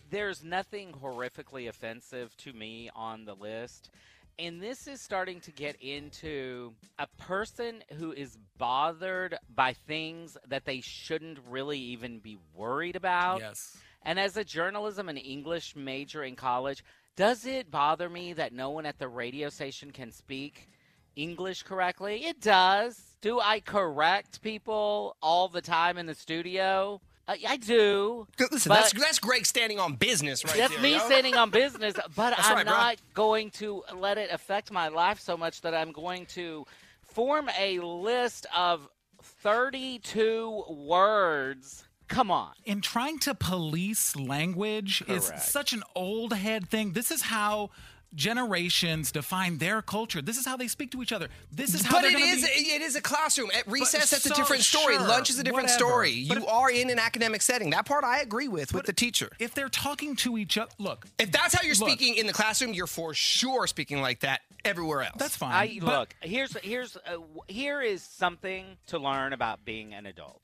there's 0.09 0.43
nothing 0.43 0.93
horrifically 0.93 1.67
offensive 1.69 2.35
to 2.37 2.53
me 2.53 2.89
on 2.95 3.25
the 3.25 3.35
list. 3.35 3.89
And 4.39 4.61
this 4.61 4.87
is 4.87 4.99
starting 4.99 5.41
to 5.41 5.51
get 5.51 5.75
into 5.79 6.73
a 6.97 7.07
person 7.19 7.83
who 7.97 8.11
is 8.11 8.37
bothered 8.57 9.37
by 9.53 9.73
things 9.73 10.37
that 10.47 10.65
they 10.65 10.81
shouldn't 10.81 11.39
really 11.47 11.77
even 11.79 12.19
be 12.19 12.37
worried 12.55 12.95
about. 12.95 13.41
Yes. 13.41 13.77
And 14.01 14.19
as 14.19 14.35
a 14.35 14.43
journalism 14.43 15.07
and 15.07 15.17
English 15.17 15.75
major 15.75 16.23
in 16.23 16.35
college, 16.35 16.83
does 17.15 17.45
it 17.45 17.69
bother 17.69 18.09
me 18.09 18.33
that 18.33 18.53
no 18.53 18.71
one 18.71 18.85
at 18.85 18.97
the 18.97 19.07
radio 19.07 19.49
station 19.49 19.91
can 19.91 20.11
speak 20.11 20.67
English 21.15 21.63
correctly? 21.63 22.25
It 22.25 22.41
does. 22.41 22.99
Do 23.21 23.39
I 23.39 23.59
correct 23.59 24.41
people 24.41 25.15
all 25.21 25.47
the 25.47 25.61
time 25.61 25.97
in 25.97 26.07
the 26.07 26.15
studio? 26.15 27.01
Uh, 27.27 27.35
I 27.47 27.57
do. 27.57 28.27
Listen, 28.51 28.69
that's 28.71 28.91
that's 28.93 29.19
Greg 29.19 29.45
standing 29.45 29.79
on 29.79 29.95
business 29.95 30.43
right 30.43 30.57
that's 30.57 30.73
there. 30.73 30.81
me 30.83 30.93
yo. 30.93 30.99
standing 31.05 31.35
on 31.35 31.49
business, 31.51 31.95
but 32.15 32.31
That's 32.31 32.47
I'm 32.47 32.55
right, 32.57 32.65
bro. 32.65 32.73
not 32.75 32.97
going 33.13 33.49
to 33.51 33.83
let 33.95 34.17
it 34.17 34.29
affect 34.31 34.71
my 34.71 34.89
life 34.89 35.19
so 35.21 35.37
much 35.37 35.61
that 35.61 35.73
I'm 35.73 35.91
going 35.93 36.25
to 36.27 36.65
form 37.01 37.49
a 37.57 37.79
list 37.79 38.45
of 38.55 38.89
32 39.21 40.65
words. 40.69 41.85
Come 42.09 42.29
on. 42.29 42.51
in 42.65 42.81
trying 42.81 43.17
to 43.19 43.33
police 43.33 44.15
language 44.15 45.01
is 45.07 45.31
such 45.37 45.73
an 45.73 45.81
old 45.95 46.33
head 46.33 46.69
thing. 46.69 46.91
This 46.91 47.09
is 47.09 47.23
how 47.23 47.71
generations 48.15 49.11
define 49.11 49.57
their 49.57 49.81
culture. 49.81 50.21
This 50.21 50.37
is 50.37 50.45
how 50.45 50.57
they 50.57 50.67
speak 50.67 50.91
to 50.91 51.01
each 51.01 51.11
other. 51.11 51.29
This 51.51 51.73
is 51.73 51.83
how 51.85 51.93
But 51.93 52.01
they're 52.03 52.11
it 52.11 52.13
gonna 52.19 52.25
is 52.25 52.43
be- 52.45 52.51
it 52.51 52.81
is 52.81 52.95
a 52.95 53.01
classroom. 53.01 53.49
At 53.55 53.67
recess, 53.67 54.09
that's 54.09 54.25
a 54.25 54.33
different 54.33 54.63
story. 54.63 54.95
sure, 54.95 55.07
Lunch 55.07 55.29
is 55.29 55.39
a 55.39 55.43
different 55.43 55.69
whatever. 55.69 55.79
story. 55.91 56.25
But 56.27 56.39
you 56.39 56.47
are 56.47 56.69
in 56.71 56.89
an 56.89 56.99
academic 56.99 57.41
setting. 57.41 57.69
That 57.71 57.85
part 57.85 58.03
I 58.03 58.19
agree 58.21 58.47
with 58.47 58.73
with 58.73 58.85
the 58.85 58.93
teacher. 58.93 59.29
if 59.39 59.53
they're 59.53 59.69
talking 59.69 60.15
to 60.17 60.37
each 60.37 60.57
other. 60.57 60.71
Look, 60.77 61.07
If 61.19 61.31
that's 61.31 61.53
how 61.53 61.61
you're 61.63 61.75
Look. 61.75 61.89
speaking 61.89 62.15
in 62.15 62.27
the 62.27 62.33
classroom, 62.33 62.73
you're 62.73 62.87
for 62.87 63.13
sure 63.13 63.67
speaking 63.67 64.01
like 64.01 64.21
that 64.21 64.41
everywhere 64.65 65.01
else. 65.03 65.15
that's 65.17 65.35
fine. 65.35 65.53
I 65.53 65.79
but- 65.79 65.99
look, 65.99 66.15
here's 66.21 66.55
here's 66.63 66.95
uh, 66.97 67.17
here 67.47 67.81
is 67.81 68.01
something 68.03 68.77
to 68.87 68.99
learn 68.99 69.33
about 69.33 69.65
being 69.65 69.93
an 69.93 70.05
adult. 70.05 70.41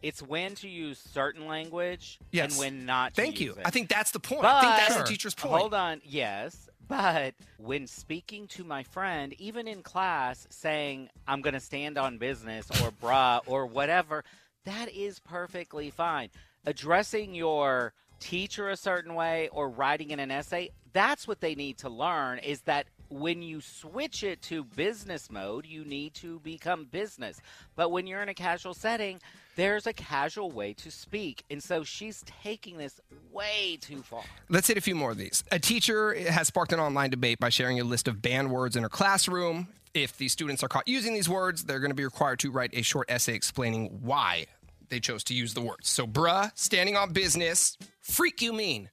It's 0.00 0.22
when 0.22 0.54
to 0.56 0.68
use 0.68 0.98
certain 1.12 1.46
language 1.48 2.20
Yes. 2.30 2.52
and 2.52 2.58
when 2.60 2.86
not 2.86 3.14
to 3.14 3.20
Thank 3.20 3.40
you. 3.40 3.52
it. 3.54 3.62
I 3.64 3.70
think 3.70 3.88
that's 3.88 4.12
the 4.12 4.20
point. 4.20 4.44
I 4.44 4.60
think 4.60 4.76
that's 4.76 4.94
But- 4.96 5.06
the 5.06 5.10
teacher's 5.10 5.34
point. 5.34 5.60
Hold 5.60 5.74
on. 5.74 6.00
Yes. 6.04 6.67
But 6.88 7.34
when 7.58 7.86
speaking 7.86 8.46
to 8.48 8.64
my 8.64 8.82
friend, 8.82 9.34
even 9.38 9.68
in 9.68 9.82
class, 9.82 10.46
saying, 10.50 11.10
I'm 11.26 11.42
going 11.42 11.54
to 11.54 11.60
stand 11.60 11.98
on 11.98 12.16
business 12.18 12.66
or 12.82 12.90
bruh 12.90 13.40
or 13.46 13.66
whatever, 13.66 14.24
that 14.64 14.90
is 14.92 15.18
perfectly 15.18 15.90
fine. 15.90 16.30
Addressing 16.64 17.34
your 17.34 17.92
teacher 18.20 18.70
a 18.70 18.76
certain 18.76 19.14
way 19.14 19.48
or 19.52 19.68
writing 19.68 20.10
in 20.10 20.18
an 20.18 20.30
essay, 20.30 20.70
that's 20.92 21.28
what 21.28 21.40
they 21.40 21.54
need 21.54 21.78
to 21.78 21.90
learn 21.90 22.38
is 22.38 22.62
that 22.62 22.86
when 23.10 23.42
you 23.42 23.60
switch 23.60 24.22
it 24.22 24.42
to 24.42 24.64
business 24.64 25.30
mode, 25.30 25.66
you 25.66 25.84
need 25.84 26.14
to 26.14 26.40
become 26.40 26.84
business. 26.84 27.40
But 27.76 27.90
when 27.90 28.06
you're 28.06 28.22
in 28.22 28.28
a 28.28 28.34
casual 28.34 28.74
setting, 28.74 29.20
there's 29.58 29.88
a 29.88 29.92
casual 29.92 30.52
way 30.52 30.72
to 30.72 30.88
speak. 30.88 31.42
And 31.50 31.60
so 31.60 31.82
she's 31.82 32.24
taking 32.42 32.78
this 32.78 33.00
way 33.32 33.76
too 33.80 34.02
far. 34.02 34.22
Let's 34.48 34.68
hit 34.68 34.78
a 34.78 34.80
few 34.80 34.94
more 34.94 35.10
of 35.10 35.18
these. 35.18 35.42
A 35.50 35.58
teacher 35.58 36.14
has 36.30 36.46
sparked 36.46 36.72
an 36.72 36.78
online 36.78 37.10
debate 37.10 37.40
by 37.40 37.48
sharing 37.48 37.80
a 37.80 37.84
list 37.84 38.06
of 38.06 38.22
banned 38.22 38.52
words 38.52 38.76
in 38.76 38.84
her 38.84 38.88
classroom. 38.88 39.66
If 39.94 40.16
the 40.16 40.28
students 40.28 40.62
are 40.62 40.68
caught 40.68 40.86
using 40.86 41.12
these 41.12 41.28
words, 41.28 41.64
they're 41.64 41.80
going 41.80 41.90
to 41.90 41.96
be 41.96 42.04
required 42.04 42.38
to 42.40 42.52
write 42.52 42.70
a 42.72 42.82
short 42.82 43.10
essay 43.10 43.34
explaining 43.34 43.98
why 44.02 44.46
they 44.90 45.00
chose 45.00 45.24
to 45.24 45.34
use 45.34 45.54
the 45.54 45.60
words. 45.60 45.88
So, 45.88 46.06
bruh, 46.06 46.52
standing 46.54 46.96
on 46.96 47.12
business, 47.12 47.76
freak 48.00 48.40
you 48.40 48.52
mean. 48.52 48.90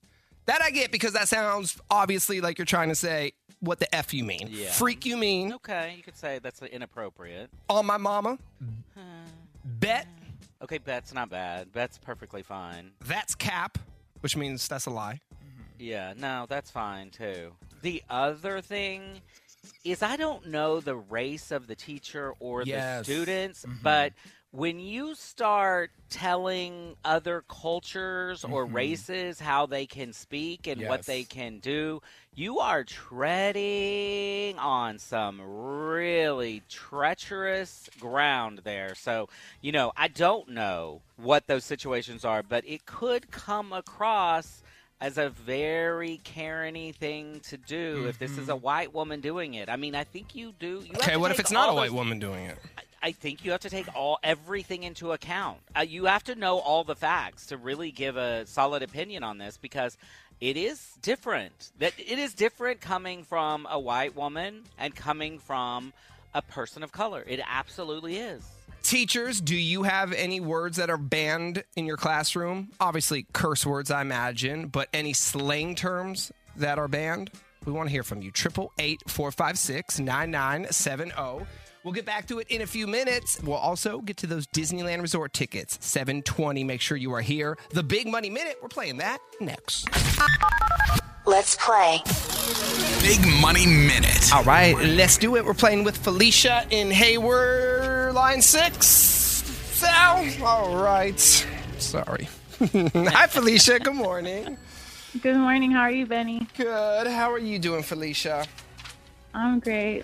That 0.48 0.64
I 0.64 0.72
get 0.72 0.92
because 0.92 1.14
that 1.14 1.28
sounds 1.28 1.80
obviously 1.92 2.42
like 2.42 2.58
you're 2.58 2.66
trying 2.66 2.90
to 2.90 2.96
say 2.96 3.34
what 3.60 3.80
the 3.80 3.94
F 3.94 4.16
you 4.16 4.24
mean. 4.24 4.50
Yeah. 4.50 4.72
Freak 4.72 5.06
you 5.06 5.16
mean. 5.16 5.54
Okay, 5.54 5.94
you 5.96 6.02
could 6.02 6.18
say 6.18 6.40
that's 6.42 6.62
inappropriate. 6.64 7.52
On 7.70 7.86
my 7.86 7.98
mama. 7.98 8.40
Bet. 9.64 10.08
Okay, 10.62 10.80
that's 10.84 11.14
not 11.14 11.30
bad. 11.30 11.68
That's 11.74 11.98
perfectly 11.98 12.42
fine. 12.42 12.92
That's 13.06 13.36
cap, 13.36 13.78
which 14.22 14.36
means 14.38 14.68
that's 14.68 14.86
a 14.86 14.90
lie. 14.90 15.20
Yeah, 15.78 16.14
no, 16.18 16.46
that's 16.48 16.72
fine 16.72 17.10
too. 17.10 17.52
The 17.82 18.02
other 18.10 18.62
thing 18.62 19.22
is 19.84 20.02
I 20.02 20.16
don't 20.16 20.48
know 20.48 20.80
the 20.80 20.96
race 20.96 21.52
of 21.52 21.68
the 21.68 21.76
teacher 21.76 22.34
or 22.40 22.64
Yes. 22.64 23.06
the 23.06 23.14
students, 23.14 23.64
Mm-hmm. 23.66 23.78
but 23.84 24.14
when 24.56 24.80
you 24.80 25.16
start 25.16 25.92
telling 26.10 26.96
other 27.04 27.44
cultures 27.50 28.44
or 28.46 28.66
Mm-hmm. 28.66 28.76
races 28.76 29.40
how 29.40 29.66
they 29.66 29.86
can 29.86 30.14
speak 30.14 30.66
and 30.68 30.80
what 30.88 31.06
they 31.06 31.24
can 31.24 31.60
do, 31.60 32.02
you 32.36 32.60
are 32.60 32.84
treading 32.86 34.58
on 34.60 34.98
some 35.00 35.42
really 35.42 36.62
treacherous 36.70 37.90
ground 38.00 38.62
there. 38.64 38.96
So, 38.96 39.30
you 39.62 39.72
know, 39.72 39.92
I 39.98 40.08
don't 40.08 40.50
know 40.50 41.02
what 41.18 41.48
those 41.48 41.66
situations 41.66 42.24
are, 42.24 42.42
but 42.44 42.64
it 42.68 42.86
could 42.86 43.32
come 43.32 43.74
across 43.74 44.62
as 45.02 45.18
a 45.18 45.30
very 45.30 46.22
Karen-y 46.24 46.94
thing 46.98 47.42
to 47.42 47.58
do 47.58 48.06
if 48.08 48.18
this 48.18 48.38
is 48.38 48.48
a 48.48 48.56
white 48.56 48.94
woman 48.94 49.20
doing 49.20 49.56
it. 49.56 49.70
I 49.70 49.76
mean, 49.76 49.94
I 49.96 50.06
think 50.06 50.34
you 50.36 50.54
do. 50.58 50.68
You 50.86 50.94
Mm-hmm. 50.94 50.96
Okay, 50.98 51.18
what 51.18 51.32
if 51.32 51.40
it's 51.40 51.52
not 51.52 51.70
a 51.70 51.74
white 51.74 51.88
those- 51.90 51.96
woman 51.98 52.20
doing 52.20 52.46
it? 52.46 52.58
I 53.06 53.12
think 53.12 53.46
you 53.46 53.52
have 53.52 53.62
to 53.62 53.70
take 53.70 53.86
all 53.96 54.18
everything 54.24 54.82
into 54.82 55.12
account. 55.12 55.60
Uh, 55.78 55.82
you 55.82 56.06
have 56.06 56.24
to 56.24 56.34
know 56.34 56.58
all 56.58 56.84
the 56.84 56.96
facts 56.96 57.46
to 57.48 57.58
really 57.58 57.92
give 57.92 58.18
a 58.18 58.48
solid 58.48 58.82
opinion 58.82 59.24
on 59.24 59.38
this 59.38 59.58
because 59.58 59.96
it 60.42 60.58
is 60.58 60.84
different. 61.04 61.70
That 61.78 61.94
it 62.00 62.18
is 62.18 62.34
different 62.34 62.82
coming 62.82 63.24
from 63.24 63.68
a 63.70 63.80
white 63.80 64.16
woman 64.16 64.64
and 64.80 64.96
coming 64.96 65.38
from 65.38 65.94
a 66.34 66.42
person 66.42 66.82
of 66.82 66.92
color. 66.92 67.24
It 67.28 67.42
absolutely 67.48 68.18
is. 68.18 68.44
Teachers, 68.82 69.40
do 69.40 69.56
you 69.56 69.84
have 69.84 70.12
any 70.12 70.40
words 70.40 70.78
that 70.78 70.90
are 70.90 70.98
banned 70.98 71.64
in 71.76 71.86
your 71.86 71.98
classroom? 71.98 72.70
Obviously, 72.80 73.28
curse 73.34 73.68
words, 73.68 73.92
I 73.92 74.02
imagine, 74.02 74.70
but 74.70 74.90
any 74.92 75.14
slang 75.14 75.76
terms 75.76 76.32
that 76.56 76.80
are 76.80 76.88
banned? 76.88 77.30
We 77.66 77.72
want 77.72 77.88
to 77.88 77.92
hear 77.92 78.04
from 78.04 78.24
you. 78.24 78.32
Triple 78.32 78.72
eight 78.80 79.04
four 79.08 79.32
five 79.32 79.60
six 79.60 80.00
nine 80.00 80.32
nine 80.32 80.66
seven 80.72 81.10
zero. 81.10 81.46
456 81.46 81.46
9970. 81.46 81.65
We'll 81.86 81.94
get 81.94 82.06
back 82.08 82.26
to 82.30 82.40
it 82.40 82.48
in 82.48 82.64
a 82.64 82.66
few 82.66 82.88
minutes. 82.88 83.40
We'll 83.44 83.58
also 83.58 84.00
get 84.00 84.18
to 84.18 84.28
those 84.28 84.48
Disneyland 84.48 85.04
Resort 85.04 85.34
tickets. 85.34 85.78
720. 85.82 86.64
Make 86.64 86.82
sure 86.82 86.98
you 86.98 87.14
are 87.14 87.22
here. 87.22 87.60
The 87.70 87.84
Big 87.84 88.08
Money 88.08 88.32
Minute. 88.32 88.58
We're 88.60 88.70
playing 88.70 88.98
that 88.98 89.20
next. 89.40 89.88
Let's 91.28 91.56
play. 91.58 92.02
Big 93.04 93.22
Money 93.40 93.68
Minute. 93.68 94.34
All 94.34 94.44
right, 94.44 94.76
let's 94.80 95.20
do 95.20 95.36
it. 95.36 95.46
We're 95.46 95.54
playing 95.54 95.84
with 95.84 95.96
Felicia 95.96 96.66
in 96.72 96.90
Hayward, 96.90 98.16
line 98.16 98.42
six. 98.42 98.88
Sal. 98.88 100.26
All 100.44 100.76
right. 100.82 101.20
Sorry. 101.20 102.28
Hi, 102.60 103.28
Felicia. 103.28 103.78
Good 103.78 103.94
morning. 103.94 104.58
Good 105.22 105.38
morning. 105.38 105.70
How 105.70 105.82
are 105.82 105.92
you, 105.92 106.08
Benny? 106.08 106.48
Good. 106.58 107.06
How 107.06 107.32
are 107.32 107.38
you 107.38 107.60
doing, 107.60 107.84
Felicia? 107.84 108.48
I'm 109.36 109.60
great. 109.60 110.04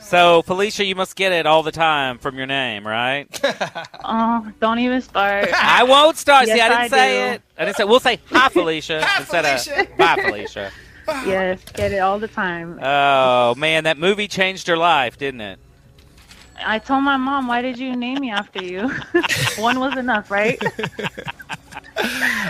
So, 0.00 0.42
Felicia, 0.42 0.84
you 0.84 0.94
must 0.94 1.16
get 1.16 1.32
it 1.32 1.46
all 1.46 1.62
the 1.62 1.72
time 1.72 2.18
from 2.18 2.36
your 2.36 2.46
name, 2.46 2.86
right? 2.86 3.26
Oh, 4.06 4.46
don't 4.60 4.78
even 4.80 5.00
start. 5.00 5.48
I 5.54 5.82
won't 5.84 6.18
start. 6.18 6.44
See, 6.46 6.60
I 6.60 6.68
didn't 6.68 6.90
say 6.90 7.14
do. 7.30 7.34
it. 7.34 7.42
I 7.56 7.64
didn't 7.64 7.76
say. 7.78 7.84
We'll 7.84 8.00
say 8.00 8.18
hi, 8.26 8.50
Felicia, 8.50 9.02
Hi, 9.06 9.20
instead 9.20 9.44
Felicia. 9.46 9.80
of 9.80 9.96
bye, 9.96 10.16
Felicia. 10.22 10.70
yes, 11.26 11.60
get 11.72 11.92
it 11.92 11.98
all 12.00 12.18
the 12.18 12.28
time. 12.28 12.78
Oh 12.82 13.54
man, 13.54 13.84
that 13.84 13.96
movie 13.96 14.28
changed 14.28 14.66
her 14.66 14.76
life, 14.76 15.16
didn't 15.16 15.40
it? 15.40 15.58
I 16.64 16.78
told 16.78 17.02
my 17.02 17.16
mom, 17.16 17.46
why 17.46 17.62
did 17.62 17.78
you 17.78 17.96
name 17.96 18.20
me 18.20 18.30
after 18.30 18.62
you? 18.62 18.90
One 19.56 19.80
was 19.80 19.96
enough, 19.96 20.30
right? 20.30 20.62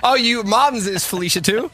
Oh, 0.02 0.14
you 0.16 0.42
mom's 0.42 0.86
is 0.88 1.06
Felicia 1.06 1.40
too? 1.40 1.70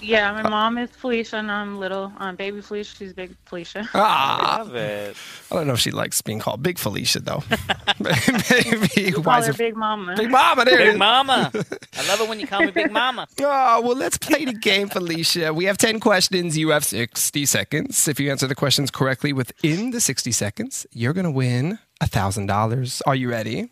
Yeah, 0.00 0.32
my 0.42 0.48
mom 0.48 0.78
is 0.78 0.90
Felicia, 0.90 1.36
and 1.36 1.50
I'm 1.50 1.78
little. 1.78 2.12
Um, 2.18 2.36
baby 2.36 2.60
Felicia, 2.60 2.96
she's 2.96 3.12
big 3.12 3.34
Felicia. 3.46 3.88
Ah. 3.94 4.56
Love 4.60 4.74
it. 4.74 5.16
I 5.50 5.54
don't 5.54 5.66
know 5.66 5.72
if 5.74 5.80
she 5.80 5.90
likes 5.90 6.22
being 6.22 6.38
called 6.38 6.62
Big 6.62 6.78
Felicia, 6.78 7.20
though. 7.20 7.42
Maybe. 7.98 9.12
Call 9.12 9.22
why 9.24 9.38
is 9.40 9.46
her 9.46 9.52
it- 9.52 9.58
Big 9.58 9.76
Mama. 9.76 10.14
Big 10.16 10.30
Mama, 10.30 10.64
there 10.64 10.78
Big 10.78 10.88
is. 10.90 10.96
Mama. 10.98 11.50
I 11.54 12.08
love 12.08 12.20
it 12.20 12.28
when 12.28 12.38
you 12.40 12.46
call 12.46 12.60
me 12.60 12.70
Big 12.70 12.90
Mama. 12.92 13.26
Oh, 13.40 13.80
well, 13.82 13.96
let's 13.96 14.18
play 14.18 14.44
the 14.44 14.52
game, 14.52 14.88
Felicia. 14.88 15.52
We 15.52 15.64
have 15.64 15.78
10 15.78 16.00
questions. 16.00 16.56
You 16.56 16.70
have 16.70 16.84
60 16.84 17.44
seconds. 17.46 18.06
If 18.08 18.20
you 18.20 18.30
answer 18.30 18.46
the 18.46 18.54
questions 18.54 18.90
correctly 18.90 19.32
within 19.32 19.90
the 19.90 20.00
60 20.00 20.30
seconds, 20.32 20.86
you're 20.92 21.12
going 21.12 21.24
to 21.24 21.30
win 21.30 21.78
$1,000. 22.02 23.02
Are 23.06 23.14
you 23.16 23.30
ready? 23.30 23.70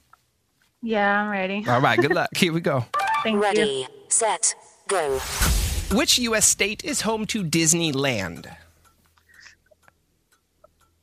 Yeah, 0.82 1.22
I'm 1.22 1.30
ready. 1.30 1.64
All 1.68 1.80
right, 1.80 1.98
good 1.98 2.12
luck. 2.14 2.28
Here 2.36 2.52
we 2.52 2.60
go. 2.60 2.84
Thank 3.22 3.42
Ready, 3.42 3.60
you. 3.60 3.86
set, 4.08 4.54
go. 4.88 5.18
Which 5.92 6.18
U.S. 6.18 6.46
state 6.46 6.84
is 6.84 7.02
home 7.02 7.26
to 7.26 7.44
Disneyland? 7.44 8.54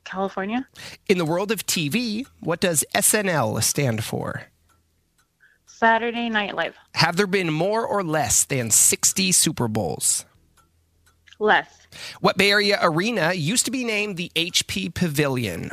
California, 0.04 0.68
In 1.08 1.18
the 1.18 1.24
world 1.24 1.50
of 1.50 1.66
TV, 1.66 2.26
what 2.40 2.60
does 2.60 2.84
SNL 2.94 3.62
stand 3.62 4.04
for? 4.04 4.44
Saturday 5.66 6.28
Night 6.28 6.54
Live. 6.54 6.76
Have 6.94 7.16
there 7.16 7.26
been 7.26 7.50
more 7.52 7.84
or 7.86 8.04
less 8.04 8.44
than 8.44 8.70
60 8.70 9.32
Super 9.32 9.68
Bowls? 9.68 10.24
Less. 11.38 11.68
What 12.20 12.36
Bay 12.36 12.50
Area 12.50 12.78
arena 12.80 13.32
used 13.32 13.64
to 13.64 13.70
be 13.70 13.84
named 13.84 14.16
the 14.16 14.30
HP 14.36 14.94
Pavilion? 14.94 15.70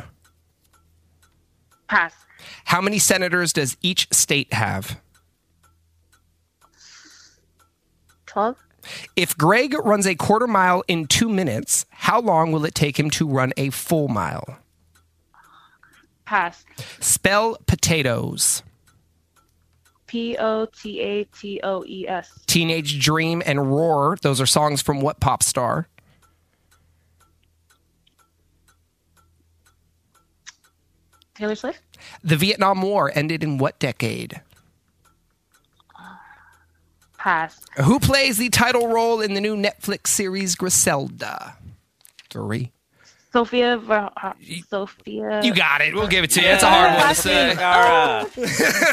Pass. 1.88 2.14
How 2.64 2.80
many 2.80 2.98
senators 2.98 3.52
does 3.52 3.76
each 3.82 4.08
state 4.10 4.52
have? 4.54 5.00
12. 8.26 8.56
If 9.16 9.36
Greg 9.36 9.74
runs 9.74 10.06
a 10.06 10.14
quarter 10.14 10.46
mile 10.46 10.82
in 10.88 11.06
two 11.06 11.28
minutes, 11.28 11.86
how 11.90 12.20
long 12.20 12.52
will 12.52 12.64
it 12.64 12.74
take 12.74 12.98
him 12.98 13.10
to 13.10 13.26
run 13.26 13.52
a 13.56 13.70
full 13.70 14.08
mile? 14.08 14.58
Pass. 16.24 16.64
Spell 17.00 17.58
potatoes. 17.66 18.62
P 20.06 20.36
O 20.38 20.66
T 20.66 21.00
A 21.00 21.24
T 21.24 21.60
O 21.62 21.84
E 21.86 22.06
S. 22.06 22.38
Teenage 22.46 23.02
Dream 23.02 23.42
and 23.46 23.70
Roar, 23.70 24.18
those 24.20 24.40
are 24.40 24.46
songs 24.46 24.82
from 24.82 25.00
what 25.00 25.20
pop 25.20 25.42
star? 25.42 25.88
Taylor 31.34 31.54
Swift. 31.54 31.80
The 32.22 32.36
Vietnam 32.36 32.82
War 32.82 33.10
ended 33.14 33.42
in 33.42 33.58
what 33.58 33.78
decade? 33.78 34.42
Pass. 37.22 37.60
Who 37.84 38.00
plays 38.00 38.36
the 38.36 38.48
title 38.48 38.88
role 38.88 39.20
in 39.20 39.34
the 39.34 39.40
new 39.40 39.56
Netflix 39.56 40.08
series 40.08 40.56
Griselda? 40.56 41.56
Three. 42.30 42.72
Sofia. 43.32 43.78
Ver- 43.78 44.10
Sofia. 44.68 45.40
You 45.44 45.54
got 45.54 45.82
it. 45.82 45.94
We'll 45.94 46.08
give 46.08 46.24
it 46.24 46.30
to 46.32 46.42
you. 46.42 46.48
It's 46.48 46.64
a 46.64 46.68
hard 46.68 46.98
one 46.98 47.08
to 47.10 47.14
say. 47.14 47.54
Gara. 47.54 48.26
Oh. 48.26 48.30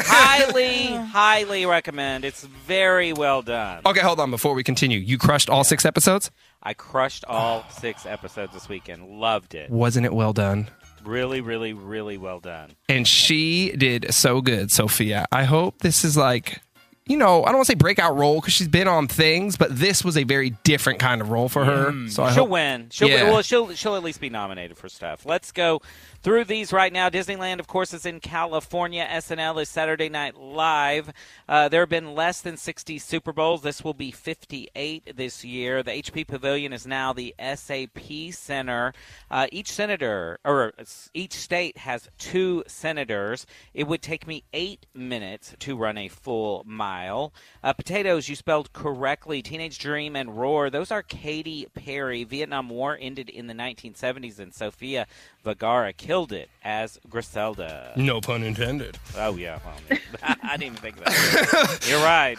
highly, 0.06 0.86
highly 0.94 1.66
recommend. 1.66 2.24
It's 2.24 2.44
very 2.44 3.12
well 3.12 3.42
done. 3.42 3.82
Okay, 3.84 4.00
hold 4.00 4.20
on. 4.20 4.30
Before 4.30 4.54
we 4.54 4.62
continue, 4.62 5.00
you 5.00 5.18
crushed 5.18 5.50
all 5.50 5.64
six 5.64 5.84
episodes? 5.84 6.30
I 6.62 6.72
crushed 6.72 7.24
all 7.24 7.64
six 7.68 8.06
episodes 8.06 8.52
this 8.52 8.68
weekend. 8.68 9.08
Loved 9.08 9.56
it. 9.56 9.70
Wasn't 9.70 10.06
it 10.06 10.14
well 10.14 10.32
done? 10.32 10.70
Really, 11.04 11.40
really, 11.40 11.72
really 11.72 12.16
well 12.16 12.38
done. 12.38 12.76
And 12.88 13.08
she 13.08 13.72
did 13.72 14.14
so 14.14 14.40
good, 14.40 14.70
Sofia. 14.70 15.26
I 15.32 15.44
hope 15.44 15.78
this 15.78 16.04
is 16.04 16.16
like, 16.16 16.60
you 17.06 17.16
know, 17.16 17.42
I 17.42 17.46
don't 17.46 17.56
want 17.56 17.66
to 17.66 17.72
say 17.72 17.74
breakout 17.74 18.16
role 18.16 18.40
because 18.40 18.52
she's 18.52 18.68
been 18.68 18.86
on 18.86 19.08
things, 19.08 19.56
but 19.56 19.76
this 19.76 20.04
was 20.04 20.16
a 20.16 20.24
very 20.24 20.50
different 20.64 20.98
kind 21.00 21.20
of 21.20 21.30
role 21.30 21.48
for 21.48 21.64
her. 21.64 21.90
Mm. 21.90 22.10
So 22.10 22.22
I 22.22 22.32
she'll 22.32 22.44
hope, 22.44 22.50
win. 22.50 22.88
She'll 22.90 23.08
Yeah. 23.08 23.30
well, 23.30 23.42
she'll 23.42 23.72
she'll 23.74 23.96
at 23.96 24.02
least 24.04 24.20
be 24.20 24.30
nominated 24.30 24.76
for 24.76 24.88
stuff. 24.88 25.26
Let's 25.26 25.50
go 25.50 25.82
through 26.22 26.44
these 26.44 26.72
right 26.72 26.92
now. 26.92 27.08
Disneyland, 27.08 27.60
of 27.60 27.66
course, 27.66 27.94
is 27.94 28.04
in 28.04 28.20
California. 28.20 29.06
SNL 29.10 29.62
is 29.62 29.68
Saturday 29.68 30.08
Night 30.08 30.36
Live. 30.36 31.12
Uh, 31.48 31.68
there 31.68 31.80
have 31.80 31.88
been 31.88 32.14
less 32.14 32.40
than 32.42 32.56
60 32.56 32.98
Super 32.98 33.32
Bowls. 33.32 33.62
This 33.62 33.82
will 33.82 33.94
be 33.94 34.10
58 34.10 35.16
this 35.16 35.44
year. 35.44 35.82
The 35.82 35.92
HP 35.92 36.26
Pavilion 36.26 36.72
is 36.72 36.86
now 36.86 37.12
the 37.12 37.34
SAP 37.38 38.32
Center. 38.32 38.92
Uh, 39.30 39.46
each 39.50 39.72
senator 39.72 40.38
or 40.44 40.74
each 41.14 41.32
state 41.32 41.78
has 41.78 42.08
two 42.18 42.64
senators. 42.66 43.46
It 43.72 43.86
would 43.86 44.02
take 44.02 44.26
me 44.26 44.44
eight 44.52 44.86
minutes 44.94 45.54
to 45.60 45.76
run 45.76 45.96
a 45.96 46.08
full 46.08 46.62
mile. 46.66 47.32
Uh, 47.62 47.72
potatoes, 47.72 48.28
you 48.28 48.36
spelled 48.36 48.72
correctly. 48.72 49.40
Teenage 49.40 49.78
Dream 49.78 50.16
and 50.16 50.36
Roar, 50.36 50.68
those 50.68 50.90
are 50.90 51.02
Katy 51.02 51.66
Perry. 51.74 52.24
Vietnam 52.24 52.68
War 52.68 52.98
ended 53.00 53.30
in 53.30 53.46
the 53.46 53.54
1970s, 53.54 54.38
and 54.38 54.52
Sofia 54.52 55.06
Vergara 55.42 55.92
killed 55.92 56.09
it 56.10 56.50
as 56.64 56.98
Griselda. 57.08 57.92
No 57.96 58.20
pun 58.20 58.42
intended. 58.42 58.98
Oh, 59.16 59.36
yeah. 59.36 59.58
Well, 59.64 59.98
I 60.42 60.56
didn't 60.56 60.62
even 60.64 60.76
think 60.78 60.98
of 60.98 61.04
that. 61.04 61.86
You're 61.88 62.02
right. 62.02 62.36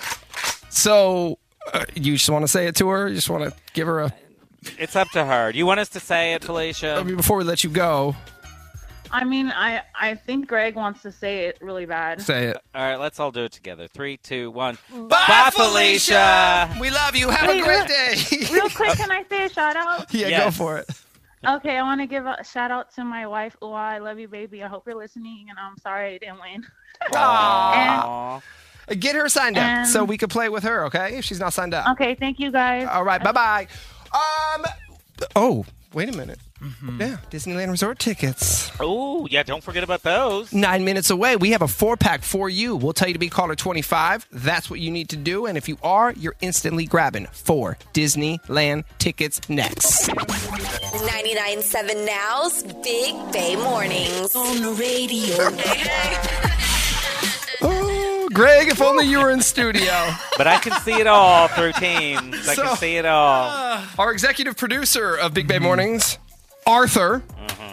So 0.70 1.40
uh, 1.74 1.86
you 1.96 2.14
just 2.18 2.30
want 2.30 2.44
to 2.44 2.48
say 2.50 2.68
it 2.68 2.76
to 2.78 2.90
her? 2.90 3.08
You 3.08 3.16
just 3.16 3.30
want 3.30 3.44
to 3.46 3.58
give 3.74 3.88
her 3.88 4.02
a. 4.02 4.14
It's 4.78 4.96
up 4.96 5.10
to 5.12 5.24
her. 5.26 5.52
Do 5.52 5.58
you 5.58 5.66
want 5.66 5.80
us 5.80 5.90
to 5.90 6.00
say 6.00 6.34
it, 6.34 6.44
Felicia? 6.44 6.96
I 6.96 7.04
mean, 7.04 7.16
before 7.16 7.38
we 7.38 7.44
let 7.44 7.64
you 7.64 7.70
go, 7.70 8.16
I 9.12 9.24
mean, 9.24 9.48
I 9.52 9.82
I 10.00 10.16
think 10.16 10.48
Greg 10.48 10.76
wants 10.76 11.02
to 11.02 11.12
say 11.12 11.46
it 11.46 11.58
really 11.62 11.86
bad. 11.86 12.22
say 12.22 12.46
it. 12.48 12.58
All 12.76 12.82
right, 12.82 12.98
let's 12.98 13.20
all 13.20 13.32
do 13.32 13.44
it 13.46 13.52
together. 13.52 13.88
Three, 13.88 14.18
two, 14.18 14.52
one. 14.52 14.78
Bye, 14.92 15.08
Bye 15.28 15.50
Felicia. 15.54 16.76
We 16.80 16.90
love 16.92 17.16
you. 17.16 17.30
Have 17.30 17.50
Wait, 17.50 17.62
a 17.62 17.64
great 17.64 17.88
day. 17.88 18.16
Real 18.54 18.70
quick, 18.70 18.92
can 18.98 19.12
I 19.12 19.24
say 19.30 19.46
a 19.46 19.50
shout 19.50 19.76
out? 19.76 20.14
yeah, 20.14 20.46
go 20.46 20.52
for 20.52 20.78
it. 20.78 20.90
Okay, 21.48 21.78
I 21.78 21.82
want 21.82 22.02
to 22.02 22.08
give 22.08 22.26
a 22.28 22.44
shout 22.44 22.70
out 22.70 22.94
to 22.96 23.04
my 23.04 23.26
wife, 23.26 23.56
Ua. 23.62 23.72
I 23.74 23.98
love 23.98 24.20
you, 24.20 24.28
baby. 24.28 24.64
I 24.64 24.68
hope 24.68 24.84
you're 24.86 24.96
listening, 24.96 25.48
and 25.50 25.58
I'm 25.58 25.76
sorry 25.78 26.16
I 26.16 26.18
didn't 26.20 26.40
win. 26.40 26.64
Aw. 27.16 28.38
Uh, 28.38 28.94
Get 29.00 29.16
her 29.16 29.28
signed 29.30 29.58
up 29.58 29.64
And- 29.64 29.88
so 29.88 30.04
we 30.04 30.18
could 30.18 30.30
play 30.30 30.50
with 30.50 30.64
her, 30.64 30.86
okay? 30.86 31.18
If 31.18 31.26
she's 31.26 31.40
not 31.40 31.54
signed 31.54 31.74
up. 31.74 31.88
Okay, 31.94 32.14
thank 32.16 32.40
you 32.40 32.52
guys. 32.52 32.88
All 32.92 33.04
right, 33.04 33.24
bye 33.24 33.32
bye. 33.32 33.68
Um. 34.14 34.66
Oh, 35.36 35.66
wait 35.94 36.10
a 36.14 36.18
minute. 36.18 36.40
Mm-hmm. 36.62 37.02
Yeah, 37.02 37.18
Disneyland 37.30 37.70
Resort 37.72 38.00
tickets. 38.00 38.72
Oh, 38.80 39.28
yeah, 39.30 39.44
don't 39.44 39.64
forget 39.64 39.84
about 39.84 40.04
those. 40.04 40.54
Nine 40.54 40.86
minutes 40.86 41.10
away. 41.10 41.36
We 41.36 41.52
have 41.52 41.62
a 41.62 41.68
four 41.68 41.98
pack 41.98 42.24
for 42.24 42.50
you. 42.50 42.76
We'll 42.76 42.94
tell 42.94 43.08
you 43.08 43.14
to 43.14 43.20
be 43.20 43.30
caller 43.30 43.56
25. 43.56 44.28
That's 44.32 44.70
what 44.70 44.80
you 44.80 44.92
need 44.92 45.10
to 45.10 45.18
do. 45.18 45.46
And 45.48 45.58
if 45.58 45.68
you 45.68 45.78
are, 45.82 46.14
you're 46.14 46.36
instantly 46.42 46.86
grabbing 46.86 47.26
four 47.32 47.78
Disneyland 47.94 48.84
tickets 49.00 49.42
next. 49.50 50.10
99.7 50.10 52.06
Now's 52.06 52.64
Big 52.84 53.16
Bay 53.32 53.56
Mornings. 53.56 54.36
On 54.36 54.62
the 54.62 54.74
radio. 54.74 56.48
Greg, 58.34 58.70
if 58.70 58.82
only 58.82 59.06
you 59.06 59.20
were 59.20 59.30
in 59.32 59.42
studio. 59.42 59.92
But 60.38 60.48
I 60.48 60.58
can 60.60 60.80
see 60.82 60.94
it 60.94 61.08
all 61.08 61.48
through 61.50 61.74
Teams. 61.74 62.48
I 62.48 62.56
So- 62.56 62.64
can 62.64 62.78
see 62.78 62.98
it 62.98 63.06
all. 63.06 63.82
Our 63.98 64.12
executive 64.12 64.56
producer 64.58 65.16
of 65.16 65.34
Big 65.34 65.48
Bay 65.48 65.60
Mornings, 65.60 66.18
Arthur. 66.66 67.22
Mm-hmm. 67.48 67.71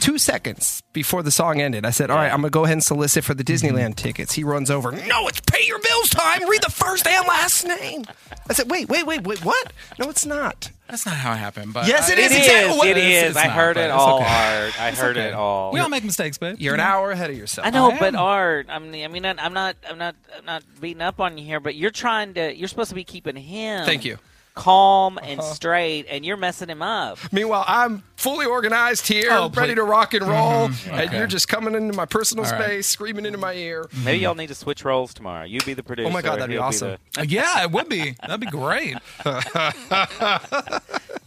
Two 0.00 0.16
seconds 0.18 0.82
before 0.94 1.22
the 1.22 1.30
song 1.30 1.60
ended, 1.60 1.84
I 1.84 1.90
said, 1.90 2.10
All 2.10 2.16
right, 2.16 2.32
I'm 2.32 2.40
going 2.40 2.50
to 2.50 2.54
go 2.54 2.64
ahead 2.64 2.72
and 2.72 2.82
solicit 2.82 3.22
for 3.22 3.34
the 3.34 3.44
Disneyland 3.44 3.90
mm-hmm. 3.90 3.92
tickets. 3.92 4.32
He 4.32 4.42
runs 4.44 4.70
over, 4.70 4.90
No, 4.92 5.28
it's 5.28 5.40
pay 5.40 5.64
your 5.66 5.78
bills 5.78 6.08
time. 6.08 6.48
Read 6.48 6.62
the 6.62 6.70
first 6.70 7.06
and 7.06 7.26
last 7.28 7.64
name. 7.66 8.04
I 8.48 8.54
said, 8.54 8.70
Wait, 8.70 8.88
wait, 8.88 9.04
wait, 9.06 9.22
wait, 9.26 9.44
what? 9.44 9.72
No, 9.98 10.08
it's 10.08 10.24
not. 10.24 10.70
That's 10.88 11.04
not 11.06 11.14
how 11.16 11.32
it 11.34 11.36
happened. 11.36 11.72
But 11.74 11.86
Yes, 11.86 12.08
I- 12.08 12.14
it 12.14 12.18
It 12.18 12.30
is 12.32 12.36
exactly 12.38 12.70
is. 12.72 12.76
what- 12.78 12.88
It 12.88 12.96
It's- 12.96 13.22
is. 13.24 13.28
it's 13.30 13.36
I 13.38 13.46
not, 13.46 13.56
heard 13.56 13.74
but 13.74 13.80
it 13.82 13.84
it's 13.84 13.92
all, 13.94 14.20
okay. 14.22 14.26
Art. 14.64 14.80
I 14.80 14.88
It's 14.88 14.98
heard 14.98 15.16
okay. 15.18 15.28
it 15.28 15.34
all. 15.34 15.70
We 15.72 15.80
all 15.80 15.88
make 15.90 16.02
mistakes, 16.02 16.38
babe. 16.38 16.56
You're 16.58 16.74
an 16.74 16.80
hour 16.80 17.10
ahead 17.10 17.30
of 17.30 17.36
yourself. 17.36 17.66
I 17.66 17.70
know, 17.70 17.90
I 17.92 17.98
but 17.98 18.14
am. 18.14 18.20
Art, 18.20 18.66
I 18.70 18.78
mean, 18.78 19.04
I 19.04 19.08
mean, 19.08 19.24
I'm 19.26 19.52
not, 19.52 19.76
I'm 19.88 19.98
not, 19.98 20.16
I'm 20.36 20.44
not 20.46 20.64
beating 20.80 21.02
up 21.02 21.20
on 21.20 21.36
you 21.38 21.44
here, 21.44 21.60
but 21.60 21.74
you're 21.76 21.90
trying 21.90 22.34
to, 22.34 22.56
you're 22.56 22.68
supposed 22.68 22.88
to 22.88 22.94
be 22.96 23.04
keeping 23.04 23.36
him. 23.36 23.84
Thank 23.84 24.04
you. 24.04 24.18
Calm 24.60 25.18
and 25.22 25.42
straight, 25.42 26.06
and 26.10 26.24
you're 26.24 26.36
messing 26.36 26.68
him 26.68 26.82
up. 26.82 27.18
Meanwhile, 27.32 27.64
I'm 27.66 28.02
fully 28.16 28.44
organized 28.44 29.06
here, 29.06 29.28
Oh, 29.30 29.48
ready 29.48 29.74
to 29.74 29.82
rock 29.82 30.12
and 30.12 30.26
roll, 30.28 30.68
Mhm, 30.68 30.92
and 30.92 31.12
you're 31.12 31.26
just 31.26 31.48
coming 31.48 31.74
into 31.74 31.96
my 31.96 32.04
personal 32.04 32.44
All 32.44 32.50
right. 32.52 32.62
space, 32.64 32.86
screaming 32.86 33.24
into 33.24 33.38
my 33.38 33.54
ear. 33.54 33.88
Maybe 34.04 34.18
y'all 34.18 34.34
need 34.34 34.48
to 34.48 34.54
switch 34.54 34.84
roles 34.84 35.14
tomorrow. 35.14 35.44
You 35.46 35.60
be 35.62 35.72
the 35.72 35.82
producer. 35.82 36.08
Oh 36.08 36.12
my 36.12 36.20
God, 36.20 36.36
that'd 36.36 36.48
be 36.48 36.54
he'll 36.56 36.62
awesome. 36.64 36.98
the- 37.14 37.20
Uh, 37.20 37.24
yeah, 37.24 37.62
it 37.62 37.70
would 37.70 37.88
be. 37.88 38.14
That'd 38.20 38.40
be 38.40 38.46
great. 38.48 38.96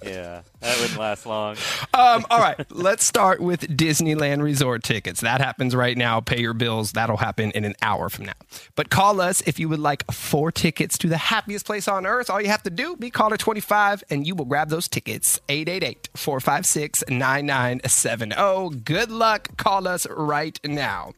yeah, 0.04 0.42
that 0.60 0.80
wouldn't 0.80 1.00
last 1.00 1.26
long. 1.26 1.56
Um, 1.94 2.26
all 2.30 2.40
right, 2.40 2.60
let's 2.72 3.04
start 3.04 3.40
with 3.42 3.62
Disneyland 3.62 4.42
Resort 4.44 4.84
tickets. 4.84 5.22
That 5.22 5.42
happens 5.42 5.76
right 5.76 5.98
now. 5.98 6.20
Pay 6.20 6.42
your 6.42 6.54
bills. 6.54 6.92
That'll 6.92 7.18
happen 7.18 7.52
in 7.52 7.66
an 7.66 7.74
hour 7.82 8.10
from 8.10 8.26
now. 8.26 8.34
But 8.76 8.90
call 8.90 9.22
us 9.22 9.42
if 9.48 9.60
you 9.60 9.70
would 9.70 9.80
like 9.80 10.10
four 10.12 10.52
tickets 10.52 10.98
to 11.00 11.08
the 11.08 11.18
happiest 11.18 11.66
place 11.66 11.88
on 11.88 12.06
earth. 12.06 12.30
All 12.30 12.42
you 12.42 12.50
have 12.50 12.64
to 12.64 12.70
do, 12.70 12.96
be 12.96 13.10
caller 13.24 13.38
25, 13.38 14.04
and 14.10 14.28
you 14.28 14.36
will 14.36 14.44
grab 14.44 14.68
those 14.68 14.90
tickets. 14.90 15.40
888 15.48 16.10
456 16.14 17.06
9970. 17.08 18.82
Good 18.84 19.10
luck. 19.10 19.56
Call 19.56 19.88
us 19.88 20.06
right 20.10 20.60
now. 20.66 21.14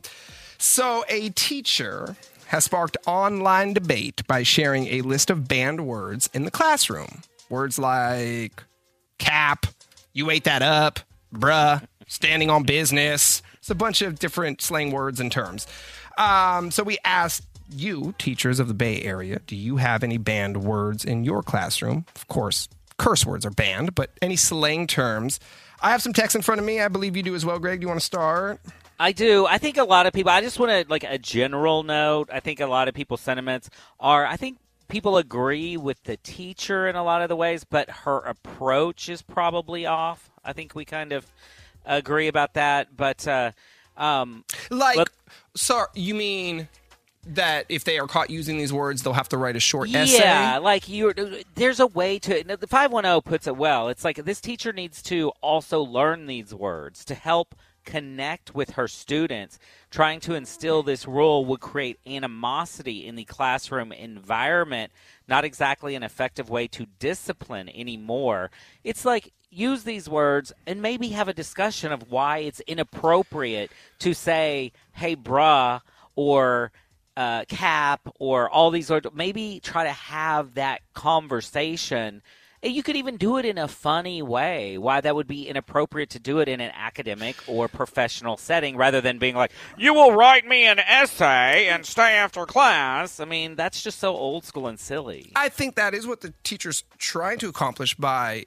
So, 0.60 1.03
a 1.10 1.30
teacher 1.30 2.16
has 2.47 2.66
sparked 2.66 2.95
online 3.08 3.74
debate 3.74 4.22
by 4.28 4.43
sharing 4.43 4.86
a 4.86 5.01
list 5.01 5.32
of 5.32 5.47
banned 5.47 5.88
words 5.88 6.30
in 6.32 6.45
the 6.45 6.51
classroom. 6.51 7.24
Words 7.49 7.80
like 7.80 8.64
cap, 9.18 9.66
you 10.14 10.30
ate 10.30 10.43
that 10.43 10.62
up, 10.62 10.99
bruh, 11.34 11.84
standing 12.06 12.51
on 12.51 12.66
business. 12.66 13.41
It's 13.58 13.72
a 13.72 13.76
bunch 13.76 14.03
of 14.03 14.20
different 14.20 14.62
slang 14.62 14.91
words 14.91 15.20
and 15.20 15.32
terms. 15.32 15.66
Um, 16.20 16.70
so 16.70 16.84
we 16.84 16.99
asked 17.03 17.47
you, 17.70 18.13
teachers 18.18 18.59
of 18.59 18.68
the 18.68 18.74
Bay 18.74 19.01
Area, 19.01 19.39
do 19.47 19.55
you 19.55 19.78
have 19.78 20.03
any 20.03 20.18
banned 20.18 20.63
words 20.63 21.05
in 21.05 21.24
your 21.24 21.43
classroom? 21.43 22.05
Of 22.16 22.28
course, 22.28 22.68
curse 22.97 23.26
words 23.26 23.45
are 23.45 23.51
banned, 23.51 23.95
but 23.95 24.11
any 24.22 24.36
slang 24.36 24.88
terms? 24.88 25.39
I 25.82 25.91
have 25.91 26.01
some 26.01 26.13
text 26.13 26.36
in 26.36 26.41
front 26.41 26.59
of 26.59 26.66
me. 26.66 26.82
I 26.82 26.88
believe 26.88 27.16
you 27.16 27.24
do 27.24 27.36
as 27.36 27.45
well, 27.45 27.59
Greg. 27.59 27.80
Do 27.80 27.86
you 27.86 27.88
want 27.88 27.99
to 27.99 28.05
start? 28.05 28.59
I 28.99 29.11
do. 29.11 29.45
I 29.45 29.57
think 29.57 29.78
a 29.78 29.84
lot 29.84 30.07
of 30.07 30.13
people. 30.13 30.32
I 30.32 30.41
just 30.41 30.59
want 30.59 30.72
to 30.72 30.89
like 30.89 31.03
a 31.03 31.18
general 31.18 31.84
note. 31.84 32.30
I 32.32 32.39
think 32.39 32.59
a 32.59 32.66
lot 32.66 32.88
of 32.88 32.93
people's 32.93 33.22
sentiments 33.22 33.70
are. 33.99 34.26
I 34.26 34.38
think 34.38 34.57
people 34.88 35.18
agree 35.18 35.76
with 35.78 36.01
the 36.03 36.18
teacher 36.18 36.88
in 36.88 36.95
a 36.95 37.03
lot 37.03 37.22
of 37.22 37.30
the 37.30 37.36
ways, 37.36 37.63
but 37.63 37.89
her 37.89 38.20
approach 38.20 39.09
is 39.09 39.22
probably 39.22 39.86
off. 39.86 40.30
I 40.43 40.53
think 40.53 40.76
we 40.76 40.86
kind 40.86 41.11
of 41.11 41.26
agree 41.86 42.28
about 42.28 42.53
that. 42.53 42.95
But 42.95 43.28
uh, 43.28 43.51
um, 43.97 44.45
like, 44.70 44.95
but- 44.95 45.09
sorry, 45.55 45.88
you 45.93 46.16
mean 46.16 46.70
that 47.28 47.66
if 47.70 47.84
they 47.84 47.98
are 48.00 48.08
caught 48.08 48.30
using 48.30 48.58
these 48.58 48.74
words, 48.74 49.04
they'll 49.04 49.14
have 49.14 49.30
to 49.30 49.38
write 49.38 49.56
a 49.56 49.60
short 49.60 49.90
yeah, 49.90 50.04
essay? 50.04 50.20
Yeah, 50.20 50.58
like 50.60 50.88
you. 50.88 51.14
There's 51.56 51.80
a 51.80 51.88
way 51.88 52.20
to. 52.20 52.44
The 52.44 52.68
five 52.68 52.92
one 52.92 53.04
zero 53.04 53.22
puts 53.22 53.48
it 53.48 53.58
well. 53.58 53.90
It's 53.90 54.04
like 54.04 54.18
this 54.18 54.42
teacher 54.42 54.72
needs 54.72 55.02
to 55.04 55.30
also 55.42 55.82
learn 55.82 56.28
these 56.28 56.54
words 56.54 57.04
to 57.06 57.16
help 57.16 57.56
connect 57.86 58.54
with 58.54 58.72
her 58.72 58.88
students. 58.88 59.60
Trying 59.90 60.20
to 60.22 60.34
instill 60.34 60.84
this 60.84 61.08
rule 61.08 61.46
would 61.46 61.62
create 61.62 62.00
animosity 62.06 63.06
in 63.06 63.16
the 63.16 63.24
classroom 63.24 63.92
environment. 63.92 64.92
Not 65.28 65.46
exactly 65.46 65.96
an 65.96 66.04
effective 66.04 66.50
way 66.50 66.68
to 66.70 66.88
discipline 67.00 67.70
anymore. 67.70 68.52
It's 68.84 69.06
like 69.06 69.32
use 69.50 69.84
these 69.84 70.10
words 70.10 70.52
and 70.68 70.82
maybe 70.82 71.10
have 71.10 71.28
a 71.28 71.34
discussion 71.34 71.92
of 71.92 72.12
why 72.12 72.40
it's 72.40 72.60
inappropriate 72.62 73.72
to 74.00 74.14
say, 74.14 74.72
"Hey, 74.94 75.16
bruh," 75.16 75.82
or 76.16 76.72
uh, 77.18 77.45
cap 77.47 78.01
or 78.20 78.49
all 78.49 78.72
these 78.72 78.89
words. 78.89 79.07
Maybe 79.13 79.59
try 79.63 79.84
to 79.84 79.91
have 79.91 80.55
that 80.55 80.82
conversation. 80.93 82.22
You 82.63 82.82
could 82.82 82.95
even 82.95 83.18
do 83.18 83.38
it 83.38 83.45
in 83.45 83.59
a 83.59 83.68
funny 83.68 84.24
way. 84.24 84.78
Why 84.80 84.99
that 84.99 85.16
would 85.16 85.28
be 85.28 85.47
inappropriate 85.47 86.09
to 86.11 86.20
do 86.20 86.39
it 86.39 86.49
in 86.49 86.59
an 86.61 86.72
academic 86.74 87.36
or 87.47 87.68
professional 87.68 88.38
setting 88.38 88.76
rather 88.76 89.01
than 89.01 89.20
being 89.20 89.36
like, 89.36 89.51
you 89.78 89.93
will 89.93 90.13
write 90.13 90.47
me 90.47 90.66
an 90.66 90.80
essay 90.80 91.68
and 91.68 91.86
stay 91.86 92.13
after 92.13 92.45
class. 92.45 93.20
I 93.20 93.26
mean, 93.26 93.55
that's 93.55 93.84
just 93.84 93.99
so 93.99 94.16
old 94.16 94.45
school 94.45 94.68
and 94.68 94.80
silly. 94.80 95.32
I 95.36 95.49
think 95.49 95.76
that 95.76 95.93
is 95.93 96.07
what 96.07 96.22
the 96.22 96.34
teacher's 96.43 96.84
trying 96.97 97.38
to 97.39 97.49
accomplish 97.49 97.93
by 97.93 98.45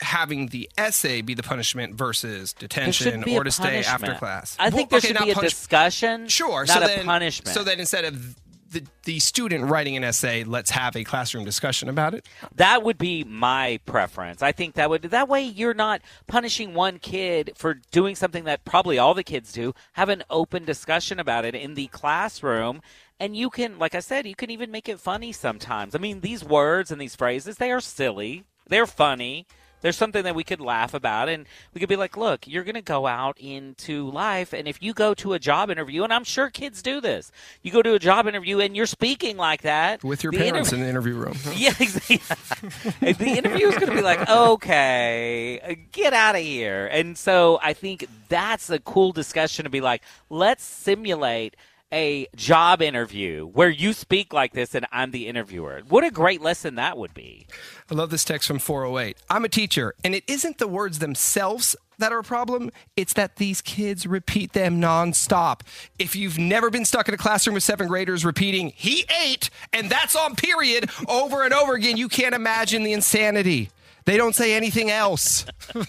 having 0.00 0.48
the 0.48 0.68
essay 0.76 1.20
be 1.22 1.34
the 1.34 1.42
punishment 1.42 1.94
versus 1.94 2.52
detention 2.52 3.24
or 3.32 3.44
to 3.44 3.50
stay 3.50 3.84
after 3.84 4.14
class. 4.14 4.56
I 4.58 4.70
think 4.70 4.90
Well, 4.90 5.00
there 5.00 5.10
okay, 5.10 5.18
should 5.18 5.24
be 5.24 5.30
a 5.30 5.34
punish- 5.34 5.52
discussion, 5.52 6.28
Sure, 6.28 6.64
not 6.66 6.78
so 6.78 6.84
a 6.84 6.86
then, 6.86 7.04
punishment. 7.04 7.54
So 7.54 7.62
that 7.64 7.78
instead 7.78 8.04
of 8.04 8.36
the, 8.72 8.84
the 9.04 9.20
student 9.20 9.70
writing 9.70 9.96
an 9.96 10.02
essay, 10.02 10.42
let's 10.42 10.70
have 10.70 10.96
a 10.96 11.04
classroom 11.04 11.44
discussion 11.44 11.88
about 11.88 12.12
it. 12.12 12.26
That 12.56 12.82
would 12.82 12.98
be 12.98 13.22
my 13.22 13.78
preference. 13.86 14.42
I 14.42 14.50
think 14.50 14.74
that 14.74 14.90
would 14.90 15.02
that 15.02 15.28
way 15.28 15.44
you're 15.44 15.74
not 15.74 16.02
punishing 16.26 16.74
one 16.74 16.98
kid 16.98 17.52
for 17.54 17.74
doing 17.92 18.16
something 18.16 18.44
that 18.44 18.64
probably 18.64 18.98
all 18.98 19.14
the 19.14 19.22
kids 19.22 19.52
do. 19.52 19.74
Have 19.92 20.08
an 20.08 20.24
open 20.28 20.64
discussion 20.64 21.20
about 21.20 21.44
it 21.44 21.54
in 21.54 21.74
the 21.74 21.86
classroom 21.86 22.82
and 23.20 23.36
you 23.36 23.48
can 23.48 23.78
like 23.78 23.94
I 23.94 24.00
said, 24.00 24.26
you 24.26 24.34
can 24.34 24.50
even 24.50 24.72
make 24.72 24.88
it 24.88 24.98
funny 24.98 25.30
sometimes. 25.30 25.94
I 25.94 25.98
mean, 25.98 26.20
these 26.20 26.42
words 26.44 26.90
and 26.90 27.00
these 27.00 27.14
phrases, 27.14 27.58
they 27.58 27.70
are 27.70 27.80
silly. 27.80 28.42
They're 28.68 28.86
funny. 28.88 29.46
There's 29.84 29.98
something 29.98 30.24
that 30.24 30.34
we 30.34 30.44
could 30.44 30.62
laugh 30.62 30.94
about, 30.94 31.28
and 31.28 31.44
we 31.74 31.78
could 31.78 31.90
be 31.90 31.96
like, 31.96 32.16
look, 32.16 32.48
you're 32.48 32.64
going 32.64 32.74
to 32.74 32.80
go 32.80 33.06
out 33.06 33.36
into 33.38 34.08
life, 34.10 34.54
and 34.54 34.66
if 34.66 34.82
you 34.82 34.94
go 34.94 35.12
to 35.12 35.34
a 35.34 35.38
job 35.38 35.68
interview, 35.70 36.04
and 36.04 36.10
I'm 36.10 36.24
sure 36.24 36.48
kids 36.48 36.80
do 36.80 37.02
this, 37.02 37.30
you 37.62 37.70
go 37.70 37.82
to 37.82 37.92
a 37.92 37.98
job 37.98 38.26
interview 38.26 38.60
and 38.60 38.74
you're 38.74 38.86
speaking 38.86 39.36
like 39.36 39.60
that 39.60 40.02
With 40.02 40.22
your 40.22 40.32
parents 40.32 40.72
interview- 40.72 40.76
in 40.78 40.80
the 40.84 40.88
interview 40.88 41.14
room. 41.16 41.36
yeah, 41.54 41.74
exactly. 41.80 43.12
the 43.12 43.26
interview 43.36 43.66
is 43.66 43.74
going 43.74 43.90
to 43.90 43.94
be 43.94 44.00
like, 44.00 44.26
okay, 44.26 45.86
get 45.92 46.14
out 46.14 46.34
of 46.34 46.40
here. 46.40 46.86
And 46.90 47.18
so 47.18 47.58
I 47.62 47.74
think 47.74 48.06
that's 48.30 48.70
a 48.70 48.78
cool 48.78 49.12
discussion 49.12 49.64
to 49.64 49.70
be 49.70 49.82
like, 49.82 50.02
let's 50.30 50.64
simulate 50.64 51.56
a 51.94 52.26
job 52.34 52.82
interview 52.82 53.46
where 53.46 53.70
you 53.70 53.92
speak 53.92 54.32
like 54.32 54.52
this 54.52 54.74
and 54.74 54.84
I'm 54.90 55.12
the 55.12 55.28
interviewer. 55.28 55.82
What 55.88 56.04
a 56.04 56.10
great 56.10 56.42
lesson 56.42 56.74
that 56.74 56.98
would 56.98 57.14
be. 57.14 57.46
I 57.88 57.94
love 57.94 58.10
this 58.10 58.24
text 58.24 58.48
from 58.48 58.58
408. 58.58 59.16
I'm 59.30 59.44
a 59.44 59.48
teacher, 59.48 59.94
and 60.02 60.14
it 60.14 60.24
isn't 60.26 60.58
the 60.58 60.66
words 60.66 60.98
themselves 60.98 61.76
that 61.98 62.12
are 62.12 62.18
a 62.18 62.24
problem. 62.24 62.72
It's 62.96 63.12
that 63.12 63.36
these 63.36 63.60
kids 63.60 64.06
repeat 64.06 64.52
them 64.52 64.80
nonstop. 64.80 65.60
If 65.96 66.16
you've 66.16 66.38
never 66.38 66.68
been 66.68 66.84
stuck 66.84 67.06
in 67.06 67.14
a 67.14 67.18
classroom 67.18 67.54
with 67.54 67.62
seven 67.62 67.86
graders 67.86 68.24
repeating, 68.24 68.72
he 68.74 69.06
ate, 69.22 69.48
and 69.72 69.88
that's 69.88 70.16
on 70.16 70.34
period, 70.34 70.90
over 71.08 71.44
and 71.44 71.54
over 71.54 71.74
again, 71.74 71.96
you 71.96 72.08
can't 72.08 72.34
imagine 72.34 72.82
the 72.82 72.92
insanity. 72.92 73.70
They 74.04 74.16
don't 74.16 74.34
say 74.34 74.54
anything 74.54 74.90
else. 74.90 75.46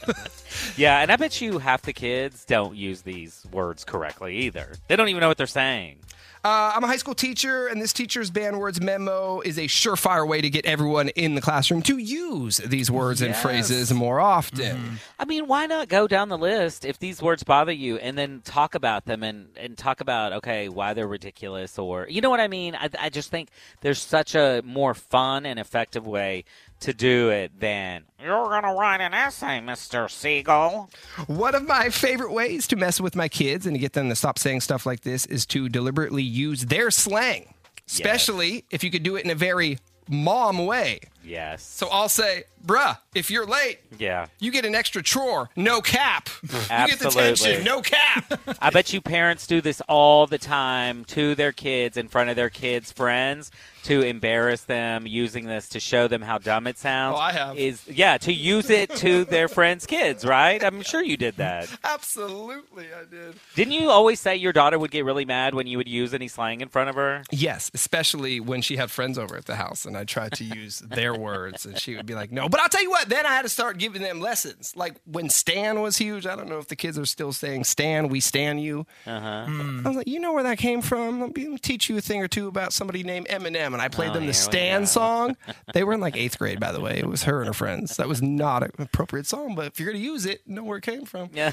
Yeah, 0.78 1.00
and 1.02 1.12
I 1.12 1.16
bet 1.16 1.42
you 1.42 1.60
half 1.60 1.82
the 1.82 1.94
kids 1.94 2.46
don't 2.46 2.76
use 2.76 3.02
these 3.02 3.46
words 3.52 3.84
correctly 3.84 4.38
either. 4.38 4.74
They 4.88 4.96
don't 4.96 5.10
even 5.10 5.22
know 5.22 5.28
what 5.28 5.38
they're 5.38 5.48
saying. 5.48 6.00
Uh, 6.44 6.74
I'm 6.76 6.84
a 6.84 6.88
high 6.88 6.98
school 6.98 7.16
teacher, 7.16 7.66
and 7.66 7.82
this 7.82 7.92
teacher's 7.92 8.30
banned 8.30 8.60
words 8.60 8.80
memo 8.80 9.42
is 9.42 9.58
a 9.58 9.64
surefire 9.64 10.28
way 10.28 10.42
to 10.42 10.50
get 10.50 10.64
everyone 10.68 11.10
in 11.10 11.34
the 11.34 11.42
classroom 11.42 11.82
to 11.84 11.98
use 11.98 12.58
these 12.58 12.92
words 12.92 13.24
and 13.24 13.36
phrases 13.36 13.92
more 13.92 14.20
often. 14.20 15.00
I 15.18 15.26
mean, 15.26 15.48
why 15.48 15.66
not 15.66 15.88
go 15.88 16.08
down 16.08 16.30
the 16.30 16.38
list 16.38 16.86
if 16.86 17.00
these 17.00 17.20
words 17.20 17.44
bother 17.44 17.72
you 17.72 17.98
and 17.98 18.16
then 18.16 18.42
talk 18.46 18.76
about 18.76 19.06
them 19.06 19.24
and, 19.24 19.48
and 19.58 19.76
talk 19.76 20.02
about, 20.02 20.34
okay, 20.34 20.70
why 20.70 20.94
they're 20.94 21.08
ridiculous 21.08 21.80
or, 21.80 22.06
you 22.08 22.22
know 22.22 22.30
what 22.30 22.40
I 22.40 22.48
mean? 22.48 22.76
I, 22.76 22.92
I 23.00 23.10
just 23.10 23.32
think 23.32 23.50
there's 23.82 24.00
such 24.00 24.36
a 24.36 24.62
more 24.64 24.94
fun 24.94 25.48
and 25.48 25.60
effective 25.60 26.06
way 26.06 26.46
to 26.86 26.94
do 26.94 27.30
it 27.30 27.60
than, 27.60 28.04
you're 28.24 28.46
going 28.46 28.64
to 28.64 28.74
write 28.74 29.02
an 29.02 29.14
essay, 29.14 29.60
Mr. 29.60 30.10
Siegel. 30.10 30.90
One 31.28 31.56
of 31.56 31.68
my 31.68 31.90
favorite 31.90 32.32
ways 32.32 32.68
to 32.68 32.76
mess 32.76 33.02
with 33.02 33.16
my 33.16 33.28
kids 33.28 33.66
and 33.66 33.74
to 33.76 33.80
get 33.80 33.94
them 33.94 34.10
to 34.10 34.16
stop 34.16 34.38
saying 34.38 34.62
stuff 34.62 34.86
like 34.86 35.02
this 35.02 35.26
is 35.26 35.46
to 35.48 35.68
deliberately 35.68 36.22
use 36.22 36.66
their 36.66 36.92
slang, 36.92 37.54
especially 37.88 38.66
if 38.70 38.84
you 38.84 38.92
could 38.92 39.04
do 39.04 39.16
it 39.16 39.26
in 39.26 39.32
a 39.32 39.36
very 39.36 39.80
mom 40.08 40.66
way. 40.66 41.00
Yes. 41.26 41.64
So 41.64 41.88
I'll 41.90 42.10
say, 42.10 42.44
bruh, 42.66 42.98
if 43.14 43.30
you're 43.32 43.46
late, 43.46 43.80
Yeah. 43.98 44.28
you 44.40 44.52
get 44.52 44.66
an 44.66 44.76
extra 44.76 45.02
chore, 45.04 45.50
no 45.56 45.82
cap. 45.82 46.30
Absolutely. 46.70 46.76
You 46.86 46.88
get 46.88 47.00
detention, 47.00 47.64
no 47.64 47.82
cap. 47.82 48.40
I 48.62 48.70
bet 48.70 48.94
you 48.94 49.02
parents 49.02 49.48
do 49.48 49.62
this 49.62 49.82
all 49.88 50.28
the 50.28 50.38
time 50.38 51.04
to 51.06 51.36
their 51.36 51.52
kids 51.52 51.98
in 51.98 52.08
front 52.08 52.30
of 52.30 52.36
their 52.36 52.50
kids' 52.50 52.92
friends 52.92 53.52
to 53.84 54.02
embarrass 54.02 54.62
them 54.64 55.06
using 55.06 55.46
this 55.46 55.70
to 55.70 55.80
show 55.80 56.08
them 56.08 56.22
how 56.22 56.38
dumb 56.40 56.66
it 56.68 56.78
sounds. 56.78 57.16
Oh, 57.18 57.20
I 57.20 57.32
have. 57.34 57.58
Is 57.58 57.88
yeah, 57.88 58.18
to 58.20 58.34
use 58.34 58.70
it 58.70 58.90
to 58.98 59.26
their 59.26 59.48
friends' 59.48 59.86
kids, 59.86 60.26
right? 60.26 60.64
I'm 60.64 60.82
sure 60.82 61.04
you 61.04 61.18
did 61.18 61.38
that. 61.38 61.70
Absolutely, 61.84 62.86
I 62.94 63.04
did. 63.10 63.36
Didn't 63.56 63.74
you 63.74 63.90
always 63.90 64.20
say 64.20 64.36
your 64.36 64.54
daughter 64.54 64.80
would 64.80 64.92
get 64.92 65.06
really 65.06 65.26
mad 65.26 65.54
when 65.54 65.68
you 65.68 65.78
would 65.78 65.88
use 65.88 66.14
any 66.14 66.28
slang 66.28 66.62
in 66.62 66.70
front 66.70 66.90
of 66.90 66.96
her? 66.96 67.24
Yes, 67.32 67.70
especially 67.74 68.40
when 68.40 68.62
she 68.62 68.78
had 68.78 68.90
friends 68.92 69.18
over 69.18 69.36
at 69.36 69.46
the 69.46 69.56
house 69.56 69.86
and 69.86 69.96
I 69.98 70.04
tried 70.04 70.32
to 70.34 70.44
use 70.44 70.80
their 70.80 71.14
words 71.20 71.66
and 71.66 71.80
she 71.80 71.96
would 71.96 72.06
be 72.06 72.16
like, 72.16 72.32
no. 72.32 72.50
But 72.50 72.60
I'll 72.62 72.70
tell 72.70 72.82
you 72.82 72.90
what, 72.90 73.10
then 73.10 73.26
I 73.26 73.30
had 73.30 73.44
to 73.44 73.50
start 73.50 73.78
giving 73.78 74.02
them 74.02 74.20
lessons. 74.20 74.74
Like 74.76 74.96
when 75.06 75.30
Stan 75.30 75.82
was 75.82 75.98
huge, 75.98 76.26
I 76.26 76.36
don't 76.36 76.50
know 76.50 76.60
if 76.60 76.68
the 76.68 76.76
kids 76.76 76.98
are 76.98 77.06
still 77.06 77.34
saying 77.34 77.66
Stan, 77.66 78.08
we 78.08 78.20
stan 78.20 78.60
you. 78.60 78.86
Uh-huh. 79.06 79.46
I 79.48 79.82
was 79.88 79.98
like, 79.98 80.08
you 80.08 80.20
know 80.20 80.34
where 80.34 80.44
that 80.44 80.58
came 80.58 80.82
from? 80.82 81.22
Let 81.22 81.36
me 81.36 81.58
teach 81.58 81.90
you 81.90 81.98
a 81.98 82.02
thing 82.02 82.22
or 82.22 82.28
two 82.28 82.48
about 82.48 82.74
somebody 82.74 83.04
named 83.04 83.28
Eminem. 83.28 83.74
And 83.74 83.82
I 83.82 83.88
played 83.88 84.12
Oh, 84.12 84.14
them 84.14 84.28
the 84.28 84.34
Stan 84.34 84.86
song. 84.86 85.36
They 85.74 85.84
were 85.84 85.94
in 85.94 86.00
like 86.00 86.16
eighth 86.16 86.38
grade, 86.38 86.60
by 86.60 86.72
the 86.72 86.80
way. 86.80 86.98
It 86.98 87.08
was 87.08 87.24
her 87.24 87.40
and 87.40 87.48
her 87.48 87.54
friends. 87.54 87.98
That 87.98 88.08
was 88.08 88.22
not 88.22 88.64
an 88.64 88.72
appropriate 88.78 89.26
song, 89.26 89.56
but 89.56 89.66
if 89.68 89.80
you're 89.80 89.92
going 89.92 90.02
to 90.02 90.08
use 90.08 90.26
it, 90.26 90.48
know 90.48 90.64
where 90.64 90.78
it 90.78 90.84
came 90.84 91.06
from. 91.06 91.30
Yeah. 91.34 91.52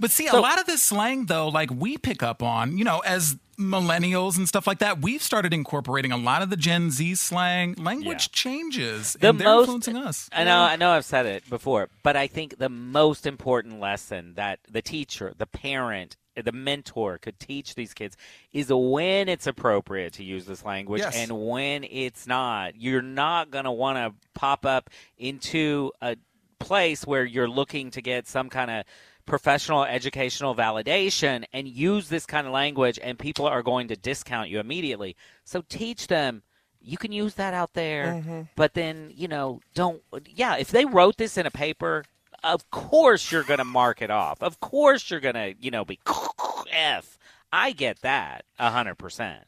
But 0.00 0.10
see, 0.10 0.26
a 0.26 0.36
lot 0.36 0.58
of 0.58 0.66
this 0.66 0.82
slang, 0.82 1.26
though, 1.26 1.48
like 1.48 1.70
we 1.70 1.96
pick 1.96 2.22
up 2.22 2.42
on, 2.42 2.76
you 2.76 2.84
know, 2.84 2.98
as 3.00 3.36
millennials 3.58 4.36
and 4.38 4.48
stuff 4.48 4.66
like 4.66 4.78
that, 4.78 5.00
we've 5.00 5.22
started 5.22 5.52
incorporating 5.52 6.12
a 6.12 6.16
lot 6.16 6.42
of 6.42 6.50
the 6.50 6.56
Gen 6.56 6.90
Z 6.90 7.14
slang. 7.16 7.74
Language 7.74 8.30
changes, 8.32 9.14
The 9.20 9.30
and 9.30 9.38
they're 9.40 9.46
most- 9.48 9.60
influencing 9.64 9.96
us. 9.96 10.28
I 10.32 10.44
know, 10.44 10.60
I 10.60 10.76
know, 10.76 10.90
I've 10.90 11.04
said 11.04 11.26
it 11.26 11.48
before, 11.50 11.88
but 12.02 12.16
I 12.16 12.26
think 12.26 12.58
the 12.58 12.68
most 12.68 13.26
important 13.26 13.80
lesson 13.80 14.34
that 14.34 14.60
the 14.70 14.82
teacher, 14.82 15.34
the 15.36 15.46
parent, 15.46 16.16
the 16.40 16.52
mentor 16.52 17.18
could 17.18 17.40
teach 17.40 17.74
these 17.74 17.92
kids 17.92 18.16
is 18.52 18.68
when 18.72 19.28
it's 19.28 19.46
appropriate 19.48 20.12
to 20.14 20.22
use 20.24 20.46
this 20.46 20.64
language 20.64 21.00
Yes. 21.00 21.16
and 21.16 21.32
when 21.48 21.82
it's 21.82 22.28
not. 22.28 22.76
You're 22.76 23.02
not 23.02 23.50
going 23.50 23.64
to 23.64 23.72
want 23.72 23.96
to 23.98 24.14
pop 24.34 24.64
up 24.64 24.88
into 25.16 25.90
a 26.00 26.16
place 26.60 27.04
where 27.06 27.24
you're 27.24 27.48
looking 27.48 27.90
to 27.90 28.00
get 28.02 28.28
some 28.28 28.48
kind 28.50 28.70
of 28.70 28.84
professional 29.28 29.84
educational 29.84 30.54
validation 30.54 31.44
and 31.52 31.68
use 31.68 32.08
this 32.08 32.26
kind 32.26 32.46
of 32.46 32.52
language 32.52 32.98
and 33.02 33.18
people 33.18 33.46
are 33.46 33.62
going 33.62 33.88
to 33.88 33.96
discount 33.96 34.48
you 34.48 34.58
immediately. 34.58 35.14
So 35.44 35.62
teach 35.68 36.08
them 36.08 36.42
you 36.80 36.96
can 36.96 37.10
use 37.12 37.34
that 37.34 37.54
out 37.54 37.74
there, 37.74 38.06
Mm-hmm. 38.06 38.40
but 38.56 38.74
then 38.74 39.12
you 39.14 39.28
know, 39.28 39.60
don't. 39.74 40.00
Yeah, 40.26 40.56
if 40.56 40.70
they 40.70 40.84
wrote 40.84 41.16
this 41.16 41.36
in 41.36 41.44
a 41.44 41.50
paper, 41.50 42.04
of 42.44 42.70
course 42.70 43.30
you're 43.32 43.42
going 43.42 43.58
to 43.58 43.64
mark 43.64 44.00
it 44.00 44.10
off. 44.10 44.42
Of 44.42 44.60
course 44.60 45.10
you're 45.10 45.20
going 45.20 45.34
to, 45.34 45.54
you 45.58 45.70
know, 45.72 45.84
be 45.84 45.98
f. 46.72 47.18
I 47.52 47.72
get 47.72 48.00
that 48.02 48.44
a 48.58 48.70
hundred 48.70 48.94
percent. 48.96 49.42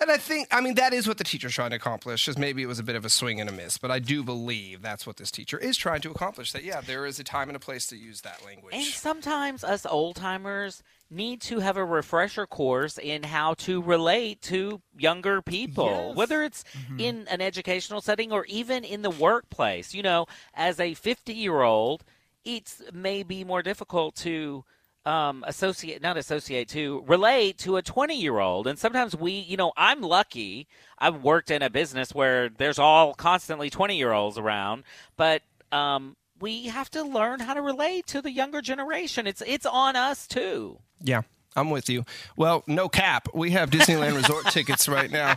And 0.00 0.10
I 0.10 0.16
think, 0.16 0.48
I 0.52 0.60
mean, 0.60 0.74
that 0.74 0.92
is 0.92 1.08
what 1.08 1.18
the 1.18 1.24
teacher's 1.24 1.54
trying 1.54 1.70
to 1.70 1.76
accomplish. 1.76 2.24
Just 2.24 2.38
maybe 2.38 2.62
it 2.62 2.66
was 2.66 2.78
a 2.78 2.84
bit 2.84 2.94
of 2.94 3.04
a 3.04 3.10
swing 3.10 3.40
and 3.40 3.50
a 3.50 3.52
miss, 3.52 3.78
but 3.78 3.90
I 3.90 3.98
do 3.98 4.22
believe 4.22 4.80
that's 4.80 5.06
what 5.06 5.16
this 5.16 5.30
teacher 5.30 5.58
is 5.58 5.76
trying 5.76 6.00
to 6.02 6.10
accomplish. 6.10 6.52
That 6.52 6.62
yeah, 6.62 6.80
there 6.80 7.04
is 7.04 7.18
a 7.18 7.24
time 7.24 7.48
and 7.48 7.56
a 7.56 7.60
place 7.60 7.86
to 7.88 7.96
use 7.96 8.20
that 8.20 8.44
language. 8.44 8.74
And 8.74 8.84
sometimes 8.84 9.64
us 9.64 9.84
old 9.84 10.16
timers 10.16 10.82
need 11.10 11.40
to 11.40 11.58
have 11.60 11.76
a 11.76 11.84
refresher 11.84 12.46
course 12.46 12.98
in 12.98 13.24
how 13.24 13.54
to 13.54 13.82
relate 13.82 14.42
to 14.42 14.80
younger 14.96 15.42
people, 15.42 16.14
whether 16.14 16.42
it's 16.44 16.64
mm-hmm. 16.64 17.00
in 17.00 17.28
an 17.28 17.40
educational 17.40 18.00
setting 18.00 18.30
or 18.30 18.44
even 18.46 18.84
in 18.84 19.02
the 19.02 19.10
workplace. 19.10 19.94
You 19.94 20.02
know, 20.02 20.26
as 20.54 20.78
a 20.78 20.94
50 20.94 21.32
year 21.32 21.62
old, 21.62 22.04
it's 22.44 22.82
maybe 22.92 23.42
more 23.42 23.62
difficult 23.62 24.14
to 24.16 24.64
um, 25.08 25.42
associate, 25.46 26.02
not 26.02 26.18
associate, 26.18 26.68
to 26.68 27.02
relate 27.06 27.58
to 27.58 27.78
a 27.78 27.82
20 27.82 28.14
year 28.14 28.38
old. 28.38 28.66
And 28.66 28.78
sometimes 28.78 29.16
we, 29.16 29.32
you 29.32 29.56
know, 29.56 29.72
I'm 29.76 30.02
lucky. 30.02 30.68
I've 30.98 31.22
worked 31.22 31.50
in 31.50 31.62
a 31.62 31.70
business 31.70 32.14
where 32.14 32.50
there's 32.50 32.78
all 32.78 33.14
constantly 33.14 33.70
20 33.70 33.96
year 33.96 34.12
olds 34.12 34.36
around, 34.36 34.84
but 35.16 35.42
um, 35.72 36.16
we 36.40 36.66
have 36.66 36.90
to 36.90 37.02
learn 37.02 37.40
how 37.40 37.54
to 37.54 37.62
relate 37.62 38.06
to 38.08 38.20
the 38.20 38.30
younger 38.30 38.60
generation. 38.60 39.26
It's 39.26 39.42
it's 39.46 39.66
on 39.66 39.96
us 39.96 40.26
too. 40.26 40.78
Yeah, 41.00 41.22
I'm 41.56 41.70
with 41.70 41.88
you. 41.88 42.04
Well, 42.36 42.62
no 42.66 42.88
cap. 42.88 43.28
We 43.32 43.52
have 43.52 43.70
Disneyland 43.70 44.14
Resort 44.22 44.46
tickets 44.46 44.88
right 44.88 45.10
now. 45.10 45.36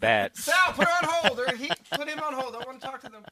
Bet. 0.00 0.36
Sal, 0.36 0.72
put 0.72 0.88
her 0.88 1.06
on 1.06 1.08
hold. 1.10 1.56
He, 1.56 1.70
put 1.92 2.08
him 2.08 2.20
on 2.20 2.32
hold. 2.34 2.54
I 2.54 2.58
want 2.66 2.80
to 2.80 2.86
talk 2.86 3.00
to 3.02 3.08
them. 3.08 3.24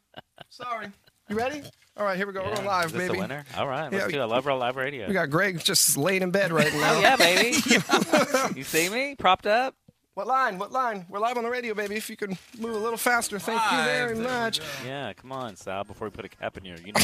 Sorry. 0.49 0.89
You 1.31 1.37
ready? 1.37 1.63
All 1.97 2.05
right, 2.05 2.17
here 2.17 2.27
we 2.27 2.33
go. 2.33 2.43
We're 2.43 2.65
live, 2.65 2.87
Is 2.87 2.93
this 2.93 3.03
baby. 3.03 3.15
the 3.15 3.21
winner? 3.21 3.45
All 3.57 3.69
right, 3.69 3.85
let's 3.93 4.05
Yeah, 4.07 4.11
do 4.11 4.19
it. 4.19 4.23
I 4.23 4.25
love 4.25 4.47
live 4.47 4.75
radio. 4.75 5.07
We 5.07 5.13
got 5.15 5.31
Greg 5.31 5.61
just 5.63 5.97
laying 5.97 6.23
in 6.23 6.33
bed 6.33 6.51
right 6.51 6.69
oh, 6.75 6.79
now. 6.81 6.95
Oh 6.97 7.01
yeah, 7.01 7.15
baby. 7.15 7.57
you 8.59 8.65
see 8.65 8.89
me 8.89 9.15
propped 9.15 9.47
up? 9.47 9.77
What 10.15 10.27
line? 10.27 10.59
What 10.59 10.73
line? 10.73 11.07
We're 11.09 11.21
live 11.21 11.37
on 11.39 11.45
the 11.45 11.51
radio, 11.51 11.73
baby. 11.73 11.95
If 11.95 12.11
you 12.11 12.17
could 12.17 12.37
move 12.59 12.75
a 12.75 12.79
little 12.79 12.97
faster, 12.99 13.39
thank 13.39 13.63
you 13.71 13.79
very 13.85 14.17
much. 14.17 14.61
Yeah, 14.85 15.13
come 15.13 15.31
on, 15.31 15.55
Sal. 15.55 15.85
Before 15.85 16.09
we 16.09 16.11
put 16.11 16.25
a 16.25 16.29
cap 16.29 16.57
in 16.57 16.65
your, 16.65 16.79
you 16.79 16.93
know. 16.97 17.03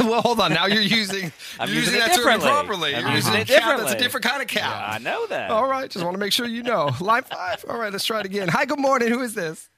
well, 0.00 0.20
hold 0.20 0.38
on. 0.38 0.52
Now 0.52 0.66
you're 0.66 0.82
using 0.82 1.32
I'm 1.58 1.68
you're 1.70 1.78
using 1.78 1.94
using 1.94 1.96
it 1.96 1.98
that 2.00 2.08
term 2.16 2.16
differently. 2.40 2.48
improperly. 2.50 2.94
I'm 2.94 3.06
You're 3.06 3.14
using 3.14 3.32
using 3.32 3.40
it 3.40 3.50
a 3.50 3.54
cap 3.54 3.62
That's 3.62 3.70
differently. 3.70 3.96
a 3.96 3.98
different 3.98 4.24
kind 4.26 4.42
of 4.42 4.48
cap. 4.48 4.70
Yeah, 4.70 4.94
I 4.94 4.98
know 4.98 5.26
that. 5.28 5.50
All 5.50 5.66
right, 5.66 5.90
just 5.90 6.04
want 6.04 6.14
to 6.14 6.20
make 6.20 6.32
sure 6.34 6.46
you 6.46 6.62
know. 6.62 6.90
Line 7.00 7.22
five. 7.22 7.64
All 7.70 7.78
right, 7.78 7.90
let's 7.90 8.04
try 8.04 8.20
it 8.20 8.26
again. 8.26 8.48
Hi, 8.48 8.66
good 8.66 8.78
morning. 8.78 9.08
Who 9.08 9.22
is 9.22 9.32
this? 9.32 9.70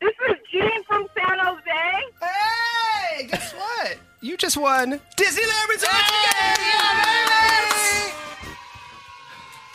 This 0.00 0.10
is 0.28 0.34
Jean 0.52 0.84
from 0.84 1.06
San 1.16 1.38
Jose. 1.38 2.04
Hey, 2.20 3.26
guess 3.26 3.52
what? 3.54 3.98
You 4.20 4.36
just 4.36 4.56
won 4.56 5.00
Disneyland 5.16 5.68
Resort 5.68 5.92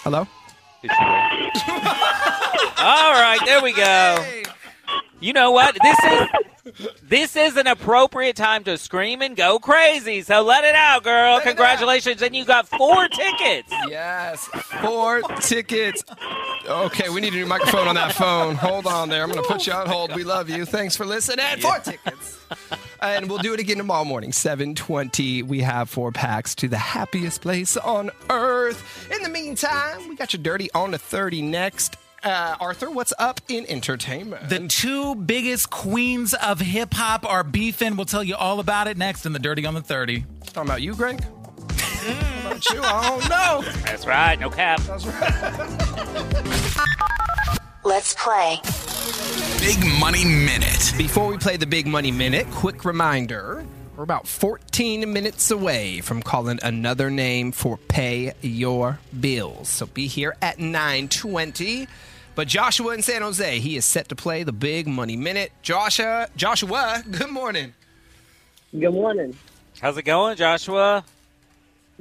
Hello. 0.04 0.28
All 2.78 3.14
right, 3.14 3.39
there 3.46 3.64
we 3.64 3.72
go. 3.72 4.44
You 5.24 5.32
know 5.32 5.52
what? 5.52 5.78
This 5.82 5.98
is 6.04 6.30
this 7.02 7.36
is 7.38 7.56
an 7.56 7.66
appropriate 7.68 8.36
time 8.36 8.66
to 8.66 8.78
scream 8.78 9.22
and 9.22 9.38
go 9.38 9.58
crazy. 9.58 10.22
So 10.22 10.42
let 10.42 10.66
it 10.66 10.76
out, 10.76 11.04
girl. 11.04 11.40
Congratulations, 11.40 12.22
and 12.22 12.36
you 12.36 12.44
got 12.44 12.68
four 12.68 13.08
tickets. 13.08 13.72
Yes, 13.88 14.46
four 14.82 15.22
tickets. 15.40 16.04
Okay, 16.68 17.10
we 17.10 17.22
need 17.22 17.34
a 17.34 17.38
new 17.38 17.46
microphone 17.46 17.88
on 17.88 17.96
that 17.96 18.14
phone. 18.14 18.56
Hold 18.56 18.86
on 18.86 19.08
there. 19.08 19.24
I'm 19.24 19.32
going 19.32 19.42
to 19.42 19.48
put 19.48 19.66
you 19.66 19.72
on 19.72 19.88
hold. 19.88 20.14
We 20.14 20.26
love 20.26 20.50
you. 20.50 20.66
Thanks 20.66 20.96
for 20.98 21.06
listening. 21.06 21.46
Four 21.62 21.80
tickets. 21.80 22.40
And 23.02 23.30
we'll 23.30 23.40
do 23.40 23.54
it 23.54 23.60
again 23.60 23.78
tomorrow 23.78 24.06
morning, 24.06 24.32
720. 24.32 25.44
We 25.44 25.62
have 25.62 25.90
four 25.90 26.12
packs 26.12 26.54
to 26.56 26.68
the 26.68 26.78
happiest 26.78 27.42
place 27.42 27.78
on 27.78 28.12
earth. 28.30 29.10
In 29.12 29.24
the 29.24 29.30
meantime, 29.30 30.08
we 30.08 30.16
got 30.16 30.34
your 30.34 30.42
dirty 30.42 30.70
on 30.74 30.92
the 30.92 30.98
30 30.98 31.42
next. 31.42 31.98
Uh, 32.24 32.56
Arthur, 32.62 32.90
what's 32.90 33.12
up 33.20 33.42
in 33.50 33.66
entertainment? 33.70 34.48
The 34.48 34.66
two 34.68 35.14
biggest 35.16 35.70
queens 35.70 36.34
of 36.34 36.62
hip 36.62 36.94
hop 36.94 37.26
are 37.26 37.44
beefing. 37.44 37.98
We'll 37.98 38.06
tell 38.06 38.24
you 38.24 38.36
all 38.36 38.62
about 38.62 38.88
it 38.88 38.96
next 38.98 39.26
in 39.26 39.34
the 39.34 39.40
Dirty 39.40 39.66
on 39.66 39.74
the 39.74 39.82
30. 39.82 40.24
Talking 40.54 40.70
about 40.70 40.82
you, 40.82 40.96
Greg? 40.96 41.22
How 41.22 42.50
about 42.52 42.70
you? 42.70 42.82
I 42.82 43.10
don't 43.10 43.30
know. 43.30 43.62
That's 43.84 44.06
right. 44.06 44.40
No 44.40 44.50
cap. 44.50 44.80
That's 44.82 45.06
right. 45.06 46.80
Let's 47.84 48.14
play. 48.18 48.60
Big 49.60 50.00
Money 50.00 50.24
Minute. 50.24 50.94
Before 50.98 51.28
we 51.28 51.38
play 51.38 51.58
the 51.58 51.68
Big 51.68 51.86
Money 51.88 52.12
Minute, 52.12 52.48
quick 52.52 52.86
reminder 52.86 53.66
we're 53.98 54.04
about 54.06 54.28
14 54.28 55.12
minutes 55.12 55.52
away 55.52 56.00
from 56.00 56.22
calling 56.24 56.60
another 56.64 57.10
name 57.12 57.52
for 57.52 57.76
Pay 57.78 58.32
Your 58.42 59.00
Bills. 59.20 59.68
So 59.68 59.86
be 59.88 60.08
here 60.08 60.38
at 60.42 60.58
920. 60.58 61.88
But 62.36 62.48
Joshua 62.48 62.94
in 62.96 63.04
San 63.04 63.22
Jose, 63.22 63.60
he 63.60 63.78
is 63.78 63.86
set 63.86 64.10
to 64.10 64.16
play 64.16 64.44
the 64.44 64.52
Big 64.52 64.88
Money 64.88 65.16
Minute. 65.16 65.52
Joshua, 65.62 66.28
Joshua, 66.36 67.04
good 67.12 67.30
morning. 67.30 67.74
Good 68.72 68.94
morning. 68.94 69.38
How's 69.80 69.98
it 69.98 70.04
going, 70.04 70.36
Joshua? 70.36 71.06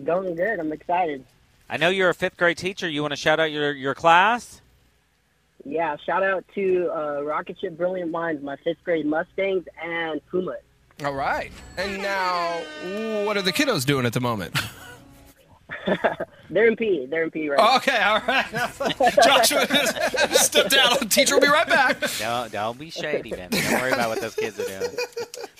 Going 0.02 0.34
good. 0.34 0.58
I'm 0.58 0.72
excited. 0.72 1.24
I 1.68 1.76
know 1.76 1.90
you're 1.90 2.08
a 2.08 2.14
fifth 2.14 2.38
grade 2.38 2.56
teacher. 2.56 2.88
You 2.88 3.02
want 3.02 3.12
to 3.12 3.16
shout 3.16 3.40
out 3.40 3.50
your 3.50 3.72
your 3.72 3.94
class? 3.94 4.60
Yeah, 5.64 5.96
shout 6.04 6.22
out 6.22 6.44
to 6.54 6.90
uh, 6.92 7.22
Rocketship 7.22 7.76
Brilliant 7.76 8.10
Minds, 8.10 8.42
my 8.42 8.56
fifth 8.56 8.82
grade 8.84 9.06
Mustangs, 9.06 9.64
and 9.82 10.20
Pumas. 10.28 10.60
All 11.04 11.14
right. 11.14 11.52
And 11.76 12.02
now, 12.02 12.62
what 13.24 13.36
are 13.36 13.42
the 13.42 13.52
kiddos 13.52 13.84
doing 13.84 14.06
at 14.06 14.12
the 14.12 14.20
moment? 14.20 14.56
They're 16.50 16.68
in 16.68 16.76
P. 16.76 17.06
They're 17.06 17.24
in 17.24 17.30
P 17.30 17.48
right 17.48 17.58
now. 17.58 17.76
Okay, 17.76 18.02
all 18.02 18.20
right. 18.26 18.46
Joshua, 19.24 19.66
just 20.28 20.44
step 20.44 20.68
down. 20.68 20.98
Teacher 21.08 21.34
will 21.34 21.40
be 21.40 21.48
right 21.48 21.66
back. 21.66 21.98
Don't 22.18 22.52
don't 22.52 22.78
be 22.78 22.90
shady, 22.90 23.30
man. 23.30 23.50
Don't 23.50 23.72
worry 23.80 23.92
about 23.92 24.10
what 24.10 24.20
those 24.20 24.34
kids 24.34 24.58
are 24.58 24.64
doing. 24.64 24.96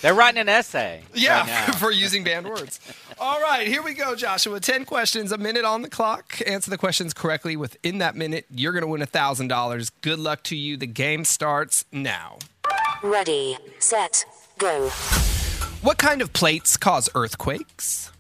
They're 0.02 0.14
writing 0.14 0.40
an 0.40 0.48
essay. 0.48 1.02
Yeah, 1.14 1.40
right 1.40 1.68
now. 1.68 1.72
for 1.74 1.90
using 1.92 2.24
banned 2.24 2.48
words. 2.48 2.80
All 3.18 3.40
right, 3.40 3.66
here 3.68 3.82
we 3.82 3.94
go, 3.94 4.16
Joshua. 4.16 4.58
10 4.58 4.84
questions, 4.84 5.30
a 5.30 5.38
minute 5.38 5.64
on 5.64 5.82
the 5.82 5.88
clock. 5.88 6.40
Answer 6.44 6.70
the 6.70 6.78
questions 6.78 7.14
correctly 7.14 7.56
within 7.56 7.98
that 7.98 8.16
minute. 8.16 8.46
You're 8.50 8.72
going 8.72 8.82
to 8.82 8.88
win 8.88 9.00
$1,000. 9.00 9.90
Good 10.00 10.18
luck 10.18 10.42
to 10.44 10.56
you. 10.56 10.76
The 10.76 10.88
game 10.88 11.24
starts 11.24 11.84
now. 11.92 12.38
Ready, 13.02 13.56
set, 13.78 14.24
go. 14.58 14.88
What 15.82 15.98
kind 15.98 16.20
of 16.20 16.32
plates 16.32 16.76
cause 16.76 17.08
earthquakes? 17.14 18.10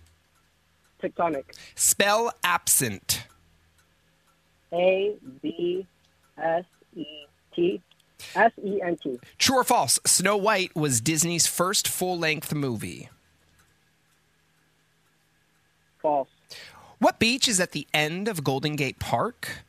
Tectonic. 1.02 1.44
Spell 1.74 2.32
absent. 2.44 3.26
A 4.72 5.14
B 5.42 5.86
S 6.38 6.64
E 6.96 7.06
T 7.54 7.82
S 8.34 8.52
E 8.64 8.80
N 8.80 8.96
T. 9.02 9.18
True 9.38 9.56
or 9.58 9.64
false? 9.64 9.98
Snow 10.06 10.36
White 10.36 10.74
was 10.74 11.00
Disney's 11.00 11.46
first 11.46 11.88
full 11.88 12.18
length 12.18 12.54
movie. 12.54 13.08
False. 16.00 16.28
What 16.98 17.18
beach 17.18 17.48
is 17.48 17.60
at 17.60 17.72
the 17.72 17.86
end 17.92 18.28
of 18.28 18.44
Golden 18.44 18.76
Gate 18.76 18.98
Park? 18.98 19.64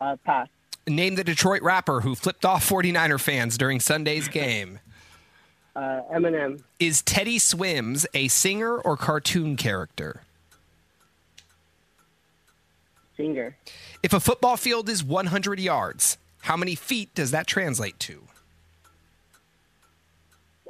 Uh, 0.00 0.16
pass. 0.24 0.48
Name 0.86 1.14
the 1.14 1.24
Detroit 1.24 1.62
rapper 1.62 2.00
who 2.00 2.14
flipped 2.14 2.44
off 2.44 2.68
49er 2.68 3.20
fans 3.20 3.56
during 3.56 3.78
Sunday's 3.78 4.28
game. 4.28 4.80
Uh, 5.74 6.02
Eminem. 6.12 6.62
Is 6.78 7.02
Teddy 7.02 7.38
Swims 7.38 8.06
a 8.14 8.28
singer 8.28 8.76
or 8.76 8.96
cartoon 8.96 9.56
character? 9.56 10.22
Singer. 13.16 13.56
If 14.02 14.12
a 14.12 14.20
football 14.20 14.56
field 14.56 14.88
is 14.88 15.02
100 15.02 15.60
yards, 15.60 16.18
how 16.42 16.56
many 16.56 16.74
feet 16.74 17.14
does 17.14 17.30
that 17.30 17.46
translate 17.46 17.98
to? 18.00 18.22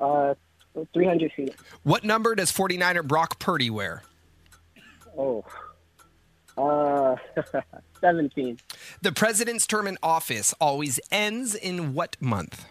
Uh, 0.01 0.35
300 0.95 1.33
feet. 1.33 1.55
What 1.83 2.05
number 2.05 2.35
does 2.35 2.53
49er 2.53 3.07
Brock 3.07 3.39
Purdy 3.39 3.71
wear? 3.71 4.03
Oh. 5.17 5.45
Uh, 6.57 7.17
17. 8.01 8.59
The 9.01 9.13
president's 9.13 9.67
term 9.67 9.87
in 9.87 9.99
office 10.03 10.55
always 10.61 11.01
ends 11.11 11.55
in 11.55 11.95
what 11.95 12.17
month? 12.21 12.67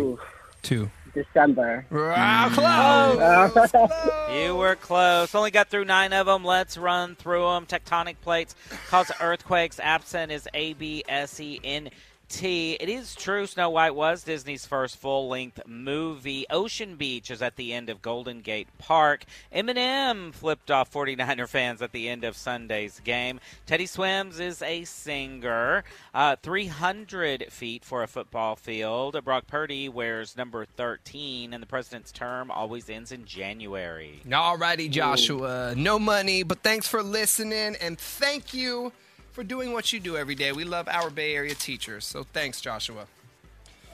Ooh, 0.00 0.18
Two. 0.62 0.90
December. 1.14 1.84
Wow, 1.90 2.48
mm. 2.50 3.18
uh, 3.20 3.66
close. 3.68 4.34
You 4.34 4.56
were 4.56 4.76
close. 4.76 5.34
Only 5.34 5.50
got 5.50 5.68
through 5.68 5.84
nine 5.84 6.12
of 6.12 6.26
them. 6.26 6.44
Let's 6.44 6.78
run 6.78 7.16
through 7.16 7.42
them. 7.42 7.66
Tectonic 7.66 8.16
plates 8.22 8.54
cause 8.88 9.10
earthquakes. 9.20 9.78
Absent 9.78 10.32
is 10.32 10.48
A 10.54 10.72
B 10.74 11.04
S 11.08 11.38
E 11.40 11.60
N 11.62 11.90
T. 12.32 12.78
It 12.80 12.88
is 12.88 13.14
true 13.14 13.46
Snow 13.46 13.68
White 13.68 13.94
was 13.94 14.22
Disney's 14.24 14.64
first 14.64 14.96
full 14.96 15.28
length 15.28 15.60
movie. 15.66 16.46
Ocean 16.48 16.96
Beach 16.96 17.30
is 17.30 17.42
at 17.42 17.56
the 17.56 17.74
end 17.74 17.90
of 17.90 18.00
Golden 18.00 18.40
Gate 18.40 18.68
Park. 18.78 19.26
Eminem 19.54 20.32
flipped 20.32 20.70
off 20.70 20.90
49er 20.90 21.46
fans 21.46 21.82
at 21.82 21.92
the 21.92 22.08
end 22.08 22.24
of 22.24 22.34
Sunday's 22.34 23.00
game. 23.04 23.38
Teddy 23.66 23.84
Swims 23.84 24.40
is 24.40 24.62
a 24.62 24.84
singer. 24.84 25.84
Uh, 26.14 26.36
300 26.42 27.52
feet 27.52 27.84
for 27.84 28.02
a 28.02 28.08
football 28.08 28.56
field. 28.56 29.22
Brock 29.24 29.46
Purdy 29.46 29.90
wears 29.90 30.34
number 30.34 30.64
13, 30.64 31.52
and 31.52 31.62
the 31.62 31.66
president's 31.66 32.12
term 32.12 32.50
always 32.50 32.88
ends 32.88 33.12
in 33.12 33.26
January. 33.26 34.20
All 34.32 34.56
righty, 34.56 34.88
Joshua. 34.88 35.74
No 35.76 35.98
money, 35.98 36.44
but 36.44 36.62
thanks 36.62 36.88
for 36.88 37.02
listening 37.02 37.76
and 37.78 37.98
thank 37.98 38.54
you 38.54 38.90
for 39.32 39.42
doing 39.42 39.72
what 39.72 39.92
you 39.92 40.00
do 40.00 40.16
every 40.16 40.34
day. 40.34 40.52
We 40.52 40.64
love 40.64 40.88
our 40.88 41.10
Bay 41.10 41.34
Area 41.34 41.54
teachers. 41.54 42.04
So 42.04 42.24
thanks, 42.32 42.60
Joshua. 42.60 43.06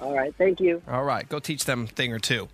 All 0.01 0.14
right, 0.14 0.34
thank 0.36 0.61
you. 0.61 0.82
All 0.89 1.05
right, 1.05 1.28
go 1.28 1.39
teach 1.39 1.64
them 1.64 1.84
a 1.84 1.86
thing 1.86 2.12
or 2.12 2.18
two. 2.18 2.49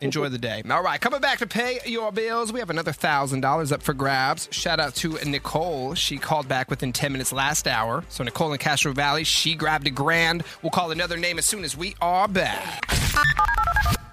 Enjoy 0.00 0.28
the 0.28 0.38
day. 0.38 0.62
All 0.70 0.82
right, 0.82 1.00
coming 1.00 1.20
back 1.20 1.38
to 1.38 1.46
pay 1.46 1.78
your 1.86 2.12
bills. 2.12 2.52
We 2.52 2.60
have 2.60 2.68
another 2.68 2.92
$1,000 2.92 3.72
up 3.72 3.82
for 3.82 3.94
grabs. 3.94 4.46
Shout 4.50 4.78
out 4.78 4.94
to 4.96 5.14
Nicole. 5.24 5.94
She 5.94 6.18
called 6.18 6.48
back 6.48 6.68
within 6.68 6.92
10 6.92 7.12
minutes 7.12 7.32
last 7.32 7.66
hour. 7.66 8.04
So, 8.10 8.22
Nicole 8.22 8.52
in 8.52 8.58
Castro 8.58 8.92
Valley, 8.92 9.24
she 9.24 9.54
grabbed 9.54 9.86
a 9.86 9.90
grand. 9.90 10.44
We'll 10.62 10.70
call 10.70 10.90
another 10.90 11.16
name 11.16 11.38
as 11.38 11.46
soon 11.46 11.64
as 11.64 11.78
we 11.78 11.96
are 12.02 12.28
back. 12.28 12.84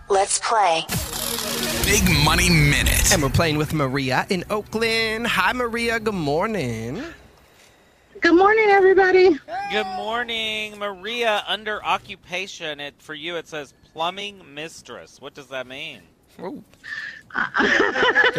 Let's 0.10 0.40
play. 0.40 0.86
Big 1.84 2.04
Money 2.24 2.50
Minute. 2.50 3.12
And 3.12 3.22
we're 3.22 3.30
playing 3.30 3.58
with 3.58 3.74
Maria 3.74 4.26
in 4.30 4.46
Oakland. 4.50 5.28
Hi, 5.28 5.52
Maria. 5.52 6.00
Good 6.00 6.14
morning. 6.14 7.04
Good 8.24 8.38
morning, 8.38 8.68
everybody. 8.70 9.38
Good 9.70 9.86
morning, 9.98 10.80
Maria. 10.80 11.44
Under 11.46 11.84
occupation, 11.84 12.80
it 12.80 12.96
for 13.00 13.14
you 13.14 13.36
it 13.36 13.50
says 13.50 13.74
plumbing 13.92 14.42
mistress. 14.54 15.20
What 15.20 15.34
does 15.34 15.48
that 15.48 15.68
mean? 15.68 16.00
Could 16.38 16.64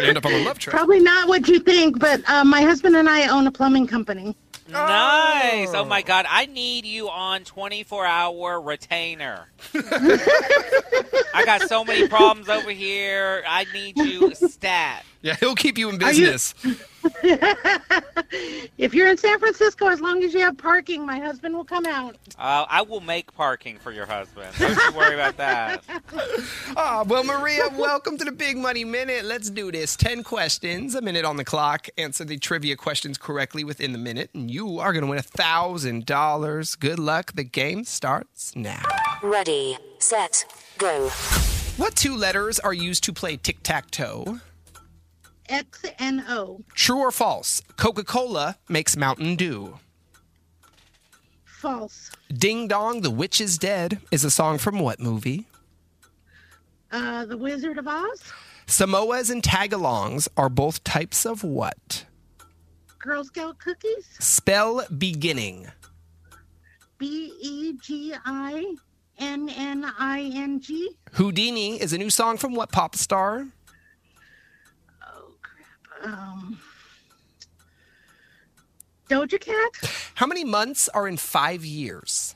end 0.05 0.17
up 0.17 0.25
on 0.25 0.33
a 0.33 0.43
love 0.43 0.57
trip. 0.57 0.75
Probably 0.75 0.99
not 0.99 1.27
what 1.29 1.47
you 1.47 1.59
think, 1.59 1.99
but 1.99 2.27
uh, 2.27 2.43
my 2.43 2.61
husband 2.61 2.95
and 2.95 3.07
I 3.07 3.27
own 3.27 3.45
a 3.45 3.51
plumbing 3.51 3.85
company. 3.85 4.35
Nice. 4.67 5.69
Oh 5.75 5.85
my 5.85 6.01
God, 6.01 6.25
I 6.27 6.47
need 6.47 6.85
you 6.85 7.07
on 7.07 7.43
24 7.43 8.07
hour 8.07 8.59
retainer. 8.59 9.49
I 9.75 11.43
got 11.45 11.69
so 11.69 11.85
many 11.85 12.07
problems 12.07 12.49
over 12.49 12.71
here. 12.71 13.43
I 13.47 13.67
need 13.71 13.97
you 13.99 14.33
stat. 14.33 15.05
Yeah, 15.25 15.35
he'll 15.39 15.55
keep 15.55 15.75
you 15.79 15.89
in 15.89 16.01
Are 16.03 16.11
you- 16.13 16.27
business. 16.31 16.53
If 18.77 18.93
you're 18.93 19.07
in 19.07 19.17
San 19.17 19.39
Francisco, 19.39 19.87
as 19.87 20.01
long 20.01 20.21
as 20.23 20.33
you 20.33 20.41
have 20.41 20.57
parking, 20.57 21.05
my 21.05 21.17
husband 21.19 21.55
will 21.55 21.63
come 21.63 21.85
out. 21.85 22.15
Uh, 22.37 22.65
I 22.69 22.81
will 22.81 22.99
make 22.99 23.33
parking 23.33 23.77
for 23.77 23.91
your 23.91 24.05
husband. 24.05 24.53
Don't 24.59 24.75
you 24.75 24.91
worry 24.97 25.13
about 25.13 25.37
that. 25.37 25.83
Ah, 26.77 27.03
well, 27.07 27.23
Maria, 27.23 27.69
welcome 27.77 28.17
to 28.17 28.25
the 28.25 28.31
Big 28.31 28.57
Money 28.57 28.83
Minute. 28.83 29.23
Let's 29.23 29.49
do 29.49 29.71
this. 29.71 29.95
10 29.95 30.23
questions, 30.23 30.93
a 30.93 31.01
minute 31.01 31.23
on 31.25 31.37
the 31.37 31.45
clock. 31.45 31.87
Answer 31.97 32.25
the 32.25 32.37
trivia 32.37 32.75
questions 32.75 33.17
correctly 33.17 33.63
within 33.63 33.93
the 33.93 33.97
minute, 33.97 34.29
and 34.33 34.51
you 34.51 34.79
are 34.79 34.91
going 34.91 35.03
to 35.05 35.09
win 35.09 35.17
$1,000. 35.19 36.79
Good 36.79 36.99
luck. 36.99 37.31
The 37.33 37.43
game 37.45 37.83
starts 37.85 38.53
now. 38.55 38.81
Ready, 39.23 39.77
set, 39.99 40.45
go. 40.77 41.07
What 41.77 41.95
two 41.95 42.15
letters 42.15 42.59
are 42.59 42.73
used 42.73 43.03
to 43.05 43.13
play 43.13 43.37
tic 43.37 43.63
tac 43.63 43.89
toe? 43.89 44.39
X 45.49 45.83
and 45.99 46.23
O. 46.27 46.61
True 46.73 46.99
or 46.99 47.11
false? 47.11 47.61
Coca 47.77 48.03
Cola 48.03 48.57
makes 48.69 48.97
Mountain 48.97 49.35
Dew. 49.35 49.79
False. 51.43 52.11
Ding 52.31 52.67
Dong, 52.67 53.01
the 53.01 53.11
Witch 53.11 53.41
is 53.41 53.57
Dead 53.57 53.99
is 54.11 54.23
a 54.23 54.31
song 54.31 54.57
from 54.57 54.79
what 54.79 54.99
movie? 54.99 55.45
Uh, 56.91 57.25
the 57.25 57.37
Wizard 57.37 57.77
of 57.77 57.87
Oz. 57.87 58.21
Samoas 58.67 59.29
and 59.29 59.43
tagalongs 59.43 60.27
are 60.37 60.49
both 60.49 60.83
types 60.83 61.25
of 61.25 61.43
what? 61.43 62.05
Girl 62.99 63.23
Scout 63.23 63.57
cookies. 63.59 64.07
Spell 64.19 64.85
beginning. 64.97 65.67
B 66.97 67.33
E 67.41 67.73
G 67.81 68.13
I 68.25 68.75
N 69.19 69.49
N 69.49 69.91
I 69.99 70.31
N 70.33 70.59
G. 70.59 70.89
Houdini 71.13 71.79
is 71.79 71.93
a 71.93 71.97
new 71.97 72.09
song 72.09 72.37
from 72.37 72.53
what 72.55 72.71
pop 72.71 72.95
star? 72.95 73.47
Um, 76.05 76.59
Doja 79.09 79.39
Cat. 79.39 79.91
How 80.15 80.27
many 80.27 80.43
months 80.43 80.87
are 80.89 81.07
in 81.07 81.17
five 81.17 81.65
years? 81.65 82.35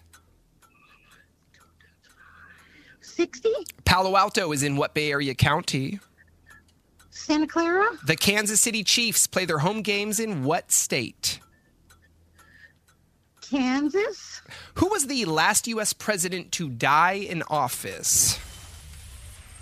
60. 3.02 3.50
Palo 3.86 4.16
Alto 4.16 4.52
is 4.52 4.64
in 4.64 4.76
what 4.76 4.94
Bay 4.94 5.12
Area 5.12 5.36
county? 5.36 6.00
Santa 7.12 7.48
Clara. 7.48 7.86
The 8.06 8.16
Kansas 8.16 8.60
City 8.60 8.84
Chiefs 8.84 9.28
play 9.28 9.46
their 9.46 9.60
home 9.60 9.82
games 9.82 10.20
in 10.20 10.44
what 10.44 10.72
state? 10.72 11.40
Kansas. 13.42 14.42
Who 14.76 14.88
was 14.88 15.08
the 15.08 15.26
last 15.26 15.68
U.S. 15.68 15.94
president 15.94 16.52
to 16.54 16.70
die 16.70 17.14
in 17.14 17.44
office? 17.44 18.40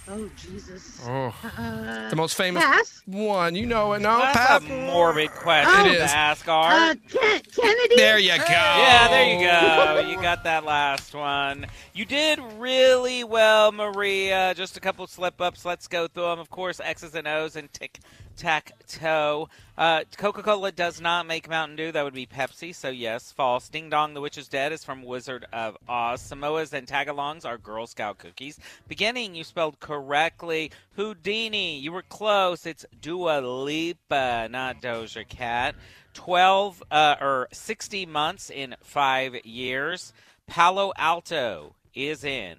Oh, 0.10 0.30
Jesus. 0.38 1.02
Oh, 1.06 1.34
Uh, 1.58 2.10
the 2.10 2.16
most 2.16 2.36
famous 2.36 2.64
Pass. 2.64 3.02
one. 3.06 3.56
You 3.56 3.66
know 3.66 3.92
it, 3.94 4.00
no? 4.00 4.18
That's 4.20 4.38
Pass. 4.38 4.64
a 4.64 4.68
morbid 4.70 5.32
question 5.32 5.86
It 5.88 5.96
to 5.98 6.04
ask, 6.04 6.48
Art. 6.48 6.74
Uh, 6.74 6.96
Ken- 7.10 7.42
Kennedy. 7.54 7.96
There 7.98 8.18
you 8.18 8.38
go. 8.38 8.44
Yeah, 8.48 9.08
there 9.10 9.34
you 9.34 9.40
go. 9.46 10.10
You 10.10 10.22
got 10.22 10.46
that 10.46 10.64
last 10.64 11.14
one. 11.14 11.68
You 11.94 12.06
did 12.06 12.40
really 12.58 13.24
well, 13.26 13.72
Maria. 13.74 14.54
Just 14.56 14.78
a 14.78 14.80
couple 14.80 15.06
slip 15.08 15.42
ups. 15.42 15.66
Let's 15.66 15.88
go 15.88 16.08
through 16.08 16.24
them. 16.24 16.40
Of 16.40 16.50
course, 16.50 16.80
X's 16.80 17.14
and 17.14 17.28
O's 17.28 17.56
and 17.58 17.72
tic 17.74 18.00
tac 18.38 18.72
toe. 18.88 19.50
Uh, 19.78 20.04
Coca 20.16 20.42
Cola 20.42 20.72
does 20.72 21.02
not 21.02 21.26
make 21.26 21.50
Mountain 21.50 21.76
Dew. 21.76 21.92
That 21.92 22.04
would 22.04 22.14
be 22.14 22.26
Pepsi. 22.26 22.74
So, 22.74 22.90
yes, 22.90 23.32
false. 23.32 23.68
Ding 23.70 23.90
Dong, 23.90 24.14
the 24.14 24.22
Witch 24.22 24.38
is 24.38 24.48
Dead 24.48 24.72
is 24.72 24.84
from 24.84 25.04
Wizard 25.04 25.46
of 25.52 25.78
Oz. 25.90 26.22
Samoas 26.22 26.74
and 26.74 26.88
Tagalongs 26.88 27.46
are 27.46 27.58
Girl 27.58 27.88
Scout 27.88 28.18
cookies. 28.18 28.60
Beginning, 28.88 29.36
you 29.36 29.44
spelled 29.44 29.80
correctly. 29.80 30.72
Houdini, 30.96 31.78
you 31.80 31.92
were 31.92 32.04
close. 32.04 32.66
It's 32.66 32.86
Dua 33.02 33.42
Lipa, 33.42 34.48
not 34.50 34.82
Doja 34.82 35.28
Cat. 35.28 35.76
12 36.14 36.84
uh, 36.90 37.16
or 37.22 37.48
60 37.52 38.06
months 38.06 38.50
in 38.50 38.76
five 38.82 39.36
years. 39.46 40.14
Palo 40.48 40.94
Alto 40.98 41.76
is 41.94 42.24
in 42.24 42.58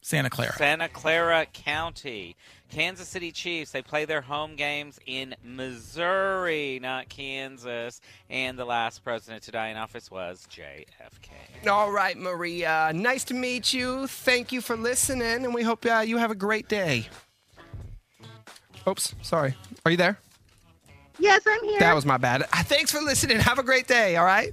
Santa 0.00 0.30
Clara. 0.30 0.52
Santa 0.52 0.88
Clara 0.88 1.46
County. 1.46 2.36
Kansas 2.74 3.06
City 3.06 3.30
Chiefs, 3.30 3.70
they 3.70 3.82
play 3.82 4.04
their 4.04 4.20
home 4.20 4.56
games 4.56 4.98
in 5.06 5.36
Missouri, 5.44 6.80
not 6.82 7.08
Kansas. 7.08 8.00
And 8.28 8.58
the 8.58 8.64
last 8.64 9.04
president 9.04 9.44
to 9.44 9.52
die 9.52 9.68
in 9.68 9.76
office 9.76 10.10
was 10.10 10.44
JFK. 10.50 11.68
All 11.70 11.92
right, 11.92 12.18
Maria. 12.18 12.90
Nice 12.92 13.22
to 13.24 13.34
meet 13.34 13.72
you. 13.72 14.08
Thank 14.08 14.50
you 14.50 14.60
for 14.60 14.76
listening, 14.76 15.44
and 15.44 15.54
we 15.54 15.62
hope 15.62 15.86
uh, 15.86 16.02
you 16.04 16.16
have 16.16 16.32
a 16.32 16.34
great 16.34 16.68
day. 16.68 17.06
Oops, 18.88 19.14
sorry. 19.22 19.54
Are 19.86 19.92
you 19.92 19.96
there? 19.96 20.18
Yes, 21.20 21.42
I'm 21.46 21.62
here. 21.62 21.78
That 21.78 21.94
was 21.94 22.04
my 22.04 22.16
bad. 22.16 22.42
Uh, 22.42 22.64
Thanks 22.64 22.90
for 22.90 23.00
listening. 23.00 23.38
Have 23.38 23.60
a 23.60 23.62
great 23.62 23.86
day, 23.86 24.16
all 24.16 24.24
right? 24.24 24.52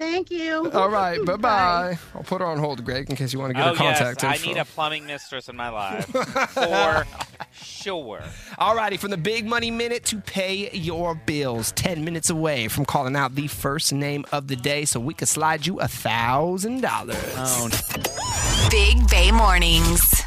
Thank 0.00 0.30
you. 0.30 0.70
All 0.72 0.88
right, 0.88 1.22
bye 1.26 1.36
bye. 1.36 1.98
I'll 2.14 2.22
put 2.22 2.40
her 2.40 2.46
on 2.46 2.58
hold, 2.58 2.82
Greg, 2.86 3.10
in 3.10 3.16
case 3.16 3.34
you 3.34 3.38
want 3.38 3.50
to 3.50 3.54
get 3.54 3.66
oh, 3.66 3.72
her 3.72 3.76
contact 3.76 4.22
yes, 4.22 4.38
info. 4.38 4.48
I 4.48 4.52
need 4.54 4.58
a 4.58 4.64
plumbing 4.64 5.06
mistress 5.06 5.50
in 5.50 5.56
my 5.56 5.68
life. 5.68 6.06
For 6.06 7.06
sure. 7.52 8.22
All 8.56 8.74
righty, 8.74 8.96
from 8.96 9.10
the 9.10 9.18
Big 9.18 9.44
Money 9.44 9.70
Minute 9.70 10.06
to 10.06 10.18
pay 10.22 10.70
your 10.72 11.14
bills. 11.14 11.72
10 11.72 12.02
minutes 12.02 12.30
away 12.30 12.68
from 12.68 12.86
calling 12.86 13.14
out 13.14 13.34
the 13.34 13.46
first 13.46 13.92
name 13.92 14.24
of 14.32 14.48
the 14.48 14.56
day 14.56 14.86
so 14.86 14.98
we 14.98 15.12
can 15.12 15.26
slide 15.26 15.66
you 15.66 15.80
a 15.80 15.84
$1,000. 15.84 18.70
Big 18.70 19.10
Bay 19.10 19.30
Mornings. 19.30 20.22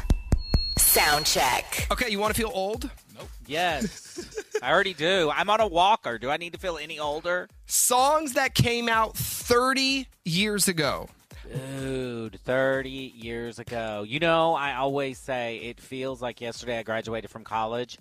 Sound 0.78 1.26
check. 1.26 1.88
Okay, 1.90 2.10
you 2.10 2.20
want 2.20 2.32
to 2.32 2.40
feel 2.40 2.52
old? 2.54 2.88
Yes. 3.46 4.36
I 4.62 4.72
already 4.72 4.94
do. 4.94 5.30
I'm 5.34 5.50
on 5.50 5.60
a 5.60 5.66
walker. 5.66 6.18
Do 6.18 6.30
I 6.30 6.36
need 6.36 6.52
to 6.54 6.58
feel 6.58 6.78
any 6.78 6.98
older? 6.98 7.48
Songs 7.66 8.34
that 8.34 8.54
came 8.54 8.88
out 8.88 9.16
30 9.16 10.08
years 10.24 10.68
ago. 10.68 11.08
Dude, 11.52 12.40
30 12.40 12.90
years 12.90 13.58
ago. 13.58 14.04
You 14.06 14.18
know, 14.18 14.54
I 14.54 14.74
always 14.74 15.18
say 15.18 15.56
it 15.58 15.80
feels 15.80 16.22
like 16.22 16.40
yesterday 16.40 16.78
I 16.78 16.82
graduated 16.82 17.30
from 17.30 17.44
college. 17.44 17.98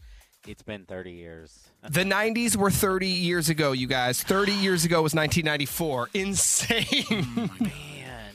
It's 0.47 0.63
been 0.63 0.85
30 0.85 1.11
years. 1.11 1.57
The 1.89 2.03
90s 2.03 2.55
were 2.55 2.71
30 2.71 3.07
years 3.07 3.49
ago, 3.49 3.71
you 3.71 3.87
guys. 3.87 4.23
30 4.23 4.53
years 4.53 4.85
ago 4.85 5.01
was 5.01 5.13
1994. 5.13 6.09
Insane. 6.13 6.85
Oh, 7.11 7.49
man. 7.59 8.31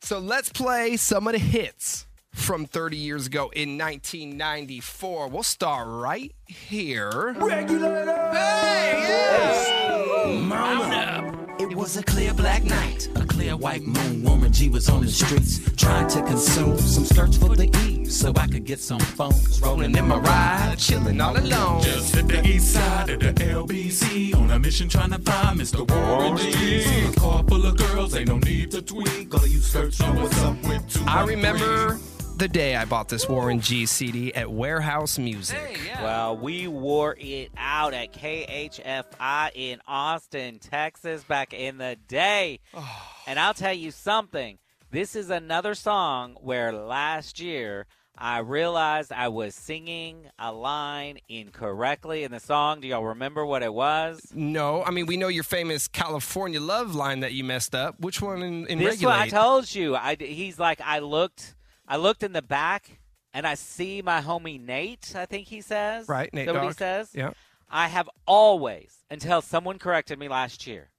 So 0.00 0.18
let's 0.18 0.50
play 0.50 0.98
some 0.98 1.26
of 1.26 1.32
the 1.32 1.38
hits 1.38 2.06
from 2.34 2.66
30 2.66 2.96
years 2.96 3.26
ago 3.26 3.50
in 3.54 3.78
1994. 3.78 5.28
We'll 5.28 5.42
start 5.42 5.86
right 5.88 6.34
here. 6.46 7.34
Regulator! 7.38 8.30
Hey, 8.32 9.04
yes! 9.06 10.40
Mount 10.42 10.92
up. 10.92 11.60
It 11.60 11.74
was 11.74 11.96
a 11.96 12.02
clear 12.02 12.34
black 12.34 12.64
night, 12.64 13.08
a 13.14 13.24
clear 13.24 13.56
white 13.56 13.84
moon. 13.84 14.24
Warren 14.24 14.52
G 14.52 14.68
was 14.68 14.88
on 14.90 15.02
the 15.02 15.10
streets 15.10 15.60
trying 15.76 16.08
to 16.08 16.22
consume 16.22 16.76
some 16.78 17.04
skirts 17.04 17.36
for 17.36 17.54
the 17.54 17.70
E 17.86 18.04
so 18.04 18.32
I 18.36 18.48
could 18.48 18.64
get 18.64 18.80
some 18.80 18.98
phones. 18.98 19.60
Rolling 19.62 19.96
in 19.96 20.08
my 20.08 20.16
ride, 20.16 20.76
chilling 20.78 21.20
all 21.20 21.36
alone. 21.38 21.82
Just 21.82 22.14
hit 22.14 22.26
the 22.28 22.44
east 22.46 22.74
side 22.74 23.10
of 23.10 23.20
the 23.20 23.32
LBC 23.32 24.34
on 24.34 24.50
a 24.50 24.58
mission 24.58 24.88
trying 24.88 25.12
to 25.12 25.18
find 25.18 25.60
Mr. 25.60 25.88
Warren 25.88 26.36
G. 26.36 26.82
See 26.82 27.06
a 27.06 27.12
car 27.12 27.44
full 27.44 27.64
of 27.64 27.76
girls, 27.76 28.14
ain't 28.16 28.28
no 28.28 28.38
need 28.38 28.72
to 28.72 28.82
tweak. 28.82 29.32
All 29.32 29.46
you 29.46 29.60
skirts 29.60 30.00
know 30.00 30.12
what's 30.14 30.38
up 30.42 30.60
with 30.64 30.88
two. 30.92 31.04
I 31.06 31.24
remember 31.24 31.98
the 32.36 32.48
day 32.48 32.74
I 32.74 32.84
bought 32.84 33.08
this 33.08 33.28
Warren 33.28 33.60
G 33.60 33.86
CD 33.86 34.34
at 34.34 34.50
Wherehouse 34.50 35.18
Music. 35.18 35.78
Well, 36.02 36.36
we 36.36 36.66
wore 36.66 37.16
it 37.18 37.52
out 37.56 37.94
at 37.94 38.12
KHFI 38.12 39.50
in 39.54 39.80
Austin, 39.86 40.58
Texas 40.58 41.22
back 41.22 41.54
in 41.54 41.78
the 41.78 41.96
day. 42.08 42.58
and 43.26 43.38
I'll 43.38 43.54
tell 43.54 43.72
you 43.72 43.92
something. 43.92 44.58
This 44.90 45.14
is 45.14 45.30
another 45.30 45.74
song 45.74 46.36
where 46.40 46.72
last 46.72 47.40
year 47.40 47.86
I 48.16 48.38
realized 48.38 49.12
I 49.12 49.28
was 49.28 49.54
singing 49.54 50.28
a 50.38 50.52
line 50.52 51.18
incorrectly 51.28 52.24
in 52.24 52.32
the 52.32 52.40
song. 52.40 52.80
Do 52.80 52.88
y'all 52.88 53.04
remember 53.04 53.46
what 53.46 53.62
it 53.62 53.72
was? 53.72 54.32
No, 54.34 54.82
I 54.82 54.90
mean 54.90 55.06
we 55.06 55.16
know 55.16 55.28
your 55.28 55.44
famous 55.44 55.86
California 55.86 56.60
love 56.60 56.96
line 56.96 57.20
that 57.20 57.32
you 57.32 57.44
messed 57.44 57.76
up. 57.76 58.00
Which 58.00 58.20
one 58.20 58.42
in, 58.42 58.66
in 58.66 58.78
this 58.78 59.02
one 59.02 59.12
I 59.12 59.28
told 59.28 59.72
you. 59.72 59.94
I 59.94 60.16
he's 60.18 60.58
like 60.58 60.80
I 60.80 60.98
looked 60.98 61.54
I 61.86 61.96
looked 61.96 62.22
in 62.22 62.32
the 62.32 62.42
back 62.42 62.98
and 63.32 63.46
I 63.46 63.54
see 63.54 64.02
my 64.02 64.20
homie 64.20 64.60
Nate. 64.60 65.14
I 65.16 65.26
think 65.26 65.48
he 65.48 65.60
says 65.60 66.08
Right, 66.08 66.32
Nate 66.32 66.48
Is 66.48 66.52
that 66.54 66.62
what 66.62 66.68
he 66.68 66.74
says? 66.74 67.10
Yeah. 67.14 67.30
I 67.70 67.88
have 67.88 68.08
always, 68.26 69.04
until 69.10 69.42
someone 69.42 69.78
corrected 69.78 70.18
me 70.18 70.28
last 70.28 70.66
year, 70.66 70.90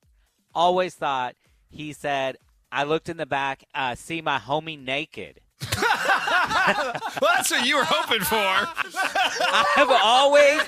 always 0.53 0.95
thought 0.95 1.35
he 1.69 1.93
said 1.93 2.37
I 2.71 2.83
looked 2.83 3.07
in 3.07 3.17
the 3.17 3.25
back, 3.25 3.63
uh, 3.73 3.95
see 3.95 4.21
my 4.21 4.37
homie 4.37 4.77
naked. 4.77 5.39
well, 5.77 6.93
that's 7.21 7.49
what 7.49 7.65
you 7.65 7.77
were 7.77 7.85
hoping 7.85 8.21
for. 8.21 8.35
I 8.35 9.65
have 9.75 9.89
always, 9.89 10.61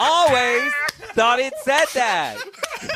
always 0.00 0.72
thought 1.14 1.38
it 1.38 1.54
said 1.62 1.86
that. 1.94 2.36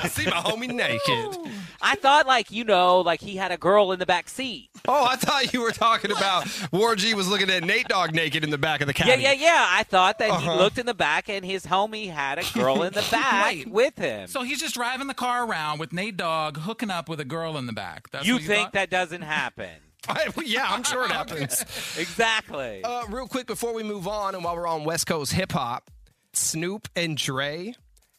I 0.03 0.09
see 0.09 0.25
my 0.25 0.33
homie 0.33 0.73
naked. 0.73 1.53
I 1.81 1.95
thought 1.95 2.27
like 2.27 2.51
you 2.51 2.65
know, 2.65 3.01
like 3.01 3.21
he 3.21 3.37
had 3.37 3.53
a 3.53 3.57
girl 3.57 3.93
in 3.93 3.99
the 3.99 4.07
back 4.07 4.29
seat. 4.29 4.71
Oh, 4.89 5.07
I 5.09 5.17
thought 5.17 5.53
you 5.53 5.61
were 5.63 5.71
talking 5.71 6.11
about 6.11 6.47
Warren 6.73 6.99
G 6.99 7.15
was 7.15 7.29
looking 7.29 7.49
at 7.51 7.63
Nate 7.63 7.89
Dogg 7.89 8.13
naked 8.15 8.43
in 8.45 8.51
the 8.51 8.59
back 8.59 8.81
of 8.81 8.87
the 8.87 8.95
car. 8.95 9.07
Yeah, 9.07 9.15
yeah, 9.17 9.33
yeah. 9.33 9.67
I 9.71 9.83
thought 9.85 10.19
that 10.19 10.31
Uh-huh. 10.31 10.53
he 10.53 10.59
looked 10.59 10.79
in 10.79 10.87
the 10.87 10.95
back 10.95 11.29
and 11.29 11.45
his 11.45 11.65
homie 11.67 12.11
had 12.11 12.39
a 12.39 12.45
girl 12.53 12.83
in 12.83 12.93
the 12.93 13.07
back 13.11 13.43
Right. 13.45 13.69
with 13.71 13.97
him. 13.97 14.27
So 14.29 14.43
he's 14.43 14.61
just 14.61 14.75
driving 14.75 15.07
the 15.07 15.15
car 15.15 15.47
around 15.47 15.79
with 15.79 15.93
Nate 15.93 16.17
Dogg 16.17 16.59
hooking 16.59 16.91
up 16.91 17.09
with 17.09 17.21
a 17.21 17.25
girl 17.25 17.57
in 17.57 17.67
the 17.67 17.73
back. 17.73 18.11
That's 18.11 18.27
you 18.27 18.35
what 18.35 18.43
think 18.43 18.63
thought? 18.67 18.73
that 18.75 18.91
doesn't 18.91 19.23
happen? 19.23 19.71
yeah, 20.45 20.67
I'm 20.69 20.83
sure 20.85 21.05
it 21.05 21.11
happens. 21.13 21.65
exactly. 21.99 22.83
Uh, 22.83 23.05
real 23.09 23.29
quick 23.29 23.47
before 23.47 23.73
we 23.75 23.83
move 23.83 24.09
on, 24.09 24.35
and 24.35 24.43
while 24.43 24.57
we're 24.57 24.67
on 24.67 24.85
West 24.85 25.07
Coast 25.07 25.33
hip 25.33 25.53
hop, 25.53 25.91
Snoop 26.33 26.89
and 26.97 27.17
Dre 27.17 27.75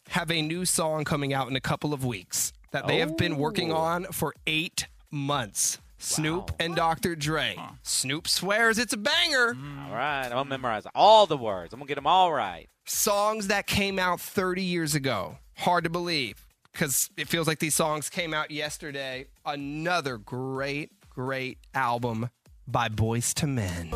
have 0.10 0.32
a 0.32 0.42
new 0.42 0.66
song 0.66 1.04
coming 1.04 1.34
out 1.34 1.50
in 1.50 1.56
a 1.56 1.62
couple 1.62 1.94
of 1.94 2.06
weeks 2.06 2.52
that 2.72 2.88
they 2.88 3.00
have 3.00 3.18
been 3.18 3.38
working 3.38 3.72
Oh. 3.72 3.78
on 3.78 4.06
for 4.06 4.34
eight 4.48 4.88
months. 5.12 5.80
Snoop 6.02 6.52
and 6.60 6.76
Dr. 6.76 7.16
Dre. 7.16 7.58
Snoop 7.84 8.28
swears 8.28 8.78
it's 8.80 8.94
a 8.94 8.98
banger. 8.98 9.54
Mm. 9.54 9.88
All 9.88 9.94
right, 9.96 10.24
I'm 10.26 10.32
gonna 10.32 10.46
memorize 10.50 10.84
all 10.96 11.26
the 11.28 11.36
words. 11.38 11.74
I'm 11.74 11.80
gonna 11.80 11.88
get 11.90 11.96
them 11.96 12.08
all 12.08 12.32
right. 12.32 12.70
Songs 12.86 13.48
that 13.48 13.68
came 13.68 14.00
out 14.00 14.22
30 14.22 14.64
years 14.64 14.96
ago. 14.96 15.38
Hard 15.58 15.84
to 15.84 15.90
believe 15.90 16.48
because 16.72 17.10
it 17.18 17.28
feels 17.28 17.48
like 17.48 17.60
these 17.60 17.76
songs 17.76 18.10
came 18.10 18.34
out 18.34 18.50
yesterday. 18.50 19.26
Another 19.46 20.18
great, 20.18 20.92
great 21.10 21.58
album 21.74 22.30
by 22.66 22.88
Boyz 22.88 23.34
II 23.44 23.50
Men. 23.50 23.92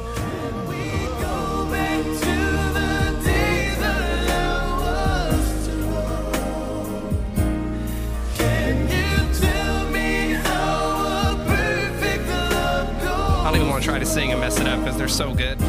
Don't 13.54 13.62
even 13.62 13.72
want 13.72 13.84
to 13.84 13.90
try 13.90 14.00
to 14.00 14.06
sing 14.06 14.32
and 14.32 14.42
mess 14.42 14.60
it 14.60 14.68
up 14.68 14.80
because 14.80 14.98
they're 14.98 15.08
so 15.08 15.32
good. 15.36 15.60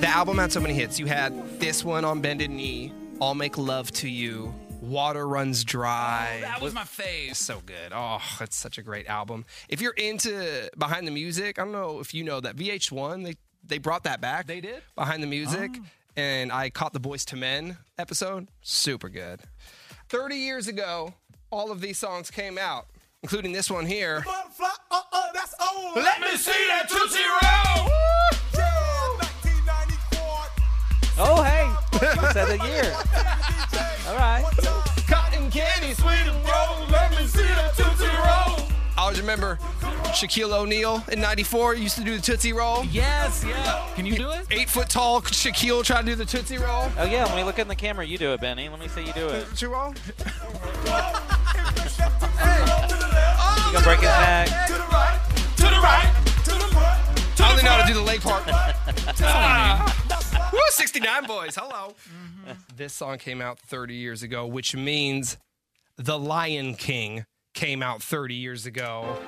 The 0.00 0.08
album 0.08 0.38
had 0.38 0.52
so 0.52 0.60
many 0.60 0.74
hits. 0.74 1.00
You 1.00 1.06
had 1.06 1.58
this 1.58 1.84
one 1.84 2.04
on 2.04 2.20
Bended 2.20 2.50
Knee, 2.50 2.92
I'll 3.20 3.34
Make 3.34 3.58
Love 3.58 3.90
to 3.92 4.08
You, 4.08 4.54
Water 4.80 5.26
Runs 5.26 5.64
Dry. 5.64 6.36
Oh, 6.38 6.40
that 6.42 6.60
was 6.60 6.74
my 6.74 6.82
fave. 6.82 7.36
So 7.36 7.60
good. 7.64 7.92
Oh, 7.92 8.20
it's 8.40 8.56
such 8.56 8.78
a 8.78 8.82
great 8.82 9.06
album. 9.06 9.44
If 9.68 9.80
you're 9.80 9.92
into 9.92 10.70
behind 10.78 11.06
the 11.06 11.10
music, 11.10 11.58
I 11.58 11.64
don't 11.64 11.72
know 11.72 12.00
if 12.00 12.14
you 12.14 12.24
know 12.24 12.40
that 12.40 12.56
VH1 12.56 13.24
they 13.24 13.34
they 13.66 13.78
brought 13.78 14.04
that 14.04 14.20
back. 14.20 14.46
They 14.46 14.60
did? 14.60 14.82
behind 14.94 15.22
the 15.22 15.26
music, 15.26 15.72
oh. 15.76 15.84
and 16.16 16.52
I 16.52 16.70
caught 16.70 16.92
the 16.92 17.00
Boyz 17.00 17.32
II 17.32 17.40
Men 17.40 17.78
episode. 17.98 18.48
Super 18.62 19.08
good. 19.08 19.40
Thirty 20.08 20.36
years 20.36 20.68
ago, 20.68 21.14
all 21.50 21.72
of 21.72 21.80
these 21.80 21.98
songs 21.98 22.30
came 22.30 22.58
out, 22.58 22.86
including 23.22 23.52
this 23.52 23.70
one 23.70 23.86
here. 23.86 24.24
Oh, 24.26 25.30
that's 25.34 25.54
old. 25.60 25.96
Let 25.96 26.20
me 26.20 26.36
see 26.36 26.52
that 26.68 26.88
Tootsie 26.88 27.22
Roll! 27.22 27.92
Oh, 31.18 31.42
hey, 31.42 31.64
you 31.94 32.28
said 32.32 32.58
the 32.58 32.66
year. 32.66 32.92
All 34.06 34.14
right. 34.14 34.44
Cotton 35.08 35.50
candy, 35.50 35.92
sweet 35.94 36.12
and 36.12 36.36
roll. 36.46 36.86
Let 36.90 37.10
me 37.10 37.26
see 37.26 37.42
that 37.42 37.74
Tootsie 37.76 38.04
Roll! 38.04 38.68
I 38.96 39.02
always 39.02 39.20
remember 39.20 39.58
Shaquille 40.14 40.52
O'Neal 40.52 41.02
in 41.10 41.20
'94 41.20 41.74
used 41.74 41.96
to 41.96 42.04
do 42.04 42.16
the 42.16 42.22
Tootsie 42.22 42.52
Roll. 42.52 42.84
Yes, 42.84 43.44
yeah. 43.46 43.84
Can 43.96 44.06
you 44.06 44.16
do 44.16 44.30
it? 44.30 44.46
Eight 44.50 44.70
foot 44.70 44.88
tall 44.88 45.20
Shaquille 45.22 45.84
trying 45.84 46.04
to 46.04 46.12
do 46.12 46.14
the 46.14 46.24
Tootsie 46.24 46.58
Roll. 46.58 46.88
Oh 46.98 47.04
yeah, 47.04 47.26
when 47.26 47.36
we 47.36 47.42
look 47.42 47.58
in 47.58 47.66
the 47.66 47.74
camera, 47.74 48.06
you 48.06 48.16
do 48.16 48.32
it, 48.32 48.40
Benny. 48.40 48.68
Let 48.68 48.78
me 48.78 48.86
see 48.88 49.04
you 49.04 49.12
do 49.12 49.26
it. 49.28 49.46
Tootsie 49.48 49.66
Roll. 49.66 49.88
You 49.88 49.94
gonna 53.72 53.84
break 53.84 53.98
his 53.98 54.08
neck? 54.08 54.66
To 54.68 54.72
the 54.72 54.78
right, 54.92 55.20
to 55.56 55.62
the 55.62 55.80
right, 55.82 56.14
to 56.44 56.50
the 56.52 56.68
front, 56.72 57.36
to 57.36 57.42
I 57.44 57.50
only 57.50 57.62
know 57.64 57.70
how 57.70 57.82
to 57.82 57.88
do 57.88 57.94
the 57.94 58.02
leg 58.02 58.20
part. 58.20 60.02
Woo, 60.56 60.62
69 60.70 61.26
boys. 61.26 61.54
Hello. 61.54 61.94
Mm-hmm. 62.08 62.52
This 62.76 62.94
song 62.94 63.18
came 63.18 63.42
out 63.42 63.58
30 63.58 63.94
years 63.94 64.22
ago, 64.22 64.46
which 64.46 64.74
means 64.74 65.36
The 65.98 66.18
Lion 66.18 66.74
King 66.74 67.26
came 67.52 67.82
out 67.82 68.02
30 68.02 68.34
years 68.34 68.64
ago. 68.64 69.18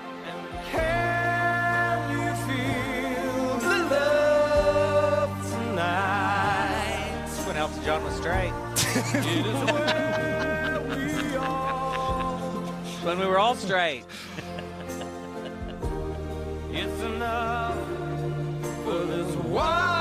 Can 0.72 2.10
you 2.10 2.34
feel 2.46 3.58
the 3.58 3.76
love 3.90 5.50
tonight? 5.50 7.26
This 7.26 7.46
one 7.46 7.56
helps 7.56 7.78
John 7.84 8.02
was 8.04 8.14
straight. 8.16 8.54
It 9.14 9.46
is 9.46 9.64
where 9.70 10.80
we. 10.88 10.96
When 13.06 13.18
we 13.18 13.26
were 13.26 13.38
all 13.38 13.54
straight. 13.54 14.04
It's 16.70 17.02
enough 17.02 17.76
for 18.84 19.04
this 19.04 19.36
wide 19.36 19.58
I 19.58 19.66
wonder. 19.78 19.94
I 19.94 19.97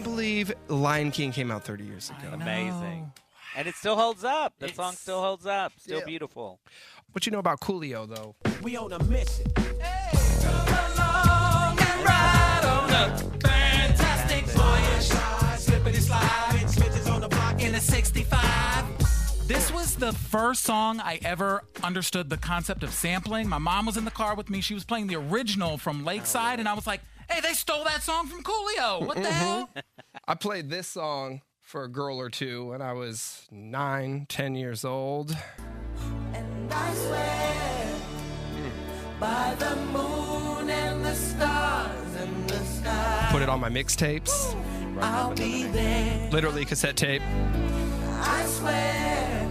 can't 0.00 0.14
believe 0.14 0.52
Lion 0.68 1.10
King 1.10 1.30
came 1.30 1.50
out 1.50 1.62
30 1.64 1.84
years 1.84 2.08
ago. 2.10 2.30
Amazing. 2.32 3.12
And 3.56 3.68
it 3.68 3.74
still 3.74 3.96
holds 3.96 4.24
up. 4.24 4.54
The 4.58 4.68
song 4.68 4.94
still 4.94 5.20
holds 5.20 5.44
up. 5.44 5.72
Still 5.78 5.98
Yeah. 5.98 6.04
beautiful. 6.06 6.58
What 7.12 7.26
you 7.26 7.32
know 7.32 7.38
about 7.38 7.60
Coolio, 7.60 8.08
though? 8.08 8.34
We 8.62 8.76
on 8.76 8.92
a 8.92 9.02
mission. 9.04 9.44
Come 9.54 9.66
along 10.94 11.78
and 11.80 12.04
ride 12.06 12.64
on 12.64 12.90
a 12.90 13.18
fantastic 13.42 14.44
voyage. 14.46 15.60
Slippity 15.60 16.00
slide, 16.00 16.70
switches 16.70 17.06
on 17.06 17.20
the 17.20 17.28
block 17.28 17.60
in 17.60 17.74
a 17.74 17.80
65. 17.80 18.86
This 19.46 19.70
was 19.72 19.96
the 19.96 20.12
first 20.14 20.62
song 20.62 21.00
I 21.00 21.18
ever 21.24 21.64
understood 21.82 22.30
the 22.30 22.36
concept 22.38 22.84
of 22.84 22.94
sampling. 22.94 23.48
My 23.48 23.58
mom 23.58 23.84
was 23.84 23.96
in 23.98 24.04
the 24.06 24.10
car 24.12 24.34
with 24.34 24.48
me. 24.48 24.60
She 24.62 24.72
was 24.72 24.84
playing 24.84 25.08
the 25.08 25.16
original 25.16 25.76
from 25.76 26.04
Lakeside, 26.06 26.58
and 26.60 26.68
I 26.68 26.72
was 26.74 26.86
like, 26.86 27.00
hey, 27.30 27.40
they 27.40 27.52
stole 27.52 27.84
that 27.84 28.02
song 28.02 28.26
from 28.26 28.42
Coolio. 28.42 29.06
What 29.06 29.16
the 29.16 29.22
mm-hmm. 29.22 29.32
hell? 29.32 29.70
I 30.26 30.34
played 30.34 30.70
this 30.70 30.88
song 30.88 31.42
for 31.60 31.84
a 31.84 31.88
girl 31.88 32.18
or 32.18 32.30
two 32.30 32.66
when 32.66 32.82
I 32.82 32.92
was 32.92 33.46
nine, 33.50 34.26
ten 34.28 34.54
years 34.54 34.84
old. 34.84 35.36
And 36.34 36.72
I 36.72 36.94
swear 36.94 37.96
by 39.20 39.54
the 39.58 39.76
moon 39.76 40.70
and 40.70 41.04
the 41.04 41.14
stars 41.14 42.14
in 42.16 42.46
the 42.46 42.58
sky. 42.64 43.28
Put 43.30 43.42
it 43.42 43.48
on 43.48 43.60
my 43.60 43.68
mixtapes, 43.68 44.56
I'll 45.00 45.34
be 45.34 45.64
there. 45.64 46.28
literally 46.30 46.64
cassette 46.64 46.96
tape. 46.96 47.22
I 48.22 48.44
swear 48.46 49.50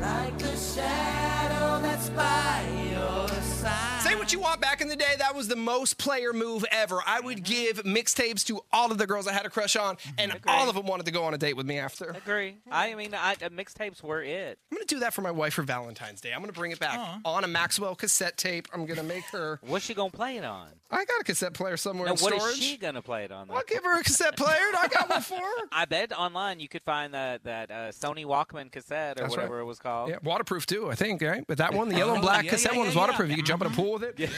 like 0.00 0.42
a 0.42 0.56
shadow 0.56 1.82
that's 1.82 2.08
by 2.10 2.64
your 2.90 3.28
side. 3.28 4.00
Say 4.02 4.14
what 4.14 4.32
you 4.32 4.40
want. 4.40 4.60
Back 4.60 4.75
in 4.86 4.98
the 4.98 5.04
day, 5.04 5.14
that 5.18 5.34
was 5.34 5.48
the 5.48 5.56
most 5.56 5.98
player 5.98 6.32
move 6.32 6.64
ever. 6.70 7.00
I 7.04 7.20
would 7.20 7.42
give 7.42 7.82
mixtapes 7.84 8.44
to 8.46 8.60
all 8.72 8.92
of 8.92 8.98
the 8.98 9.06
girls 9.06 9.26
I 9.26 9.32
had 9.32 9.44
a 9.46 9.50
crush 9.50 9.74
on, 9.76 9.96
and 10.18 10.38
all 10.46 10.68
of 10.68 10.74
them 10.76 10.86
wanted 10.86 11.06
to 11.06 11.12
go 11.12 11.24
on 11.24 11.34
a 11.34 11.38
date 11.38 11.56
with 11.56 11.66
me 11.66 11.78
after. 11.78 12.10
Agree. 12.10 12.56
I 12.70 12.94
mean, 12.94 13.14
I, 13.14 13.32
uh, 13.32 13.48
mixtapes 13.48 14.02
were 14.02 14.22
it. 14.22 14.58
I'm 14.70 14.76
gonna 14.78 14.86
do 14.86 15.00
that 15.00 15.12
for 15.12 15.22
my 15.22 15.30
wife 15.32 15.54
for 15.54 15.62
Valentine's 15.62 16.20
Day. 16.20 16.32
I'm 16.32 16.40
gonna 16.40 16.52
bring 16.52 16.70
it 16.70 16.78
back 16.78 16.98
on 17.24 17.42
a 17.44 17.48
Maxell 17.48 17.96
cassette 17.98 18.36
tape. 18.36 18.68
I'm 18.72 18.86
gonna 18.86 19.02
make 19.02 19.24
her. 19.26 19.58
What's 19.66 19.84
she 19.84 19.94
gonna 19.94 20.10
play 20.10 20.36
it 20.36 20.44
on? 20.44 20.68
I 20.88 21.04
got 21.04 21.20
a 21.20 21.24
cassette 21.24 21.52
player 21.52 21.76
somewhere 21.76 22.06
Now, 22.06 22.14
in 22.14 22.18
what 22.20 22.32
is 22.32 22.40
storage. 22.42 22.58
she 22.58 22.76
gonna 22.76 23.02
play 23.02 23.24
it 23.24 23.32
on? 23.32 23.50
I'll 23.50 23.62
give 23.66 23.82
her 23.82 23.98
a 23.98 24.04
cassette 24.04 24.36
player. 24.36 24.56
I 24.78 24.86
got 24.88 25.08
one 25.08 25.20
for 25.20 25.34
her. 25.38 25.42
I 25.72 25.84
bet 25.84 26.16
online 26.16 26.60
you 26.60 26.68
could 26.68 26.82
find 26.82 27.12
that 27.14 27.42
that 27.44 27.70
uh, 27.72 27.74
Sony 27.90 28.24
Walkman 28.24 28.70
cassette 28.70 29.18
or 29.18 29.22
That's 29.22 29.30
whatever 29.34 29.56
right. 29.56 29.62
it 29.62 29.66
was 29.66 29.78
called. 29.80 30.10
Yeah, 30.10 30.18
waterproof 30.22 30.64
too, 30.66 30.88
I 30.90 30.94
think, 30.94 31.22
right? 31.22 31.44
But 31.48 31.58
that 31.58 31.74
one, 31.74 31.88
the 31.88 31.96
yellow 31.96 32.12
and 32.14 32.18
Oh, 32.18 32.22
black 32.22 32.44
yeah, 32.44 32.50
cassette 32.52 32.72
yeah, 32.72 32.78
one 32.78 32.86
was 32.86 32.94
yeah, 32.94 33.00
yeah. 33.00 33.06
waterproof. 33.08 33.30
You 33.30 33.36
could 33.36 33.46
jump 33.46 33.62
in 33.62 33.72
a 33.72 33.74
pool 33.74 33.94
with 33.94 34.04
it. 34.04 34.30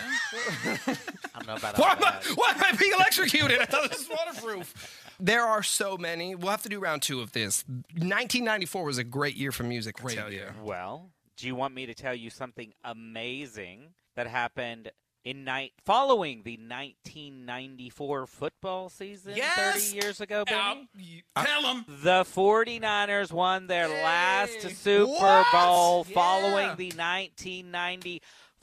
I 0.76 0.96
don't 1.34 1.46
know 1.46 1.56
about 1.56 1.78
Why 1.78 1.92
am, 1.92 1.98
I, 1.98 2.10
that. 2.10 2.24
why 2.34 2.50
am 2.54 2.62
I 2.64 2.76
being 2.76 2.92
electrocuted? 2.92 3.58
I 3.60 3.64
thought 3.64 3.90
this 3.90 4.08
was 4.08 4.18
waterproof. 4.18 5.14
There 5.20 5.42
are 5.42 5.62
so 5.62 5.96
many. 5.96 6.34
We'll 6.34 6.50
have 6.50 6.62
to 6.62 6.68
do 6.68 6.78
round 6.80 7.02
two 7.02 7.20
of 7.20 7.32
this. 7.32 7.64
1994 7.68 8.84
was 8.84 8.98
a 8.98 9.04
great 9.04 9.36
year 9.36 9.52
for 9.52 9.64
music, 9.64 9.96
I 10.04 10.14
tell 10.14 10.32
you. 10.32 10.46
Well, 10.62 11.10
do 11.36 11.46
you 11.46 11.54
want 11.54 11.74
me 11.74 11.86
to 11.86 11.94
tell 11.94 12.14
you 12.14 12.30
something 12.30 12.72
amazing 12.84 13.94
that 14.16 14.26
happened 14.26 14.90
in 15.24 15.44
night 15.44 15.72
following 15.84 16.42
the 16.44 16.56
1994 16.56 18.26
football 18.26 18.88
season 18.88 19.34
Yes! 19.36 19.90
30 19.90 19.96
years 19.96 20.20
ago, 20.20 20.44
Benny? 20.46 20.88
Tell 21.36 21.62
them. 21.62 21.84
The 21.88 22.22
49ers 22.24 23.32
won 23.32 23.66
their 23.66 23.88
last 23.88 24.60
Super 24.76 25.06
What? 25.10 25.46
Bowl 25.52 26.06
Yeah. 26.08 26.14
following 26.14 26.76
the 26.76 26.92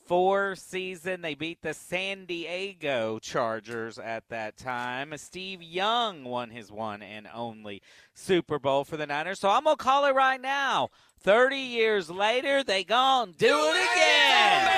1994 0.08 0.56
season. 0.56 1.22
They 1.22 1.36
beat 1.36 1.62
the 1.62 1.74
San 1.74 2.26
Diego 2.26 3.20
Chargers 3.20 3.97
at 3.97 4.28
that 4.30 4.58
time. 4.58 5.14
Steve 5.18 5.62
Young 5.62 6.24
won 6.24 6.49
his 6.49 6.72
one 6.72 7.01
and 7.01 7.28
only 7.34 7.82
Super 8.14 8.60
Bowl 8.60 8.84
for 8.84 8.97
the 8.97 9.08
Niners. 9.08 9.39
So 9.39 9.49
I'm 9.49 9.64
going 9.64 9.78
to 9.78 9.84
call 9.84 10.06
it 10.06 10.14
right 10.14 10.41
now. 10.41 10.89
30 11.22 11.58
years 11.58 12.10
later, 12.10 12.64
they 12.64 12.84
gon' 12.84 13.34
do, 13.38 13.47
it 13.47 13.89
again. 13.93 14.72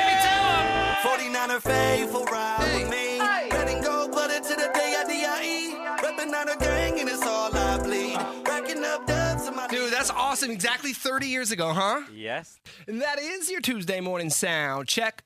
49er 1.03 1.61
faithful 1.61 2.23
ride 2.25 2.59
with 2.73 2.89
me. 2.89 3.19
Red 3.19 3.67
and 3.67 3.83
gold 3.83 4.11
blooded 4.11 4.43
to 4.43 4.55
the 4.55 4.71
day 4.73 4.95
I 4.97 5.03
D.I.E. 5.07 5.73
Reppin' 6.01 6.33
out 6.33 6.55
a 6.55 6.57
gang 6.57 6.76
Dude, 9.69 9.91
that's 9.91 10.09
awesome. 10.11 10.51
Exactly 10.51 10.93
30 10.93 11.27
years 11.27 11.51
ago, 11.51 11.73
huh? 11.73 12.01
Yes. 12.13 12.59
And 12.87 13.01
that 13.01 13.19
is 13.19 13.51
your 13.51 13.61
Tuesday 13.61 13.99
morning 13.99 14.29
sound 14.29 14.87
check. 14.87 15.23